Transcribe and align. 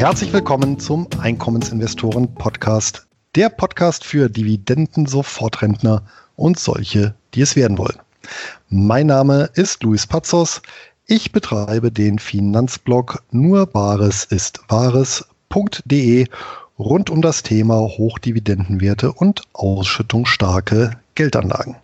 herzlich 0.00 0.32
willkommen 0.32 0.78
zum 0.78 1.06
Einkommensinvestoren 1.20 2.34
Podcast. 2.34 3.06
Der 3.34 3.50
Podcast 3.50 4.02
für 4.02 4.30
Dividenden-Sofortrentner 4.30 6.06
und 6.36 6.58
solche, 6.58 7.14
die 7.34 7.42
es 7.42 7.54
werden 7.54 7.76
wollen. 7.76 7.98
Mein 8.70 9.08
Name 9.08 9.50
ist 9.52 9.82
Luis 9.82 10.06
Pazos. 10.06 10.62
Ich 11.06 11.32
betreibe 11.32 11.92
den 11.92 12.18
Finanzblog 12.18 13.22
nur 13.30 13.66
Bares 13.66 14.24
ist 14.24 14.62
Wahres.de 14.68 16.26
rund 16.78 17.10
um 17.10 17.20
das 17.20 17.42
Thema 17.42 17.80
Hochdividendenwerte 17.80 19.12
und 19.12 19.42
ausschüttungsstarke 19.52 20.92
Geldanlagen. 21.14 21.76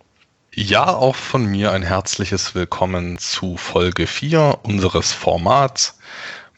Ja, 0.55 0.87
auch 0.87 1.15
von 1.15 1.45
mir 1.45 1.71
ein 1.71 1.83
herzliches 1.83 2.55
Willkommen 2.55 3.19
zu 3.19 3.57
Folge 3.57 4.07
4 4.07 4.57
unseres 4.63 5.13
Formats. 5.13 5.99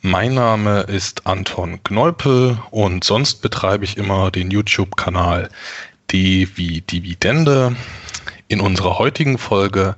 Mein 0.02 0.34
Name 0.34 0.84
ist 0.84 1.27
Anton 1.27 1.84
Kneupel 1.84 2.57
und 2.71 3.03
sonst 3.03 3.41
betreibe 3.41 3.84
ich 3.84 3.98
immer 3.98 4.31
den 4.31 4.49
YouTube-Kanal 4.49 5.49
D 6.09 6.48
wie 6.55 6.80
Dividende. 6.80 7.76
In 8.48 8.62
unserer 8.62 8.98
heutigen 8.98 9.38
Folge 9.38 9.98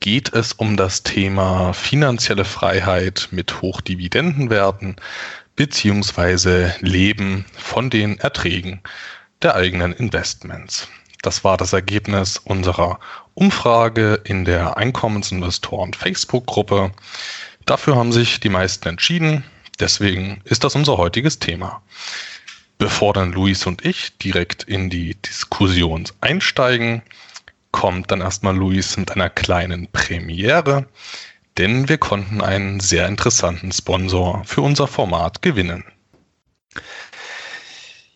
geht 0.00 0.32
es 0.32 0.54
um 0.54 0.78
das 0.78 1.02
Thema 1.02 1.74
finanzielle 1.74 2.46
Freiheit 2.46 3.28
mit 3.30 3.60
Hochdividendenwerten 3.60 4.96
beziehungsweise 5.54 6.74
Leben 6.80 7.44
von 7.58 7.90
den 7.90 8.18
Erträgen 8.18 8.80
der 9.42 9.54
eigenen 9.54 9.92
Investments. 9.92 10.88
Das 11.20 11.44
war 11.44 11.58
das 11.58 11.74
Ergebnis 11.74 12.38
unserer 12.38 13.00
Umfrage 13.34 14.18
in 14.24 14.46
der 14.46 14.78
Einkommensinvestoren 14.78 15.92
Facebook-Gruppe. 15.92 16.92
Dafür 17.66 17.96
haben 17.96 18.12
sich 18.12 18.38
die 18.38 18.48
meisten 18.48 18.88
entschieden. 18.88 19.44
Deswegen 19.80 20.40
ist 20.44 20.64
das 20.64 20.76
unser 20.76 20.96
heutiges 20.96 21.40
Thema. 21.40 21.82
Bevor 22.78 23.12
dann 23.12 23.32
Luis 23.32 23.66
und 23.66 23.84
ich 23.84 24.16
direkt 24.18 24.62
in 24.62 24.88
die 24.88 25.16
Diskussion 25.16 26.04
einsteigen, 26.20 27.02
kommt 27.72 28.10
dann 28.10 28.20
erstmal 28.20 28.56
Luis 28.56 28.96
mit 28.96 29.10
einer 29.10 29.28
kleinen 29.28 29.88
Premiere, 29.90 30.86
denn 31.58 31.88
wir 31.88 31.98
konnten 31.98 32.40
einen 32.40 32.80
sehr 32.80 33.08
interessanten 33.08 33.72
Sponsor 33.72 34.42
für 34.44 34.60
unser 34.60 34.86
Format 34.86 35.42
gewinnen. 35.42 35.84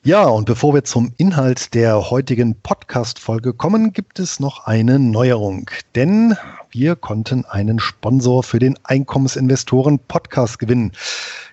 Ja, 0.02 0.24
und 0.24 0.46
bevor 0.46 0.72
wir 0.72 0.84
zum 0.84 1.12
Inhalt 1.18 1.74
der 1.74 2.10
heutigen 2.10 2.58
Podcast-Folge 2.60 3.52
kommen, 3.52 3.92
gibt 3.92 4.18
es 4.18 4.40
noch 4.40 4.64
eine 4.64 4.98
Neuerung. 4.98 5.70
Denn 5.94 6.36
wir 6.72 6.96
konnten 6.96 7.44
einen 7.44 7.80
Sponsor 7.80 8.42
für 8.42 8.58
den 8.58 8.78
Einkommensinvestoren 8.84 9.98
Podcast 9.98 10.58
gewinnen. 10.58 10.92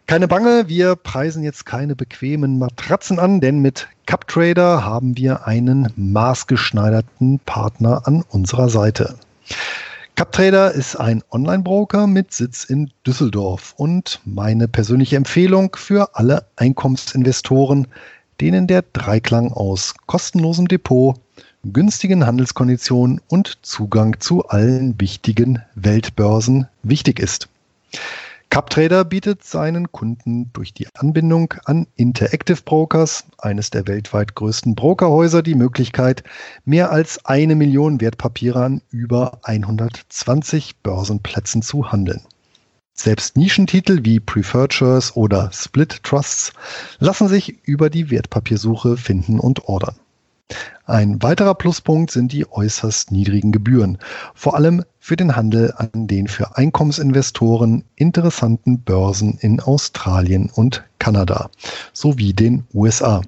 Keine 0.05 0.27
Bange, 0.27 0.67
wir 0.67 0.95
preisen 0.95 1.43
jetzt 1.43 1.65
keine 1.65 1.95
bequemen 1.95 2.59
Matratzen 2.59 3.19
an, 3.19 3.41
denn 3.41 3.59
mit 3.59 3.87
CupTrader 4.05 4.85
haben 4.85 5.17
wir 5.17 5.47
einen 5.47 5.91
maßgeschneiderten 5.95 7.39
Partner 7.39 8.03
an 8.05 8.23
unserer 8.29 8.69
Seite. 8.69 9.15
CupTrader 10.15 10.71
ist 10.71 10.95
ein 10.95 11.23
Online-Broker 11.31 12.07
mit 12.07 12.33
Sitz 12.33 12.63
in 12.63 12.91
Düsseldorf 13.05 13.73
und 13.77 14.19
meine 14.23 14.67
persönliche 14.67 15.15
Empfehlung 15.15 15.75
für 15.75 16.15
alle 16.15 16.45
Einkommensinvestoren, 16.55 17.87
denen 18.39 18.67
der 18.67 18.83
Dreiklang 18.93 19.51
aus 19.51 19.95
kostenlosem 20.05 20.67
Depot, 20.67 21.19
günstigen 21.73 22.25
Handelskonditionen 22.25 23.21
und 23.27 23.59
Zugang 23.61 24.19
zu 24.19 24.47
allen 24.47 24.99
wichtigen 24.99 25.63
Weltbörsen 25.75 26.67
wichtig 26.83 27.19
ist. 27.19 27.49
CupTrader 28.49 29.03
bietet 29.03 29.43
seinen 29.43 29.91
Kunden 29.91 30.51
durch 30.53 30.73
die 30.73 30.87
Anbindung 30.95 31.53
an 31.65 31.85
Interactive 31.95 32.61
Brokers, 32.63 33.25
eines 33.37 33.69
der 33.69 33.87
weltweit 33.87 34.35
größten 34.35 34.73
Brokerhäuser, 34.73 35.43
die 35.43 35.55
Möglichkeit, 35.55 36.23
mehr 36.63 36.91
als 36.91 37.25
eine 37.25 37.55
Million 37.55 37.99
Wertpapiere 37.99 38.63
an 38.63 38.81
über 38.89 39.39
120 39.43 40.77
Börsenplätzen 40.77 41.61
zu 41.61 41.91
handeln. 41.91 42.21
Selbst 42.93 43.37
Nischentitel 43.37 43.99
wie 44.03 44.19
Preferred 44.19 44.73
Shares 44.73 45.15
oder 45.15 45.51
Split 45.53 46.01
Trusts 46.01 46.53
lassen 46.99 47.27
sich 47.27 47.59
über 47.67 47.91
die 47.91 48.09
Wertpapiersuche 48.09 48.97
finden 48.97 49.39
und 49.39 49.65
ordern. 49.65 49.95
Ein 50.85 51.21
weiterer 51.21 51.53
Pluspunkt 51.55 52.11
sind 52.11 52.31
die 52.31 52.49
äußerst 52.49 53.11
niedrigen 53.11 53.51
Gebühren, 53.51 53.97
vor 54.33 54.55
allem 54.55 54.85
für 54.99 55.17
den 55.17 55.35
Handel 55.35 55.73
an 55.75 56.07
den 56.07 56.27
für 56.27 56.55
Einkommensinvestoren 56.55 57.83
interessanten 57.95 58.79
Börsen 58.79 59.37
in 59.41 59.59
Australien 59.59 60.49
und 60.49 60.85
Kanada 60.99 61.49
sowie 61.91 62.31
den 62.31 62.65
USA. 62.73 63.21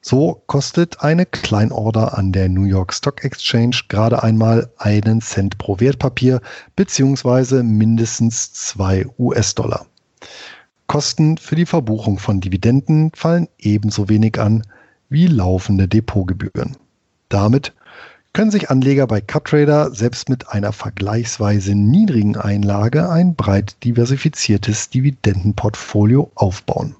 So 0.00 0.42
kostet 0.46 1.02
eine 1.02 1.26
Kleinorder 1.26 2.16
an 2.16 2.32
der 2.32 2.48
New 2.48 2.64
York 2.64 2.94
Stock 2.94 3.24
Exchange 3.24 3.82
gerade 3.88 4.22
einmal 4.22 4.70
einen 4.78 5.20
Cent 5.20 5.58
pro 5.58 5.78
Wertpapier 5.80 6.40
beziehungsweise 6.76 7.62
mindestens 7.62 8.52
zwei 8.52 9.06
US-Dollar. 9.18 9.86
Kosten 10.86 11.36
für 11.36 11.54
die 11.54 11.66
Verbuchung 11.66 12.18
von 12.18 12.40
Dividenden 12.40 13.10
fallen 13.14 13.48
ebenso 13.58 14.08
wenig 14.08 14.40
an 14.40 14.62
wie 15.10 15.26
laufende 15.26 15.86
Depotgebühren. 15.86 16.76
Damit 17.28 17.74
können 18.32 18.50
sich 18.50 18.70
Anleger 18.70 19.06
bei 19.06 19.20
CupTrader 19.20 19.92
selbst 19.92 20.28
mit 20.28 20.48
einer 20.48 20.72
vergleichsweise 20.72 21.74
niedrigen 21.74 22.36
Einlage 22.36 23.10
ein 23.10 23.34
breit 23.34 23.76
diversifiziertes 23.84 24.88
Dividendenportfolio 24.88 26.30
aufbauen. 26.36 26.94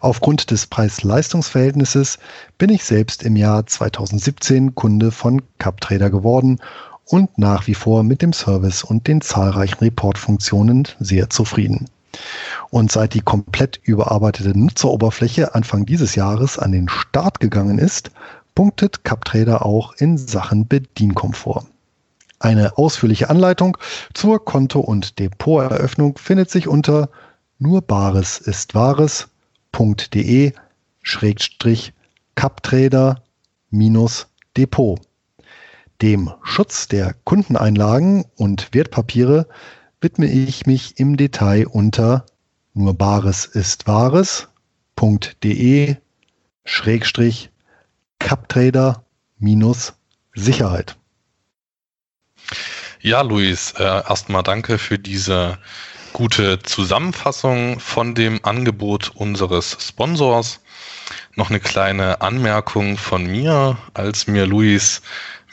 Aufgrund 0.00 0.50
des 0.50 0.66
Preis-Leistungs-Verhältnisses 0.66 2.18
bin 2.58 2.70
ich 2.70 2.84
selbst 2.84 3.22
im 3.22 3.34
Jahr 3.34 3.66
2017 3.66 4.74
Kunde 4.74 5.10
von 5.10 5.42
CupTrader 5.58 6.10
geworden 6.10 6.60
und 7.06 7.36
nach 7.38 7.66
wie 7.66 7.74
vor 7.74 8.02
mit 8.02 8.22
dem 8.22 8.32
Service 8.32 8.84
und 8.84 9.08
den 9.08 9.20
zahlreichen 9.20 9.78
Reportfunktionen 9.80 10.86
sehr 11.00 11.30
zufrieden. 11.30 11.86
Und 12.70 12.90
seit 12.92 13.14
die 13.14 13.20
komplett 13.20 13.80
überarbeitete 13.82 14.58
Nutzeroberfläche 14.58 15.54
Anfang 15.54 15.86
dieses 15.86 16.14
Jahres 16.14 16.58
an 16.58 16.72
den 16.72 16.88
Start 16.88 17.40
gegangen 17.40 17.78
ist, 17.78 18.10
punktet 18.54 19.04
CupTrader 19.04 19.64
auch 19.64 19.94
in 19.94 20.18
Sachen 20.18 20.66
Bedienkomfort. 20.68 21.66
Eine 22.40 22.76
ausführliche 22.78 23.30
Anleitung 23.30 23.78
zur 24.12 24.44
Konto- 24.44 24.80
und 24.80 25.18
Depoteröffnung 25.18 26.18
findet 26.18 26.50
sich 26.50 26.68
unter 26.68 27.08
nur 27.58 27.82
Bares 27.82 28.38
ist 28.38 28.74
Wahres 28.74 29.28
www.de 29.74 30.52
Schrägstrich 31.02 31.92
Cuptrader 32.34 33.22
minus 33.70 34.26
Depot. 34.56 35.00
Dem 36.00 36.32
Schutz 36.42 36.88
der 36.88 37.14
Kundeneinlagen 37.24 38.24
und 38.36 38.72
Wertpapiere 38.72 39.46
widme 40.04 40.26
ich 40.26 40.66
mich 40.66 41.00
im 41.00 41.16
Detail 41.16 41.66
unter 41.66 42.26
nur 42.74 42.92
Bares 42.92 43.46
ist 43.46 43.86
Wahres.de 43.86 44.36
Schrägstrich 46.66 47.50
Cuptrader 48.18 49.02
minus 49.38 49.94
Sicherheit. 50.34 50.96
Ja, 53.00 53.22
Luis, 53.22 53.72
äh, 53.78 53.82
erstmal 53.82 54.42
danke 54.42 54.76
für 54.76 54.98
diese 54.98 55.56
gute 56.12 56.58
Zusammenfassung 56.62 57.80
von 57.80 58.14
dem 58.14 58.44
Angebot 58.44 59.10
unseres 59.14 59.78
Sponsors. 59.80 60.60
Noch 61.34 61.48
eine 61.48 61.60
kleine 61.60 62.20
Anmerkung 62.20 62.98
von 62.98 63.24
mir, 63.24 63.78
als 63.94 64.26
mir 64.26 64.46
Luis 64.46 65.00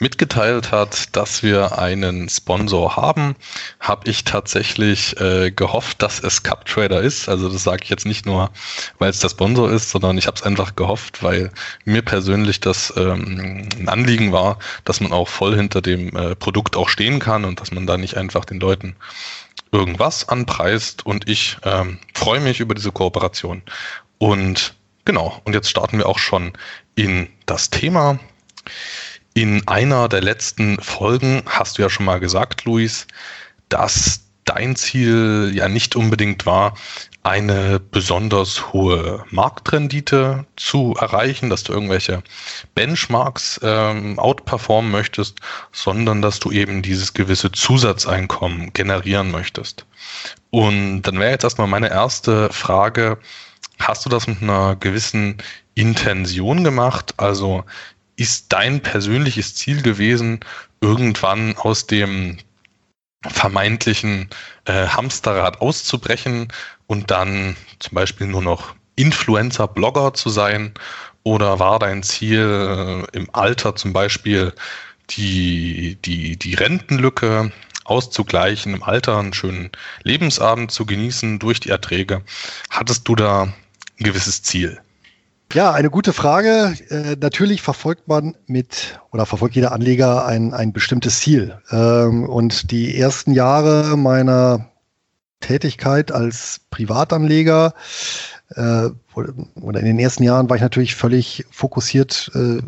mitgeteilt 0.02 0.72
hat, 0.72 1.16
dass 1.16 1.42
wir 1.42 1.78
einen 1.78 2.28
Sponsor 2.28 2.96
haben, 2.96 3.36
habe 3.80 4.10
ich 4.10 4.24
tatsächlich 4.24 5.18
äh, 5.20 5.50
gehofft, 5.50 6.02
dass 6.02 6.18
es 6.18 6.42
CupTrader 6.42 7.00
ist. 7.00 7.28
Also 7.28 7.48
das 7.48 7.62
sage 7.62 7.84
ich 7.84 7.88
jetzt 7.88 8.04
nicht 8.04 8.26
nur, 8.26 8.50
weil 8.98 9.10
es 9.10 9.20
der 9.20 9.30
Sponsor 9.30 9.70
ist, 9.70 9.90
sondern 9.90 10.18
ich 10.18 10.26
habe 10.26 10.36
es 10.36 10.42
einfach 10.42 10.76
gehofft, 10.76 11.22
weil 11.22 11.50
mir 11.84 12.02
persönlich 12.02 12.60
das 12.60 12.92
ähm, 12.96 13.68
ein 13.78 13.88
Anliegen 13.88 14.32
war, 14.32 14.58
dass 14.84 15.00
man 15.00 15.12
auch 15.12 15.28
voll 15.28 15.54
hinter 15.56 15.80
dem 15.80 16.14
äh, 16.16 16.34
Produkt 16.34 16.76
auch 16.76 16.88
stehen 16.88 17.20
kann 17.20 17.44
und 17.44 17.60
dass 17.60 17.70
man 17.70 17.86
da 17.86 17.96
nicht 17.96 18.16
einfach 18.16 18.44
den 18.44 18.60
Leuten 18.60 18.96
irgendwas 19.70 20.28
anpreist 20.28 21.06
und 21.06 21.28
ich 21.28 21.56
ähm, 21.64 21.98
freue 22.14 22.40
mich 22.40 22.60
über 22.60 22.74
diese 22.74 22.92
Kooperation. 22.92 23.62
Und 24.18 24.74
genau, 25.04 25.40
und 25.44 25.54
jetzt 25.54 25.70
starten 25.70 25.98
wir 25.98 26.08
auch 26.08 26.18
schon 26.18 26.52
in 26.94 27.28
das 27.46 27.70
Thema. 27.70 28.18
In 29.34 29.66
einer 29.66 30.08
der 30.08 30.20
letzten 30.20 30.78
Folgen 30.82 31.42
hast 31.46 31.78
du 31.78 31.82
ja 31.82 31.88
schon 31.88 32.04
mal 32.04 32.20
gesagt, 32.20 32.66
Luis, 32.66 33.06
dass 33.70 34.20
dein 34.44 34.76
Ziel 34.76 35.52
ja 35.54 35.68
nicht 35.68 35.96
unbedingt 35.96 36.44
war, 36.44 36.74
eine 37.22 37.80
besonders 37.80 38.72
hohe 38.72 39.24
Marktrendite 39.30 40.44
zu 40.56 40.94
erreichen, 40.98 41.48
dass 41.48 41.62
du 41.62 41.72
irgendwelche 41.72 42.22
Benchmarks 42.74 43.60
ähm, 43.62 44.18
outperformen 44.18 44.90
möchtest, 44.90 45.38
sondern 45.70 46.20
dass 46.20 46.40
du 46.40 46.50
eben 46.50 46.82
dieses 46.82 47.14
gewisse 47.14 47.52
Zusatzeinkommen 47.52 48.72
generieren 48.74 49.30
möchtest. 49.30 49.86
Und 50.50 51.02
dann 51.02 51.18
wäre 51.20 51.30
jetzt 51.30 51.44
erstmal 51.44 51.68
meine 51.68 51.90
erste 51.90 52.52
Frage, 52.52 53.18
Hast 53.82 54.04
du 54.04 54.08
das 54.08 54.28
mit 54.28 54.42
einer 54.42 54.76
gewissen 54.76 55.38
Intention 55.74 56.62
gemacht? 56.62 57.14
Also 57.16 57.64
ist 58.16 58.52
dein 58.52 58.80
persönliches 58.80 59.54
Ziel 59.54 59.82
gewesen, 59.82 60.40
irgendwann 60.80 61.56
aus 61.56 61.86
dem 61.86 62.38
vermeintlichen 63.26 64.28
äh, 64.64 64.86
Hamsterrad 64.88 65.60
auszubrechen 65.60 66.52
und 66.86 67.10
dann 67.10 67.56
zum 67.78 67.94
Beispiel 67.94 68.26
nur 68.26 68.42
noch 68.42 68.74
Influencer, 68.96 69.68
Blogger 69.68 70.14
zu 70.14 70.28
sein? 70.28 70.74
Oder 71.24 71.58
war 71.60 71.78
dein 71.78 72.02
Ziel 72.02 73.06
äh, 73.12 73.16
im 73.16 73.28
Alter 73.32 73.76
zum 73.76 73.92
Beispiel 73.92 74.52
die, 75.10 75.96
die, 76.04 76.36
die 76.36 76.54
Rentenlücke 76.54 77.52
auszugleichen, 77.84 78.74
im 78.74 78.82
Alter 78.82 79.18
einen 79.18 79.32
schönen 79.32 79.70
Lebensabend 80.02 80.70
zu 80.70 80.84
genießen 80.84 81.38
durch 81.38 81.60
die 81.60 81.70
Erträge? 81.70 82.22
Hattest 82.70 83.06
du 83.06 83.14
da 83.14 83.42
ein 83.44 83.54
gewisses 83.98 84.42
Ziel? 84.42 84.80
Ja, 85.54 85.72
eine 85.72 85.90
gute 85.90 86.14
Frage. 86.14 86.74
Äh, 86.88 87.16
natürlich 87.20 87.60
verfolgt 87.60 88.08
man 88.08 88.36
mit 88.46 88.98
oder 89.10 89.26
verfolgt 89.26 89.54
jeder 89.54 89.72
Anleger 89.72 90.24
ein, 90.24 90.54
ein 90.54 90.72
bestimmtes 90.72 91.20
Ziel. 91.20 91.58
Ähm, 91.70 92.26
und 92.26 92.70
die 92.70 92.96
ersten 92.96 93.32
Jahre 93.32 93.98
meiner 93.98 94.70
Tätigkeit 95.40 96.10
als 96.10 96.62
Privatanleger 96.70 97.74
äh, 98.54 98.88
oder 99.14 99.80
in 99.80 99.84
den 99.84 99.98
ersten 99.98 100.22
Jahren 100.22 100.48
war 100.48 100.56
ich 100.56 100.62
natürlich 100.62 100.94
völlig 100.94 101.44
fokussiert, 101.50 102.30
äh, 102.34 102.62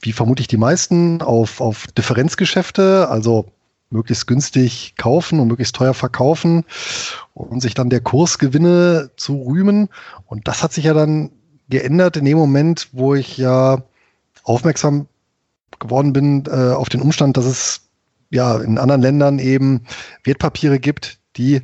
wie 0.00 0.12
vermutlich 0.12 0.46
die 0.46 0.56
meisten, 0.56 1.20
auf, 1.20 1.60
auf 1.60 1.88
Differenzgeschäfte, 1.88 3.08
also 3.08 3.46
möglichst 3.90 4.28
günstig 4.28 4.94
kaufen 4.96 5.40
und 5.40 5.48
möglichst 5.48 5.74
teuer 5.74 5.94
verkaufen 5.94 6.64
und 7.34 7.60
sich 7.60 7.74
dann 7.74 7.90
der 7.90 8.02
Kursgewinne 8.02 9.10
zu 9.16 9.42
rühmen. 9.42 9.88
Und 10.26 10.46
das 10.46 10.62
hat 10.62 10.72
sich 10.72 10.84
ja 10.84 10.94
dann 10.94 11.30
geändert 11.68 12.16
in 12.16 12.24
dem 12.24 12.38
Moment, 12.38 12.88
wo 12.92 13.14
ich 13.14 13.36
ja 13.38 13.82
aufmerksam 14.44 15.06
geworden 15.78 16.12
bin 16.12 16.44
äh, 16.46 16.72
auf 16.72 16.88
den 16.88 17.02
Umstand, 17.02 17.36
dass 17.36 17.44
es 17.44 17.88
ja 18.30 18.58
in 18.58 18.78
anderen 18.78 19.02
Ländern 19.02 19.38
eben 19.38 19.82
Wertpapiere 20.24 20.80
gibt, 20.80 21.18
die 21.36 21.62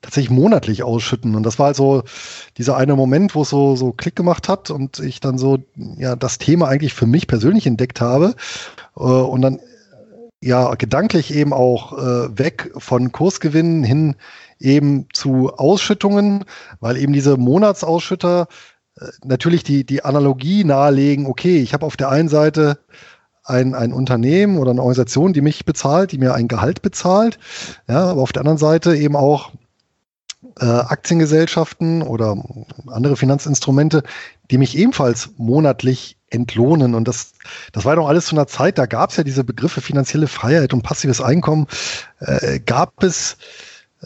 tatsächlich 0.00 0.30
monatlich 0.30 0.82
ausschütten. 0.82 1.34
Und 1.34 1.44
das 1.44 1.58
war 1.58 1.66
also 1.66 2.02
dieser 2.58 2.76
eine 2.76 2.96
Moment, 2.96 3.34
wo 3.34 3.42
es 3.42 3.50
so, 3.50 3.76
so 3.76 3.92
Klick 3.92 4.16
gemacht 4.16 4.48
hat 4.48 4.70
und 4.70 4.98
ich 4.98 5.20
dann 5.20 5.38
so 5.38 5.58
ja 5.96 6.16
das 6.16 6.38
Thema 6.38 6.68
eigentlich 6.68 6.94
für 6.94 7.06
mich 7.06 7.26
persönlich 7.26 7.66
entdeckt 7.66 8.00
habe 8.00 8.34
äh, 8.96 9.00
und 9.00 9.42
dann 9.42 9.60
ja 10.40 10.74
gedanklich 10.74 11.32
eben 11.32 11.52
auch 11.52 11.92
äh, 11.92 12.36
weg 12.36 12.72
von 12.76 13.12
Kursgewinnen 13.12 13.84
hin 13.84 14.16
eben 14.58 15.06
zu 15.12 15.52
Ausschüttungen, 15.54 16.44
weil 16.80 16.96
eben 16.96 17.12
diese 17.12 17.36
Monatsausschütter 17.36 18.48
natürlich 19.24 19.64
die, 19.64 19.84
die 19.84 20.04
Analogie 20.04 20.64
nahelegen, 20.64 21.26
okay, 21.26 21.60
ich 21.60 21.74
habe 21.74 21.86
auf 21.86 21.96
der 21.96 22.10
einen 22.10 22.28
Seite 22.28 22.78
ein, 23.44 23.74
ein 23.74 23.92
Unternehmen 23.92 24.58
oder 24.58 24.70
eine 24.70 24.82
Organisation, 24.82 25.32
die 25.32 25.40
mich 25.40 25.64
bezahlt, 25.64 26.12
die 26.12 26.18
mir 26.18 26.34
ein 26.34 26.48
Gehalt 26.48 26.82
bezahlt, 26.82 27.38
ja, 27.88 28.04
aber 28.04 28.22
auf 28.22 28.32
der 28.32 28.40
anderen 28.40 28.58
Seite 28.58 28.96
eben 28.96 29.16
auch 29.16 29.50
äh, 30.60 30.64
Aktiengesellschaften 30.64 32.02
oder 32.02 32.36
andere 32.86 33.16
Finanzinstrumente, 33.16 34.02
die 34.50 34.58
mich 34.58 34.76
ebenfalls 34.76 35.30
monatlich 35.36 36.18
entlohnen. 36.30 36.94
Und 36.94 37.08
das, 37.08 37.32
das 37.72 37.84
war 37.84 37.96
doch 37.96 38.08
alles 38.08 38.26
zu 38.26 38.36
einer 38.36 38.46
Zeit, 38.46 38.78
da 38.78 38.86
gab 38.86 39.10
es 39.10 39.16
ja 39.16 39.24
diese 39.24 39.44
Begriffe 39.44 39.80
finanzielle 39.80 40.28
Freiheit 40.28 40.72
und 40.72 40.82
passives 40.82 41.20
Einkommen, 41.20 41.66
äh, 42.20 42.60
gab 42.60 43.02
es, 43.02 43.36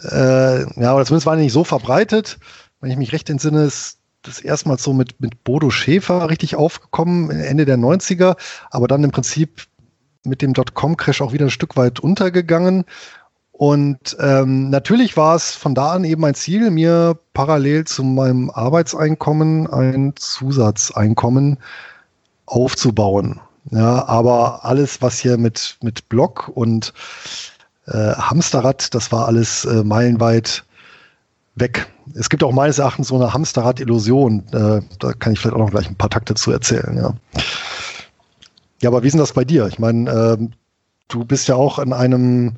äh, 0.01 0.61
ja, 0.81 0.95
oder 0.95 1.05
zumindest 1.05 1.27
die 1.27 1.43
nicht 1.43 1.53
so 1.53 1.63
verbreitet. 1.63 2.39
Wenn 2.79 2.91
ich 2.91 2.97
mich 2.97 3.11
recht 3.11 3.29
entsinne, 3.29 3.63
ist 3.63 3.96
das 4.21 4.39
erstmals 4.39 4.83
so 4.83 4.93
mit, 4.93 5.21
mit 5.21 5.43
Bodo 5.43 5.69
Schäfer 5.69 6.29
richtig 6.29 6.55
aufgekommen, 6.55 7.29
Ende 7.29 7.65
der 7.65 7.77
90er, 7.77 8.35
aber 8.69 8.87
dann 8.87 9.03
im 9.03 9.11
Prinzip 9.11 9.67
mit 10.23 10.41
dem 10.41 10.53
Dotcom-Crash 10.53 11.21
auch 11.21 11.33
wieder 11.33 11.45
ein 11.45 11.51
Stück 11.51 11.77
weit 11.77 11.99
untergegangen. 11.99 12.85
Und 13.51 14.15
ähm, 14.19 14.69
natürlich 14.69 15.17
war 15.17 15.35
es 15.35 15.55
von 15.55 15.73
da 15.73 15.93
an 15.93 16.03
eben 16.03 16.21
mein 16.21 16.35
Ziel, 16.35 16.69
mir 16.69 17.17
parallel 17.33 17.85
zu 17.85 18.03
meinem 18.03 18.51
Arbeitseinkommen 18.51 19.67
ein 19.67 20.13
Zusatzeinkommen 20.15 21.57
aufzubauen. 22.45 23.39
Ja, 23.71 24.07
aber 24.07 24.63
alles, 24.63 25.01
was 25.01 25.19
hier 25.19 25.37
mit, 25.37 25.77
mit 25.81 26.07
Blog 26.07 26.49
und 26.53 26.93
äh, 27.87 28.13
Hamsterrad, 28.13 28.93
das 28.93 29.11
war 29.11 29.27
alles 29.27 29.65
äh, 29.65 29.83
meilenweit 29.83 30.63
weg. 31.59 31.87
Es 32.15 32.29
gibt 32.29 32.43
auch 32.43 32.51
meines 32.53 32.79
Erachtens 32.79 33.09
so 33.09 33.15
eine 33.15 33.33
Hamsterrad-Illusion. 33.33 34.47
Äh, 34.51 34.81
da 34.99 35.13
kann 35.13 35.33
ich 35.33 35.39
vielleicht 35.39 35.55
auch 35.55 35.59
noch 35.59 35.71
gleich 35.71 35.87
ein 35.87 35.95
paar 35.95 36.09
Takte 36.09 36.35
zu 36.35 36.51
erzählen. 36.51 36.95
Ja, 36.95 37.13
ja 38.81 38.89
aber 38.89 39.03
wie 39.03 39.07
ist 39.07 39.13
denn 39.13 39.19
das 39.19 39.33
bei 39.33 39.45
dir? 39.45 39.67
Ich 39.67 39.79
meine, 39.79 40.09
äh, 40.09 40.47
du 41.07 41.25
bist 41.25 41.47
ja 41.47 41.55
auch 41.55 41.79
in 41.79 41.93
einem 41.93 42.57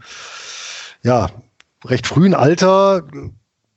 ja, 1.04 1.30
recht 1.86 2.08
frühen 2.08 2.34
Alter 2.34 3.04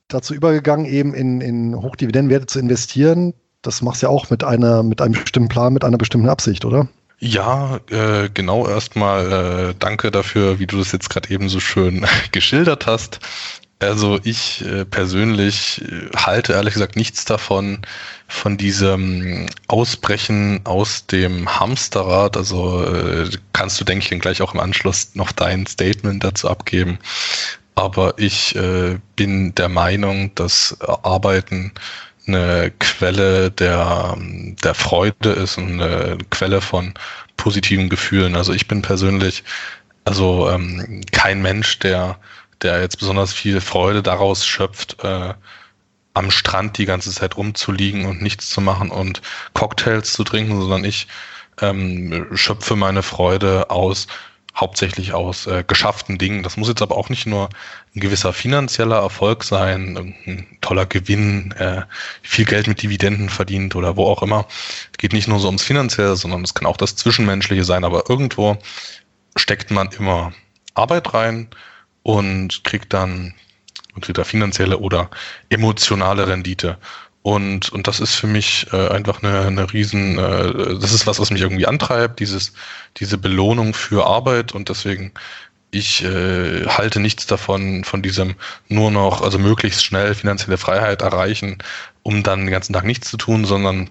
dazu 0.07 0.33
übergegangen, 0.33 0.85
eben 0.85 1.13
in, 1.13 1.41
in 1.41 1.75
Hochdividendenwerte 1.75 2.45
zu 2.45 2.59
investieren. 2.59 3.33
Das 3.61 3.81
machst 3.81 4.01
du 4.01 4.07
ja 4.07 4.11
auch 4.11 4.29
mit 4.29 4.43
einer, 4.43 4.83
mit 4.83 5.01
einem 5.01 5.13
bestimmten 5.13 5.49
Plan, 5.49 5.73
mit 5.73 5.83
einer 5.83 5.97
bestimmten 5.97 6.29
Absicht, 6.29 6.65
oder? 6.65 6.87
Ja, 7.19 7.79
äh, 7.89 8.29
genau 8.33 8.67
erstmal 8.67 9.31
äh, 9.69 9.75
danke 9.79 10.11
dafür, 10.11 10.59
wie 10.59 10.67
du 10.67 10.77
das 10.77 10.91
jetzt 10.91 11.09
gerade 11.09 11.29
eben 11.29 11.47
so 11.47 11.61
schön 11.61 12.05
geschildert 12.31 12.85
hast. 12.85 13.19
Also 13.79 14.19
ich 14.23 14.63
äh, 14.65 14.85
persönlich 14.85 15.81
äh, 15.81 16.09
halte 16.15 16.53
ehrlich 16.53 16.73
gesagt 16.73 16.95
nichts 16.95 17.25
davon, 17.25 17.79
von 18.27 18.57
diesem 18.57 19.47
Ausbrechen 19.67 20.61
aus 20.63 21.05
dem 21.07 21.59
Hamsterrad. 21.59 22.37
Also 22.37 22.83
äh, 22.85 23.29
kannst 23.51 23.79
du, 23.79 23.83
denke 23.83 24.13
ich, 24.13 24.21
gleich 24.21 24.41
auch 24.41 24.53
im 24.53 24.59
Anschluss 24.59 25.15
noch 25.15 25.31
dein 25.31 25.67
Statement 25.67 26.23
dazu 26.23 26.49
abgeben. 26.49 26.99
Aber 27.75 28.13
ich 28.17 28.55
bin 29.15 29.55
der 29.55 29.67
Meinung, 29.67 30.35
dass 30.35 30.77
Arbeiten 30.79 31.71
eine 32.27 32.71
Quelle 32.77 33.49
der, 33.49 34.15
der 34.63 34.75
Freude 34.75 35.31
ist 35.31 35.57
und 35.57 35.81
eine 35.81 36.19
Quelle 36.29 36.61
von 36.61 36.93
positiven 37.35 37.89
Gefühlen. 37.89 38.35
Also 38.35 38.53
ich 38.53 38.67
bin 38.67 38.83
persönlich 38.83 39.43
also 40.05 40.49
ähm, 40.49 41.01
kein 41.11 41.41
Mensch, 41.41 41.79
der 41.79 42.17
der 42.61 42.81
jetzt 42.81 42.99
besonders 42.99 43.33
viel 43.33 43.61
Freude 43.61 44.03
daraus 44.03 44.45
schöpft, 44.45 45.03
äh, 45.03 45.33
am 46.13 46.31
Strand 46.31 46.77
die 46.77 46.85
ganze 46.85 47.11
Zeit 47.11 47.37
rumzuliegen 47.37 48.05
und 48.05 48.21
nichts 48.21 48.49
zu 48.49 48.61
machen 48.61 48.91
und 48.91 49.21
Cocktails 49.53 50.13
zu 50.13 50.23
trinken, 50.23 50.59
sondern 50.59 50.85
ich 50.85 51.07
ähm, 51.61 52.27
schöpfe 52.33 52.75
meine 52.75 53.03
Freude 53.03 53.69
aus 53.69 54.07
hauptsächlich 54.55 55.13
aus 55.13 55.47
äh, 55.47 55.63
geschafften 55.65 56.17
Dingen. 56.17 56.43
Das 56.43 56.57
muss 56.57 56.67
jetzt 56.67 56.81
aber 56.81 56.95
auch 56.95 57.09
nicht 57.09 57.25
nur 57.25 57.49
ein 57.95 57.99
gewisser 57.99 58.33
finanzieller 58.33 58.97
Erfolg 58.97 59.43
sein, 59.43 60.15
ein 60.25 60.57
toller 60.61 60.85
Gewinn, 60.85 61.51
äh, 61.53 61.81
viel 62.21 62.45
Geld 62.45 62.67
mit 62.67 62.81
Dividenden 62.83 63.29
verdient 63.29 63.75
oder 63.75 63.97
wo 63.97 64.05
auch 64.05 64.21
immer. 64.21 64.45
Es 64.91 64.97
geht 64.99 65.13
nicht 65.13 65.27
nur 65.27 65.39
so 65.39 65.47
ums 65.47 65.63
Finanzielle, 65.63 66.15
sondern 66.15 66.43
es 66.43 66.53
kann 66.53 66.67
auch 66.67 66.77
das 66.77 66.95
Zwischenmenschliche 66.95 67.63
sein, 67.63 67.83
aber 67.83 68.09
irgendwo 68.09 68.57
steckt 69.35 69.71
man 69.71 69.89
immer 69.91 70.33
Arbeit 70.75 71.13
rein, 71.15 71.47
und 72.03 72.63
kriegt 72.63 72.93
dann 72.93 73.33
entweder 73.95 74.25
finanzielle 74.25 74.77
oder 74.77 75.09
emotionale 75.49 76.27
Rendite. 76.27 76.77
Und, 77.21 77.71
und 77.71 77.87
das 77.87 78.01
ist 78.01 78.15
für 78.15 78.27
mich 78.27 78.67
äh, 78.73 78.89
einfach 78.89 79.23
eine, 79.23 79.41
eine 79.41 79.71
riesen, 79.71 80.19
äh, 80.19 80.77
das 80.77 80.91
ist 80.91 81.07
was, 81.07 81.19
was 81.19 81.31
mich 81.31 81.41
irgendwie 81.41 81.65
antreibt, 81.65 82.19
dieses, 82.19 82.51
diese 82.97 83.17
Belohnung 83.17 83.73
für 83.73 84.05
Arbeit 84.05 84.51
und 84.51 84.67
deswegen, 84.67 85.13
ich 85.71 86.03
äh, 86.03 86.67
halte 86.67 86.99
nichts 86.99 87.25
davon, 87.25 87.85
von 87.85 88.01
diesem 88.01 88.35
nur 88.67 88.91
noch, 88.91 89.21
also 89.21 89.39
möglichst 89.39 89.85
schnell 89.85 90.13
finanzielle 90.15 90.57
Freiheit 90.57 91.01
erreichen, 91.01 91.59
um 92.03 92.23
dann 92.23 92.41
den 92.41 92.51
ganzen 92.51 92.73
Tag 92.73 92.83
nichts 92.83 93.09
zu 93.09 93.15
tun, 93.15 93.45
sondern 93.45 93.89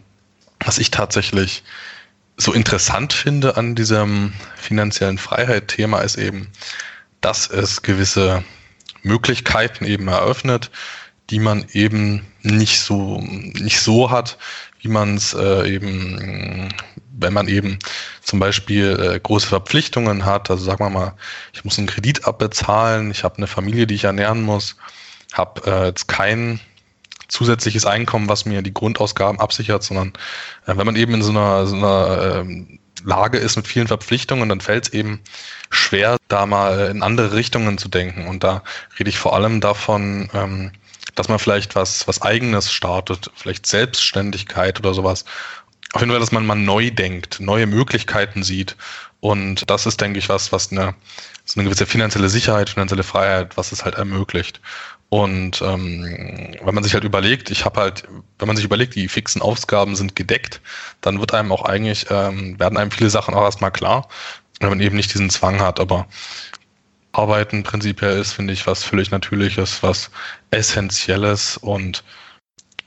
was 0.60 0.76
ich 0.76 0.90
tatsächlich 0.90 1.64
so 2.36 2.52
interessant 2.52 3.14
finde 3.14 3.56
an 3.56 3.74
diesem 3.74 4.34
finanziellen 4.56 5.18
Freiheit-Thema 5.18 6.00
ist 6.00 6.18
eben, 6.18 6.48
dass 7.22 7.48
es 7.48 7.80
gewisse 7.80 8.44
Möglichkeiten 9.02 9.84
eben 9.84 10.08
eröffnet, 10.08 10.70
die 11.30 11.38
man 11.38 11.64
eben 11.72 12.26
nicht 12.42 12.80
so, 12.80 13.20
nicht 13.20 13.80
so 13.80 14.10
hat, 14.10 14.36
wie 14.80 14.88
man 14.88 15.16
es 15.16 15.32
äh, 15.32 15.68
eben, 15.68 16.68
wenn 17.16 17.32
man 17.32 17.48
eben 17.48 17.78
zum 18.22 18.38
Beispiel 18.38 18.98
äh, 19.00 19.20
große 19.20 19.46
Verpflichtungen 19.46 20.26
hat. 20.26 20.50
Also 20.50 20.64
sagen 20.64 20.84
wir 20.84 20.90
mal, 20.90 21.14
ich 21.52 21.64
muss 21.64 21.78
einen 21.78 21.86
Kredit 21.86 22.26
abbezahlen, 22.26 23.10
ich 23.10 23.24
habe 23.24 23.38
eine 23.38 23.46
Familie, 23.46 23.86
die 23.86 23.94
ich 23.94 24.04
ernähren 24.04 24.42
muss, 24.42 24.76
habe 25.32 25.62
äh, 25.64 25.86
jetzt 25.86 26.08
kein 26.08 26.60
zusätzliches 27.28 27.86
Einkommen, 27.86 28.28
was 28.28 28.44
mir 28.44 28.60
die 28.60 28.74
Grundausgaben 28.74 29.40
absichert, 29.40 29.82
sondern 29.84 30.08
äh, 30.66 30.76
wenn 30.76 30.86
man 30.86 30.96
eben 30.96 31.14
in 31.14 31.22
so 31.22 31.30
einer, 31.30 31.66
so 31.66 31.76
einer 31.76 32.40
ähm, 32.40 32.78
Lage 33.04 33.38
ist 33.38 33.56
mit 33.56 33.66
vielen 33.66 33.88
Verpflichtungen, 33.88 34.48
dann 34.48 34.60
fällt 34.60 34.88
es 34.88 34.92
eben 34.92 35.20
schwer, 35.70 36.16
da 36.28 36.46
mal 36.46 36.90
in 36.90 37.02
andere 37.02 37.32
Richtungen 37.32 37.78
zu 37.78 37.88
denken. 37.88 38.26
Und 38.26 38.44
da 38.44 38.62
rede 38.98 39.10
ich 39.10 39.18
vor 39.18 39.34
allem 39.34 39.60
davon, 39.60 40.28
ähm, 40.34 40.72
dass 41.14 41.28
man 41.28 41.38
vielleicht 41.38 41.74
was, 41.74 42.06
was 42.08 42.22
eigenes 42.22 42.72
startet, 42.72 43.30
vielleicht 43.34 43.66
Selbstständigkeit 43.66 44.78
oder 44.78 44.94
sowas. 44.94 45.24
Auf 45.92 46.00
jeden 46.00 46.10
Fall, 46.10 46.20
dass 46.20 46.32
man 46.32 46.46
mal 46.46 46.54
neu 46.54 46.90
denkt, 46.90 47.40
neue 47.40 47.66
Möglichkeiten 47.66 48.42
sieht. 48.42 48.76
Und 49.20 49.68
das 49.70 49.86
ist, 49.86 50.00
denke 50.00 50.18
ich, 50.18 50.28
was, 50.28 50.52
was 50.52 50.72
eine, 50.72 50.94
so 51.44 51.60
eine 51.60 51.68
gewisse 51.68 51.86
finanzielle 51.86 52.28
Sicherheit, 52.28 52.70
finanzielle 52.70 53.02
Freiheit, 53.02 53.56
was 53.56 53.72
es 53.72 53.84
halt 53.84 53.96
ermöglicht. 53.96 54.60
Und 55.12 55.60
ähm, 55.60 56.56
wenn 56.64 56.74
man 56.74 56.82
sich 56.82 56.94
halt 56.94 57.04
überlegt, 57.04 57.50
ich 57.50 57.66
habe 57.66 57.78
halt, 57.78 58.08
wenn 58.38 58.46
man 58.48 58.56
sich 58.56 58.64
überlegt, 58.64 58.94
die 58.94 59.08
fixen 59.08 59.42
Ausgaben 59.42 59.94
sind 59.94 60.16
gedeckt, 60.16 60.62
dann 61.02 61.20
wird 61.20 61.34
einem 61.34 61.52
auch 61.52 61.66
eigentlich, 61.66 62.06
ähm, 62.08 62.58
werden 62.58 62.78
einem 62.78 62.90
viele 62.90 63.10
Sachen 63.10 63.34
auch 63.34 63.42
erstmal 63.42 63.72
klar, 63.72 64.08
wenn 64.60 64.70
man 64.70 64.80
eben 64.80 64.96
nicht 64.96 65.12
diesen 65.12 65.28
Zwang 65.28 65.60
hat. 65.60 65.80
Aber 65.80 66.06
Arbeiten 67.12 67.62
prinzipiell 67.62 68.18
ist, 68.18 68.32
finde 68.32 68.54
ich, 68.54 68.66
was 68.66 68.84
völlig 68.84 69.10
Natürliches, 69.10 69.82
was 69.82 70.10
Essentielles 70.50 71.58
und 71.58 72.04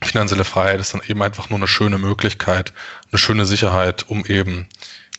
finanzielle 0.02 0.44
Freiheit 0.44 0.80
ist 0.80 0.94
dann 0.94 1.02
eben 1.06 1.22
einfach 1.22 1.48
nur 1.48 1.60
eine 1.60 1.68
schöne 1.68 1.98
Möglichkeit, 1.98 2.72
eine 3.12 3.20
schöne 3.20 3.46
Sicherheit, 3.46 4.04
um 4.08 4.26
eben 4.26 4.68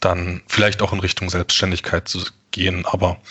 dann 0.01 0.41
vielleicht 0.49 0.81
auch 0.81 0.91
in 0.91 0.99
Richtung 0.99 1.29
Selbstständigkeit 1.29 2.09
zu 2.09 2.25
gehen. 2.51 2.85
Aber 2.85 3.21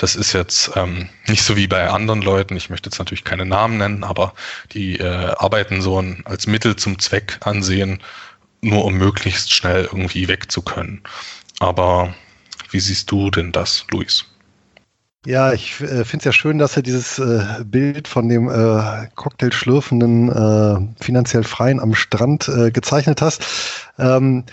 das 0.00 0.16
ist 0.16 0.32
jetzt 0.32 0.70
ähm, 0.76 1.10
nicht 1.28 1.42
so 1.42 1.56
wie 1.56 1.66
bei 1.66 1.90
anderen 1.90 2.22
Leuten. 2.22 2.56
Ich 2.56 2.70
möchte 2.70 2.88
jetzt 2.88 2.98
natürlich 2.98 3.22
keine 3.22 3.44
Namen 3.44 3.76
nennen, 3.76 4.02
aber 4.02 4.32
die 4.72 4.98
äh, 4.98 5.34
arbeiten 5.36 5.82
so 5.82 6.00
ein, 6.00 6.22
als 6.24 6.46
Mittel 6.46 6.74
zum 6.76 6.98
Zweck 6.98 7.38
ansehen, 7.42 8.00
nur 8.62 8.86
um 8.86 8.94
möglichst 8.94 9.52
schnell 9.52 9.84
irgendwie 9.84 10.26
weg 10.26 10.50
zu 10.50 10.62
können. 10.62 11.02
Aber 11.58 12.14
wie 12.70 12.80
siehst 12.80 13.10
du 13.10 13.30
denn 13.30 13.52
das, 13.52 13.84
Luis? 13.90 14.24
Ja, 15.26 15.52
ich 15.52 15.78
äh, 15.82 16.06
finde 16.06 16.18
es 16.18 16.24
ja 16.24 16.32
schön, 16.32 16.56
dass 16.56 16.76
er 16.76 16.82
dieses 16.82 17.18
äh, 17.18 17.62
Bild 17.62 18.08
von 18.08 18.30
dem 18.30 18.48
äh, 18.48 19.06
Cocktail 19.16 19.52
schlürfenden, 19.52 20.30
äh, 20.30 21.04
finanziell 21.04 21.44
Freien 21.44 21.78
am 21.78 21.94
Strand 21.94 22.48
äh, 22.48 22.70
gezeichnet 22.70 23.20
hast. 23.20 23.44
Ähm, 23.98 24.44
äh, 24.48 24.52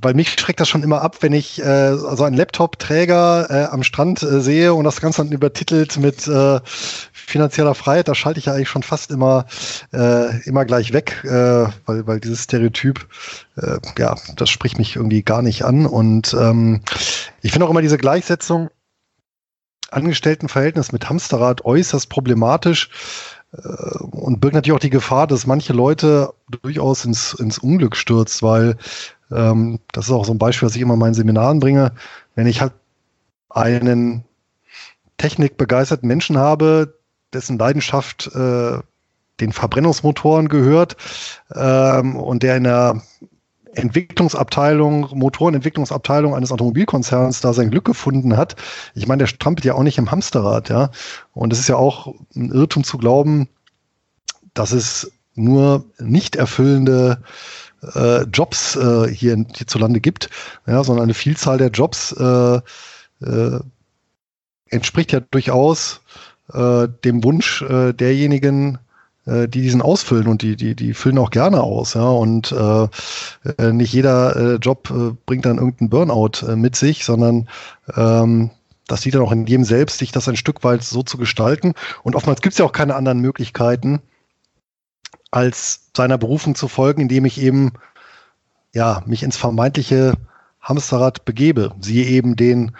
weil 0.00 0.14
mich 0.14 0.30
schreckt 0.30 0.60
das 0.60 0.68
schon 0.68 0.82
immer 0.82 1.02
ab, 1.02 1.16
wenn 1.20 1.32
ich 1.32 1.62
äh, 1.62 1.96
so 1.96 2.24
einen 2.24 2.36
Laptop-Träger 2.36 3.46
äh, 3.50 3.64
am 3.72 3.82
Strand 3.82 4.22
äh, 4.22 4.40
sehe 4.40 4.74
und 4.74 4.84
das 4.84 5.00
Ganze 5.00 5.22
dann 5.22 5.32
übertitelt 5.32 5.96
mit 5.96 6.26
äh, 6.28 6.60
finanzieller 7.12 7.74
Freiheit, 7.74 8.08
da 8.08 8.14
schalte 8.14 8.38
ich 8.38 8.46
ja 8.46 8.54
eigentlich 8.54 8.68
schon 8.68 8.82
fast 8.82 9.10
immer, 9.10 9.46
äh, 9.92 10.40
immer 10.42 10.64
gleich 10.64 10.92
weg, 10.92 11.24
äh, 11.24 11.66
weil, 11.86 12.06
weil 12.06 12.20
dieses 12.20 12.44
Stereotyp, 12.44 13.06
äh, 13.56 13.78
ja, 13.98 14.14
das 14.36 14.50
spricht 14.50 14.78
mich 14.78 14.96
irgendwie 14.96 15.22
gar 15.22 15.42
nicht 15.42 15.64
an. 15.64 15.86
Und 15.86 16.34
ähm, 16.38 16.82
ich 17.42 17.52
finde 17.52 17.66
auch 17.66 17.70
immer 17.70 17.82
diese 17.82 17.98
Gleichsetzung 17.98 18.70
Angestelltenverhältnis 19.90 20.92
mit 20.92 21.08
Hamsterrad 21.08 21.64
äußerst 21.64 22.08
problematisch 22.08 22.90
äh, 23.52 23.58
und 23.98 24.40
birgt 24.40 24.54
natürlich 24.54 24.76
auch 24.76 24.80
die 24.80 24.90
Gefahr, 24.90 25.26
dass 25.26 25.46
manche 25.46 25.72
Leute 25.72 26.32
durchaus 26.62 27.04
ins, 27.04 27.34
ins 27.34 27.58
Unglück 27.58 27.96
stürzt, 27.96 28.42
weil 28.42 28.76
ähm, 29.30 29.80
das 29.92 30.06
ist 30.06 30.12
auch 30.12 30.24
so 30.24 30.32
ein 30.32 30.38
Beispiel, 30.38 30.66
was 30.66 30.76
ich 30.76 30.82
immer 30.82 30.94
in 30.94 31.00
meinen 31.00 31.14
Seminaren 31.14 31.60
bringe. 31.60 31.92
Wenn 32.34 32.46
ich 32.46 32.60
halt 32.60 32.72
einen 33.50 34.24
technikbegeisterten 35.16 36.06
Menschen 36.06 36.38
habe, 36.38 36.98
dessen 37.32 37.58
Leidenschaft 37.58 38.30
äh, 38.34 38.78
den 39.40 39.52
Verbrennungsmotoren 39.52 40.48
gehört 40.48 40.96
ähm, 41.54 42.16
und 42.16 42.42
der 42.42 42.56
in 42.56 42.64
der 42.64 43.02
Entwicklungsabteilung, 43.74 45.10
Motorenentwicklungsabteilung 45.12 46.34
eines 46.34 46.50
Automobilkonzerns 46.50 47.42
da 47.42 47.52
sein 47.52 47.70
Glück 47.70 47.84
gefunden 47.84 48.36
hat. 48.36 48.56
Ich 48.94 49.06
meine, 49.06 49.20
der 49.20 49.26
strampelt 49.26 49.66
ja 49.66 49.74
auch 49.74 49.82
nicht 49.82 49.98
im 49.98 50.10
Hamsterrad, 50.10 50.70
ja. 50.70 50.90
Und 51.34 51.52
es 51.52 51.60
ist 51.60 51.68
ja 51.68 51.76
auch 51.76 52.14
ein 52.34 52.50
Irrtum 52.50 52.84
zu 52.84 52.96
glauben, 52.96 53.48
dass 54.54 54.72
es 54.72 55.12
nur 55.34 55.84
nicht 55.98 56.36
erfüllende 56.36 57.22
äh, 57.94 58.22
Jobs 58.24 58.76
äh, 58.76 59.08
hier 59.08 59.44
hierzulande 59.54 60.00
gibt, 60.00 60.30
ja, 60.66 60.82
sondern 60.84 61.04
eine 61.04 61.14
Vielzahl 61.14 61.58
der 61.58 61.70
Jobs 61.70 62.12
äh, 62.12 62.60
äh, 63.22 63.60
entspricht 64.68 65.12
ja 65.12 65.20
durchaus 65.20 66.00
äh, 66.52 66.88
dem 67.04 67.24
Wunsch 67.24 67.62
äh, 67.62 67.92
derjenigen, 67.92 68.78
die 69.28 69.48
diesen 69.48 69.82
ausfüllen 69.82 70.28
und 70.28 70.42
die, 70.42 70.54
die, 70.54 70.76
die 70.76 70.94
füllen 70.94 71.18
auch 71.18 71.30
gerne 71.30 71.60
aus, 71.60 71.94
ja. 71.94 72.08
Und 72.08 72.54
nicht 73.58 73.92
jeder 73.92 74.58
Job 74.58 74.88
bringt 75.26 75.44
dann 75.44 75.58
irgendeinen 75.58 75.90
Burnout 75.90 76.54
mit 76.54 76.76
sich, 76.76 77.04
sondern 77.04 77.48
ähm, 77.96 78.50
das 78.86 79.02
sieht 79.02 79.16
dann 79.16 79.22
auch 79.22 79.32
in 79.32 79.46
jedem 79.46 79.64
selbst, 79.64 79.98
sich 79.98 80.12
das 80.12 80.28
ein 80.28 80.36
Stück 80.36 80.62
weit 80.62 80.84
so 80.84 81.02
zu 81.02 81.18
gestalten. 81.18 81.74
Und 82.04 82.14
oftmals 82.14 82.40
gibt 82.40 82.52
es 82.52 82.58
ja 82.58 82.64
auch 82.64 82.72
keine 82.72 82.94
anderen 82.94 83.18
Möglichkeiten, 83.18 84.00
als 85.36 85.90
seiner 85.94 86.16
Berufung 86.16 86.54
zu 86.54 86.66
folgen, 86.66 87.02
indem 87.02 87.26
ich 87.26 87.38
eben 87.38 87.72
ja 88.72 89.02
mich 89.04 89.22
ins 89.22 89.36
vermeintliche 89.36 90.14
Hamsterrad 90.62 91.26
begebe. 91.26 91.72
Siehe 91.78 92.06
eben 92.06 92.36
den 92.36 92.74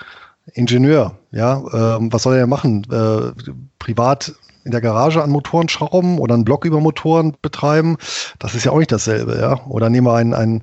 Ingenieur. 0.54 1.18
Ja, 1.32 1.96
ähm, 1.98 2.10
was 2.14 2.22
soll 2.22 2.36
er 2.36 2.46
machen? 2.46 2.86
Äh, 2.90 3.32
privat 3.78 4.32
in 4.64 4.70
der 4.70 4.80
Garage 4.80 5.22
an 5.22 5.30
Motoren 5.30 5.68
schrauben 5.68 6.18
oder 6.18 6.32
einen 6.34 6.46
Block 6.46 6.64
über 6.64 6.80
Motoren 6.80 7.36
betreiben, 7.42 7.98
das 8.38 8.54
ist 8.54 8.64
ja 8.64 8.72
auch 8.72 8.78
nicht 8.78 8.90
dasselbe, 8.90 9.38
ja. 9.38 9.64
Oder 9.66 9.90
nehmen 9.90 10.06
wir 10.06 10.14
einen, 10.14 10.32
einen, 10.32 10.62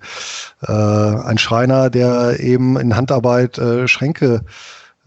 äh, 0.63 0.71
einen 0.71 1.37
Schreiner, 1.37 1.91
der 1.91 2.39
eben 2.39 2.75
in 2.77 2.95
Handarbeit 2.95 3.59
äh, 3.59 3.87
Schränke 3.87 4.41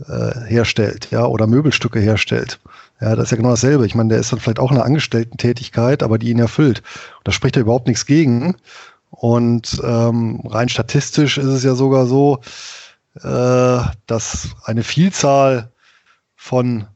äh, 0.07 0.41
herstellt, 0.47 1.09
ja, 1.11 1.27
oder 1.27 1.49
Möbelstücke 1.49 1.99
herstellt. 1.99 2.61
Ja, 3.01 3.15
das 3.15 3.25
ist 3.25 3.31
ja 3.33 3.37
genau 3.37 3.51
dasselbe. 3.51 3.87
Ich 3.87 3.95
meine, 3.95 4.09
der 4.11 4.19
ist 4.19 4.33
dann 4.33 4.41
vielleicht 4.41 4.59
auch 4.59 4.71
eine 4.71 4.85
Angestellten-Tätigkeit, 4.85 6.03
aber 6.03 6.19
die 6.19 6.31
ihn 6.31 6.39
erfüllt. 6.39 6.83
da 7.25 7.33
spricht 7.33 7.57
er 7.57 7.63
überhaupt 7.63 7.87
nichts 7.87 8.07
gegen. 8.07 8.57
Und 9.11 9.81
ähm, 9.85 10.41
rein 10.47 10.69
statistisch 10.69 11.39
ist 11.39 11.47
es 11.47 11.63
ja 11.63 11.75
sogar 11.75 12.07
so, 12.07 12.41
äh, 13.23 13.81
dass 14.07 14.49
eine 14.65 14.83
Vielzahl 14.83 15.71
von 16.35 16.87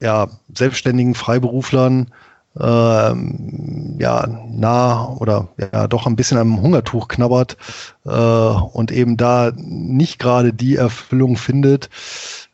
ja, 0.00 0.28
selbstständigen 0.52 1.14
Freiberuflern 1.14 2.12
ähm, 2.60 3.96
ja, 3.98 4.26
nah 4.48 5.08
oder 5.18 5.48
ja 5.58 5.88
doch 5.88 6.06
ein 6.06 6.16
bisschen 6.16 6.38
am 6.38 6.60
Hungertuch 6.60 7.08
knabbert 7.08 7.56
äh, 8.04 8.10
und 8.10 8.92
eben 8.92 9.16
da 9.16 9.52
nicht 9.56 10.18
gerade 10.18 10.52
die 10.52 10.76
Erfüllung 10.76 11.36
findet, 11.36 11.90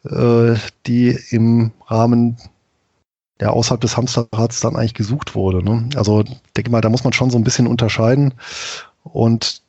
äh, 0.05 0.55
die 0.87 1.19
im 1.31 1.73
Rahmen 1.87 2.37
der 3.41 3.53
außerhalb 3.55 3.81
des 3.81 3.97
Hamsterrads 3.97 4.61
dann 4.61 4.77
eigentlich 4.77 4.95
gesucht 4.95 5.35
wurde. 5.35 5.65
Ne? 5.65 5.89
Also 5.97 6.25
denke 6.57 6.71
mal, 6.71 6.83
da 6.83 6.91
muss 6.91 7.05
man 7.05 7.13
schon 7.13 7.31
so 7.31 7.39
ein 7.39 7.45
bisschen 7.45 7.67
unterscheiden 7.67 8.35
und 9.03 9.63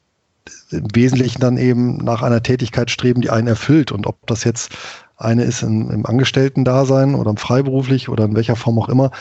im 0.72 0.88
Wesentlichen 0.94 1.40
dann 1.40 1.58
eben 1.58 1.98
nach 1.98 2.22
einer 2.22 2.44
Tätigkeit 2.44 2.92
streben, 2.92 3.22
die 3.22 3.30
einen 3.30 3.48
erfüllt. 3.48 3.92
Und 3.92 4.08
ob 4.08 4.26
das 4.28 4.44
jetzt 4.44 4.72
eine 5.18 5.44
ist 5.44 5.62
im, 5.62 5.90
im 5.90 6.06
Angestellten-Dasein 6.06 7.16
oder 7.16 7.30
im 7.30 7.38
freiberuflich 7.38 8.10
oder 8.10 8.26
in 8.26 8.36
welcher 8.36 8.56
Form 8.56 8.80
auch 8.80 8.90
immer, 8.90 9.12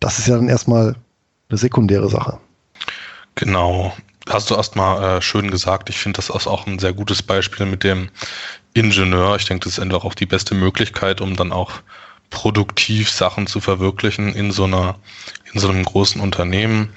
das 0.00 0.18
ist 0.18 0.28
ja 0.28 0.36
dann 0.36 0.48
erstmal 0.48 0.96
eine 1.48 1.58
sekundäre 1.58 2.08
Sache. 2.08 2.38
Genau. 3.34 3.94
Hast 4.28 4.50
du 4.50 4.54
erstmal 4.54 5.18
äh, 5.18 5.22
schön 5.22 5.50
gesagt. 5.50 5.90
Ich 5.90 5.98
finde, 5.98 6.16
das 6.16 6.30
ist 6.30 6.46
auch 6.46 6.66
ein 6.66 6.78
sehr 6.78 6.92
gutes 6.92 7.22
Beispiel 7.22 7.66
mit 7.66 7.84
dem 7.84 8.08
Ingenieur. 8.74 9.36
Ich 9.36 9.44
denke, 9.44 9.64
das 9.64 9.74
ist 9.74 9.80
einfach 9.80 10.04
auch 10.04 10.14
die 10.14 10.26
beste 10.26 10.54
Möglichkeit, 10.54 11.20
um 11.20 11.36
dann 11.36 11.52
auch 11.52 11.72
produktiv 12.30 13.10
Sachen 13.10 13.46
zu 13.46 13.60
verwirklichen 13.60 14.34
in 14.34 14.52
so 14.52 14.64
einer, 14.64 14.96
in 15.52 15.60
so 15.60 15.68
einem 15.68 15.84
großen 15.84 16.20
Unternehmen. 16.20 16.92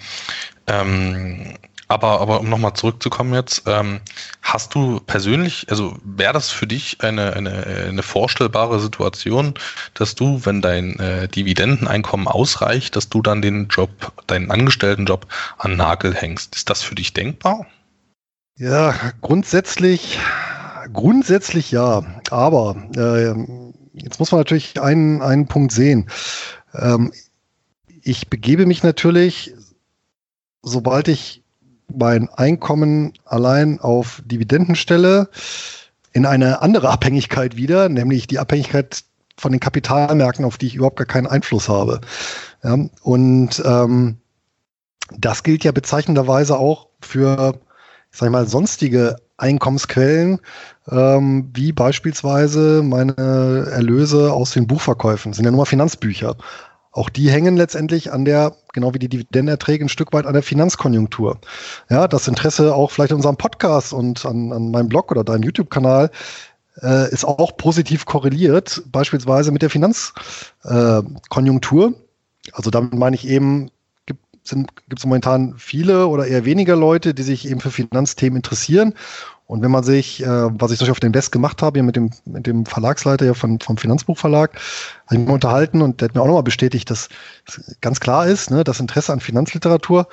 Ähm, 0.67 1.57
aber, 1.87 2.19
aber 2.19 2.39
um 2.39 2.49
nochmal 2.49 2.73
zurückzukommen 2.73 3.33
jetzt, 3.35 3.63
ähm, 3.67 4.01
hast 4.41 4.73
du 4.73 4.99
persönlich, 5.01 5.67
also 5.69 5.95
wäre 6.03 6.33
das 6.33 6.49
für 6.49 6.65
dich 6.65 7.01
eine, 7.01 7.33
eine, 7.33 7.87
eine 7.89 8.01
vorstellbare 8.01 8.79
Situation, 8.79 9.53
dass 9.93 10.15
du, 10.15 10.43
wenn 10.45 10.61
dein 10.61 10.99
äh, 10.99 11.27
Dividendeneinkommen 11.27 12.27
ausreicht, 12.27 12.95
dass 12.95 13.09
du 13.09 13.21
dann 13.21 13.43
den 13.43 13.67
Job, 13.67 14.13
deinen 14.25 14.49
Angestelltenjob 14.49 15.27
an 15.59 15.75
Nagel 15.75 16.15
hängst? 16.15 16.55
Ist 16.55 16.71
das 16.71 16.81
für 16.81 16.95
dich 16.95 17.13
denkbar? 17.13 17.67
Ja, 18.57 18.95
grundsätzlich, 19.21 20.17
grundsätzlich 20.95 21.71
ja. 21.71 22.03
Aber 22.31 22.75
äh, 22.95 23.35
jetzt 23.93 24.19
muss 24.19 24.31
man 24.31 24.39
natürlich 24.39 24.81
einen, 24.81 25.21
einen 25.21 25.47
Punkt 25.47 25.71
sehen. 25.71 26.09
Ähm, 26.73 27.11
ich 28.01 28.29
begebe 28.29 28.65
mich 28.65 28.83
natürlich, 28.83 29.53
sobald 30.61 31.07
ich 31.07 31.43
mein 31.93 32.29
Einkommen 32.29 33.13
allein 33.25 33.79
auf 33.79 34.21
Dividenden 34.25 34.75
stelle, 34.75 35.29
in 36.13 36.25
eine 36.25 36.61
andere 36.61 36.89
Abhängigkeit 36.89 37.57
wieder, 37.57 37.89
nämlich 37.89 38.27
die 38.27 38.39
Abhängigkeit 38.39 39.03
von 39.37 39.51
den 39.51 39.59
Kapitalmärkten, 39.59 40.45
auf 40.45 40.57
die 40.57 40.67
ich 40.67 40.75
überhaupt 40.75 40.97
gar 40.97 41.05
keinen 41.05 41.27
Einfluss 41.27 41.67
habe. 41.67 42.01
Ja, 42.63 42.77
und 43.01 43.61
ähm, 43.65 44.17
das 45.17 45.43
gilt 45.43 45.63
ja 45.63 45.71
bezeichnenderweise 45.71 46.57
auch 46.57 46.87
für, 47.01 47.59
ich 48.11 48.17
sag 48.17 48.31
mal, 48.31 48.47
sonstige 48.47 49.17
Einkommensquellen, 49.37 50.39
ähm, 50.89 51.49
wie 51.53 51.73
beispielsweise 51.73 52.81
meine 52.83 53.67
Erlöse 53.71 54.31
aus 54.31 54.51
den 54.51 54.67
Buchverkäufen. 54.67 55.31
Das 55.31 55.37
sind 55.37 55.45
ja 55.45 55.51
nur 55.51 55.59
mal 55.59 55.65
Finanzbücher. 55.65 56.35
auch 56.91 57.09
die 57.09 57.29
hängen 57.29 57.57
letztendlich 57.57 58.13
an 58.13 58.23
der, 58.23 58.55
genau 58.73 58.93
wie 58.93 58.99
die 58.99 59.09
Dividendenerträge, 59.09 59.83
ein 59.83 59.89
Stück 59.89 60.13
weit 60.13 60.25
an 60.25 60.33
der 60.33 60.43
Finanzkonjunktur. 60.43 61.39
Ja, 61.89 62.07
das 62.07 62.29
Interesse 62.29 62.73
auch 62.73 62.91
vielleicht 62.91 63.11
an 63.11 63.17
unserem 63.17 63.35
Podcast 63.35 63.91
und 63.91 64.25
an, 64.25 64.53
an 64.53 64.71
meinem 64.71 64.87
Blog 64.87 65.11
oder 65.11 65.25
deinem 65.25 65.43
YouTube-Kanal 65.43 66.09
äh, 66.81 67.11
ist 67.11 67.25
auch 67.25 67.57
positiv 67.57 68.05
korreliert, 68.05 68.83
beispielsweise 68.91 69.51
mit 69.51 69.61
der 69.61 69.69
Finanzkonjunktur. 69.69 71.87
Äh, 71.89 71.93
also 72.53 72.69
damit 72.69 72.93
meine 72.93 73.15
ich 73.15 73.27
eben, 73.27 73.71
gibt 74.51 74.99
es 74.99 75.05
momentan 75.05 75.55
viele 75.57 76.07
oder 76.07 76.27
eher 76.27 76.45
weniger 76.45 76.75
Leute, 76.75 77.13
die 77.13 77.23
sich 77.23 77.49
eben 77.49 77.59
für 77.59 77.71
Finanzthemen 77.71 78.37
interessieren. 78.37 78.93
Und 79.47 79.61
wenn 79.61 79.71
man 79.71 79.83
sich, 79.83 80.23
äh, 80.23 80.27
was 80.27 80.71
ich 80.71 80.89
auf 80.89 80.99
dem 80.99 81.11
Desk 81.11 81.31
gemacht 81.31 81.61
habe, 81.61 81.77
hier 81.77 81.83
mit 81.83 81.95
dem, 81.95 82.11
mit 82.25 82.47
dem 82.47 82.65
Verlagsleiter 82.65 83.25
hier 83.25 83.35
von, 83.35 83.59
vom 83.59 83.77
Finanzbuchverlag, 83.77 84.53
habe 85.05 85.15
ich 85.15 85.19
mich 85.19 85.29
unterhalten 85.29 85.81
und 85.81 86.01
der 86.01 86.09
hat 86.09 86.15
mir 86.15 86.21
auch 86.21 86.27
nochmal 86.27 86.43
bestätigt, 86.43 86.89
dass 86.89 87.09
ganz 87.81 87.99
klar 87.99 88.25
ist, 88.25 88.49
ne, 88.49 88.63
das 88.63 88.79
Interesse 88.79 89.13
an 89.13 89.19
Finanzliteratur, 89.19 90.07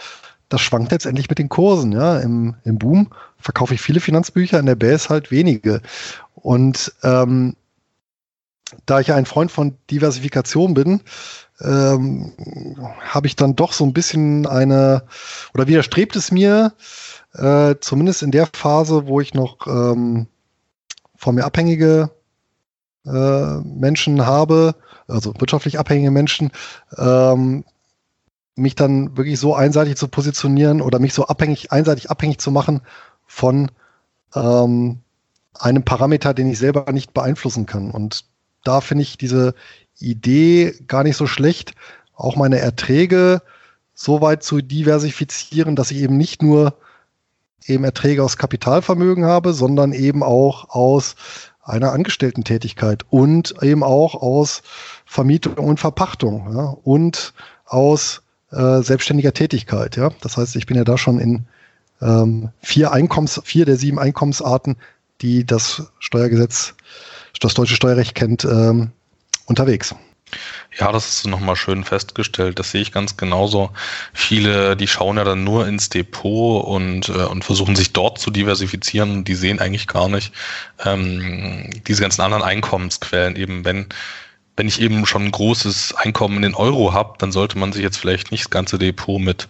das 0.51 0.61
schwankt 0.61 0.93
letztendlich 0.93 1.31
mit 1.31 1.39
den 1.39 1.49
Kursen. 1.49 1.93
Ja. 1.93 2.19
Im, 2.19 2.57
Im 2.65 2.79
Boom 2.79 3.09
verkaufe 3.39 3.73
ich 3.73 3.81
viele 3.81 4.01
Finanzbücher, 4.01 4.59
in 4.59 4.67
der 4.67 4.75
Base 4.75 5.09
halt 5.09 5.31
wenige. 5.31 5.81
Und 6.35 6.93
ähm, 7.03 7.57
da 8.87 9.01
ich 9.01 9.13
ein 9.13 9.27
Freund 9.27 9.51
von 9.51 9.77
Diversifikation 9.91 10.75
bin, 10.75 11.01
ähm, 11.61 12.33
habe 13.01 13.27
ich 13.27 13.37
dann 13.37 13.57
doch 13.57 13.73
so 13.73 13.85
ein 13.85 13.93
bisschen 13.93 14.47
eine, 14.47 15.05
oder 15.55 15.67
widerstrebt 15.67 16.17
es 16.17 16.33
mir, 16.33 16.73
äh, 17.35 17.77
zumindest 17.81 18.23
in 18.23 18.31
der 18.31 18.49
Phase, 18.53 19.07
wo 19.07 19.21
ich 19.21 19.35
noch 19.35 19.67
ähm, 19.67 20.27
von 21.17 21.35
mir 21.35 21.45
abhängige 21.45 22.11
äh, 23.07 23.57
Menschen 23.61 24.27
habe, 24.27 24.75
also 25.09 25.35
wirtschaftlich 25.39 25.79
abhängige 25.79 26.11
Menschen, 26.11 26.51
ähm, 26.97 27.65
mich 28.55 28.75
dann 28.75 29.17
wirklich 29.17 29.39
so 29.39 29.55
einseitig 29.55 29.97
zu 29.97 30.09
positionieren 30.09 30.83
oder 30.83 30.99
mich 30.99 31.15
so 31.15 31.27
abhängig, 31.27 31.73
einseitig 31.73 32.11
abhängig 32.11 32.39
zu 32.39 32.51
machen 32.51 32.83
von 33.27 33.71
ähm, 34.35 35.01
einem 35.59 35.85
Parameter, 35.85 36.35
den 36.35 36.51
ich 36.51 36.59
selber 36.59 36.91
nicht 36.93 37.15
beeinflussen 37.15 37.67
kann. 37.67 37.91
Und 37.91 38.25
da 38.65 38.81
finde 38.81 39.03
ich 39.03 39.19
diese 39.19 39.55
Idee 39.99 40.75
gar 40.87 41.05
nicht 41.05 41.17
so 41.17 41.27
schlecht, 41.27 41.75
auch 42.15 42.37
meine 42.37 42.59
Erträge 42.59 43.43
so 43.95 44.21
weit 44.21 44.43
zu 44.43 44.61
diversifizieren, 44.61 45.77
dass 45.77 45.91
ich 45.91 45.99
eben 45.99 46.17
nicht 46.17 46.43
nur 46.43 46.75
eben 47.67 47.85
Erträge 47.85 48.25
aus 48.25 48.37
Kapitalvermögen 48.37 49.25
habe, 49.25 49.53
sondern 49.53 49.93
eben 49.93 50.23
auch 50.23 50.71
aus 50.71 51.15
einer 51.63 51.93
Angestellten-Tätigkeit 51.93 53.05
und 53.11 53.55
eben 53.63 53.85
auch 53.85 54.17
aus 54.17 54.63
Vermietung 55.07 55.55
und 55.55 55.79
Verpachtung 55.79 56.53
ja, 56.55 56.77
und 56.83 57.35
aus 57.67 58.23
äh, 58.51 58.83
selbstständiger 58.83 59.33
Tätigkeit. 59.33 59.97
Ja. 59.97 60.11
Das 60.21 60.37
heißt, 60.37 60.57
ich 60.57 60.67
bin 60.67 60.77
ja 60.77 60.85
da 60.85 60.99
schon 60.99 61.21
in 61.21 61.47
ähm, 62.01 62.51
vier 62.61 62.93
Einkommens, 62.93 63.41
vier 63.45 63.65
der 63.65 63.77
sieben 63.77 63.99
Einkommensarten, 63.99 64.77
die 65.21 65.47
das 65.47 65.85
Steuergesetz, 66.01 66.75
das 67.41 67.55
deutsche 67.55 67.77
Steuerrecht 67.77 68.15
kennt, 68.15 68.45
ähm, 68.45 68.91
unterwegs. 69.47 69.95
Ja, 70.79 70.91
das 70.91 71.09
ist 71.09 71.27
nochmal 71.27 71.57
schön 71.57 71.85
festgestellt. 71.85 72.59
Das 72.59 72.71
sehe 72.71 72.81
ich 72.81 72.93
ganz 72.93 73.17
genauso. 73.19 73.71
Viele, 74.15 74.77
die 74.77 74.89
schauen 74.89 75.19
ja 75.19 75.25
dann 75.25 75.45
nur 75.45 75.67
ins 75.67 75.91
Depot 75.91 76.65
und, 76.65 77.11
äh, 77.11 77.25
und 77.25 77.45
versuchen 77.45 77.77
sich 77.77 77.93
dort 77.93 78.19
zu 78.19 78.31
diversifizieren. 78.31 79.25
Die 79.25 79.35
sehen 79.35 79.59
eigentlich 79.59 79.87
gar 79.87 80.09
nicht 80.09 80.33
ähm, 80.85 81.69
diese 81.87 82.01
ganzen 82.01 82.23
anderen 82.23 82.43
Einkommensquellen. 82.43 83.37
Eben 83.37 83.67
wenn, 83.67 83.87
wenn 84.57 84.67
ich 84.67 84.81
eben 84.81 85.05
schon 85.05 85.27
ein 85.27 85.31
großes 85.31 85.95
Einkommen 85.95 86.43
in 86.43 86.55
Euro 86.55 86.95
habe, 86.95 87.15
dann 87.19 87.33
sollte 87.33 87.59
man 87.59 87.73
sich 87.75 87.83
jetzt 87.83 87.99
vielleicht 87.99 88.33
nicht 88.33 88.45
das 88.45 88.51
ganze 88.51 88.79
Depot 88.79 89.21
mit, 89.21 89.49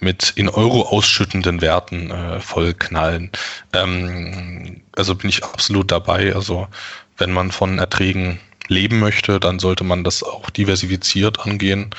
mit 0.00 0.32
in 0.34 0.48
Euro 0.48 0.82
ausschüttenden 0.82 1.60
Werten 1.60 2.10
äh, 2.10 2.40
vollknallen. 2.40 3.30
Ähm, 3.72 4.82
also 4.96 5.14
bin 5.14 5.30
ich 5.30 5.44
absolut 5.44 5.92
dabei. 5.92 6.34
Also 6.34 6.66
wenn 7.16 7.32
man 7.32 7.50
von 7.50 7.78
Erträgen 7.78 8.40
leben 8.68 8.98
möchte, 9.00 9.40
dann 9.40 9.58
sollte 9.58 9.84
man 9.84 10.04
das 10.04 10.22
auch 10.22 10.50
diversifiziert 10.50 11.40
angehen. 11.40 11.90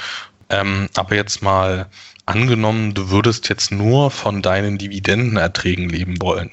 Ähm, 0.50 0.90
aber 0.96 1.16
jetzt 1.16 1.42
mal 1.42 1.88
angenommen, 2.26 2.94
du 2.94 3.10
würdest 3.10 3.50
jetzt 3.50 3.72
nur 3.72 4.10
von 4.10 4.42
deinen 4.42 4.78
Dividendenerträgen 4.78 5.90
leben 5.90 6.22
wollen. 6.22 6.50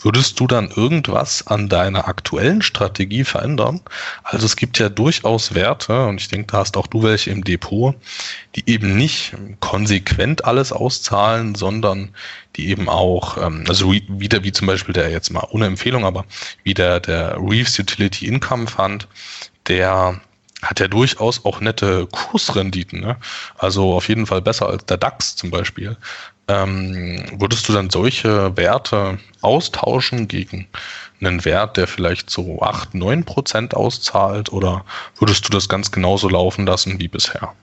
Würdest 0.00 0.40
du 0.40 0.46
dann 0.46 0.70
irgendwas 0.70 1.46
an 1.46 1.68
deiner 1.68 2.08
aktuellen 2.08 2.62
Strategie 2.62 3.24
verändern? 3.24 3.80
Also 4.24 4.44
es 4.44 4.56
gibt 4.56 4.78
ja 4.78 4.88
durchaus 4.88 5.54
Werte, 5.54 6.06
und 6.06 6.20
ich 6.20 6.28
denke, 6.28 6.48
da 6.48 6.58
hast 6.58 6.76
auch 6.76 6.88
du 6.88 7.02
welche 7.04 7.30
im 7.30 7.44
Depot, 7.44 7.94
die 8.56 8.64
eben 8.66 8.96
nicht 8.96 9.34
konsequent 9.60 10.44
alles 10.44 10.72
auszahlen, 10.72 11.54
sondern 11.54 12.10
die 12.56 12.68
eben 12.68 12.88
auch, 12.88 13.36
ähm, 13.38 13.64
also 13.68 13.92
wieder 13.92 14.42
wie 14.42 14.52
zum 14.52 14.66
Beispiel 14.66 14.94
der 14.94 15.10
jetzt 15.10 15.30
mal 15.30 15.46
ohne 15.50 15.66
Empfehlung, 15.66 16.04
aber 16.04 16.24
wie 16.64 16.74
der, 16.74 17.00
der 17.00 17.36
Reeves 17.38 17.78
Utility 17.78 18.26
Income 18.26 18.66
Fund, 18.66 19.08
der 19.68 20.20
hat 20.64 20.80
ja 20.80 20.88
durchaus 20.88 21.44
auch 21.44 21.60
nette 21.60 22.06
Kursrenditen. 22.06 23.00
Ne? 23.00 23.16
Also 23.58 23.94
auf 23.94 24.08
jeden 24.08 24.26
Fall 24.26 24.42
besser 24.42 24.68
als 24.68 24.84
der 24.86 24.96
DAX 24.96 25.36
zum 25.36 25.50
Beispiel. 25.50 25.96
Ähm, 26.48 27.24
würdest 27.38 27.68
du 27.68 27.72
dann 27.72 27.90
solche 27.90 28.56
Werte 28.56 29.18
austauschen 29.40 30.28
gegen 30.28 30.66
einen 31.20 31.44
Wert, 31.44 31.76
der 31.76 31.86
vielleicht 31.86 32.28
so 32.28 32.60
8, 32.60 32.94
9 32.94 33.24
Prozent 33.24 33.74
auszahlt? 33.74 34.52
Oder 34.52 34.84
würdest 35.18 35.46
du 35.46 35.50
das 35.50 35.68
ganz 35.68 35.90
genauso 35.90 36.28
laufen 36.28 36.66
lassen 36.66 36.98
wie 36.98 37.08
bisher? 37.08 37.54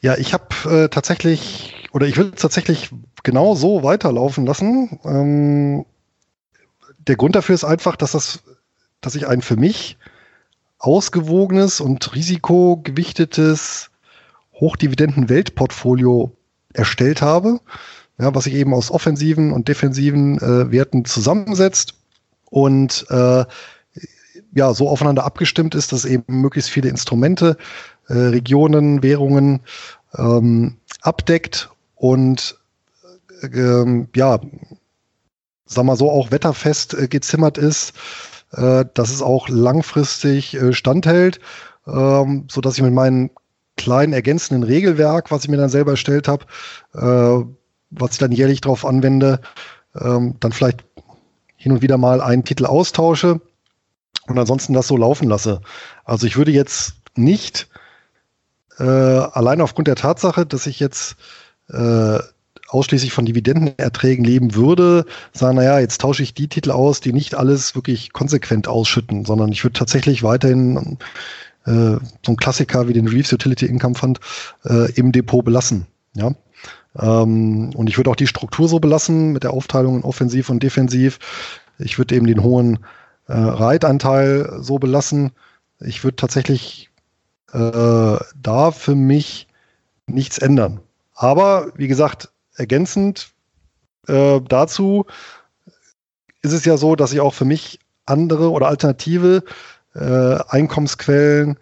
Ja, 0.00 0.16
ich 0.16 0.32
habe 0.32 0.46
äh, 0.64 0.88
tatsächlich, 0.88 1.74
oder 1.92 2.06
ich 2.06 2.16
würde 2.16 2.32
tatsächlich 2.32 2.90
genau 3.22 3.54
so 3.54 3.82
weiterlaufen 3.82 4.46
lassen. 4.46 4.98
Ähm, 5.04 5.84
der 6.98 7.16
Grund 7.16 7.34
dafür 7.34 7.54
ist 7.54 7.64
einfach, 7.64 7.96
dass 7.96 8.12
das, 8.12 8.42
dass 9.00 9.14
ich 9.14 9.26
ein 9.26 9.42
für 9.42 9.56
mich 9.56 9.96
ausgewogenes 10.80 11.80
und 11.80 12.14
risikogewichtetes 12.14 13.90
Hochdividenden-Weltportfolio 14.54 16.32
erstellt 16.72 17.22
habe, 17.22 17.60
ja, 18.18 18.34
was 18.34 18.44
sich 18.44 18.54
eben 18.54 18.74
aus 18.74 18.90
offensiven 18.90 19.52
und 19.52 19.68
defensiven 19.68 20.38
äh, 20.38 20.70
Werten 20.72 21.04
zusammensetzt 21.04 21.94
und 22.46 23.06
äh, 23.10 23.44
ja, 24.52 24.74
so 24.74 24.88
aufeinander 24.88 25.24
abgestimmt 25.24 25.74
ist, 25.74 25.92
dass 25.92 26.04
eben 26.04 26.40
möglichst 26.40 26.70
viele 26.70 26.88
Instrumente, 26.88 27.56
äh, 28.08 28.14
Regionen, 28.14 29.02
Währungen 29.02 29.60
ähm, 30.16 30.76
abdeckt 31.02 31.70
und 31.94 32.58
äh, 33.42 34.06
ja, 34.16 34.40
sag 35.66 35.84
mal 35.84 35.96
so, 35.96 36.10
auch 36.10 36.30
wetterfest 36.30 36.94
äh, 36.94 37.06
gezimmert 37.06 37.58
ist 37.58 37.92
äh, 38.52 38.84
dass 38.94 39.10
es 39.10 39.22
auch 39.22 39.48
langfristig 39.48 40.54
äh, 40.54 40.72
standhält, 40.72 41.40
ähm, 41.86 42.46
so 42.50 42.60
dass 42.60 42.76
ich 42.76 42.82
mit 42.82 42.92
meinem 42.92 43.30
kleinen 43.76 44.12
ergänzenden 44.12 44.62
Regelwerk, 44.62 45.30
was 45.30 45.44
ich 45.44 45.50
mir 45.50 45.56
dann 45.56 45.70
selber 45.70 45.92
erstellt 45.92 46.28
habe, 46.28 46.44
äh, 46.94 47.44
was 47.90 48.12
ich 48.12 48.18
dann 48.18 48.32
jährlich 48.32 48.60
darauf 48.60 48.84
anwende, 48.84 49.40
ähm, 49.98 50.36
dann 50.40 50.52
vielleicht 50.52 50.84
hin 51.56 51.72
und 51.72 51.82
wieder 51.82 51.98
mal 51.98 52.20
einen 52.20 52.44
Titel 52.44 52.66
austausche 52.66 53.40
und 54.26 54.38
ansonsten 54.38 54.72
das 54.72 54.86
so 54.86 54.96
laufen 54.96 55.28
lasse. 55.28 55.60
Also 56.04 56.26
ich 56.26 56.36
würde 56.36 56.52
jetzt 56.52 56.94
nicht 57.16 57.68
äh, 58.78 58.84
allein 58.84 59.60
aufgrund 59.60 59.88
der 59.88 59.96
Tatsache, 59.96 60.46
dass 60.46 60.66
ich 60.66 60.80
jetzt 60.80 61.16
ausschließlich 62.70 63.12
von 63.12 63.26
Dividendenerträgen 63.26 64.24
leben 64.24 64.54
würde, 64.54 65.04
sagen, 65.32 65.56
naja, 65.56 65.78
jetzt 65.80 66.00
tausche 66.00 66.22
ich 66.22 66.34
die 66.34 66.48
Titel 66.48 66.70
aus, 66.70 67.00
die 67.00 67.12
nicht 67.12 67.34
alles 67.34 67.74
wirklich 67.74 68.12
konsequent 68.12 68.68
ausschütten, 68.68 69.24
sondern 69.24 69.50
ich 69.50 69.64
würde 69.64 69.78
tatsächlich 69.78 70.22
weiterhin 70.22 70.98
äh, 71.66 71.70
so 71.72 72.00
einen 72.26 72.36
Klassiker 72.36 72.88
wie 72.88 72.92
den 72.92 73.08
Reeves 73.08 73.32
Utility 73.32 73.66
Income 73.66 73.96
Fund 73.96 74.20
äh, 74.64 74.90
im 74.92 75.12
Depot 75.12 75.44
belassen. 75.44 75.86
Ja. 76.14 76.32
Ähm, 76.98 77.70
und 77.74 77.88
ich 77.88 77.96
würde 77.96 78.10
auch 78.10 78.16
die 78.16 78.26
Struktur 78.26 78.68
so 78.68 78.78
belassen 78.78 79.32
mit 79.32 79.44
der 79.44 79.52
Aufteilung 79.52 79.96
in 79.96 80.04
offensiv 80.04 80.48
und 80.50 80.62
defensiv. 80.62 81.18
Ich 81.78 81.98
würde 81.98 82.14
eben 82.14 82.26
den 82.26 82.42
hohen 82.42 82.78
äh, 83.26 83.32
Reitanteil 83.32 84.58
so 84.60 84.78
belassen. 84.78 85.32
Ich 85.80 86.04
würde 86.04 86.16
tatsächlich 86.16 86.90
äh, 87.52 88.16
da 88.42 88.70
für 88.70 88.94
mich 88.94 89.48
nichts 90.06 90.38
ändern. 90.38 90.80
Aber 91.14 91.72
wie 91.76 91.88
gesagt, 91.88 92.30
ergänzend 92.60 93.32
äh, 94.06 94.40
dazu 94.48 95.06
ist 96.42 96.52
es 96.52 96.64
ja 96.64 96.76
so, 96.76 96.96
dass 96.96 97.12
ich 97.12 97.20
auch 97.20 97.34
für 97.34 97.44
mich 97.44 97.80
andere 98.06 98.50
oder 98.50 98.68
alternative 98.68 99.44
äh, 99.94 100.38
Einkommensquellen 100.48 101.58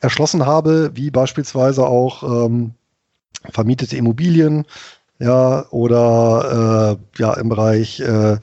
erschlossen 0.00 0.46
habe, 0.46 0.90
wie 0.94 1.10
beispielsweise 1.10 1.86
auch 1.86 2.22
ähm, 2.22 2.74
vermietete 3.50 3.96
Immobilien, 3.96 4.66
ja, 5.18 5.66
oder 5.70 6.98
äh, 6.98 7.20
ja 7.20 7.34
im 7.34 7.48
Bereich 7.48 8.00
äh, 8.00 8.38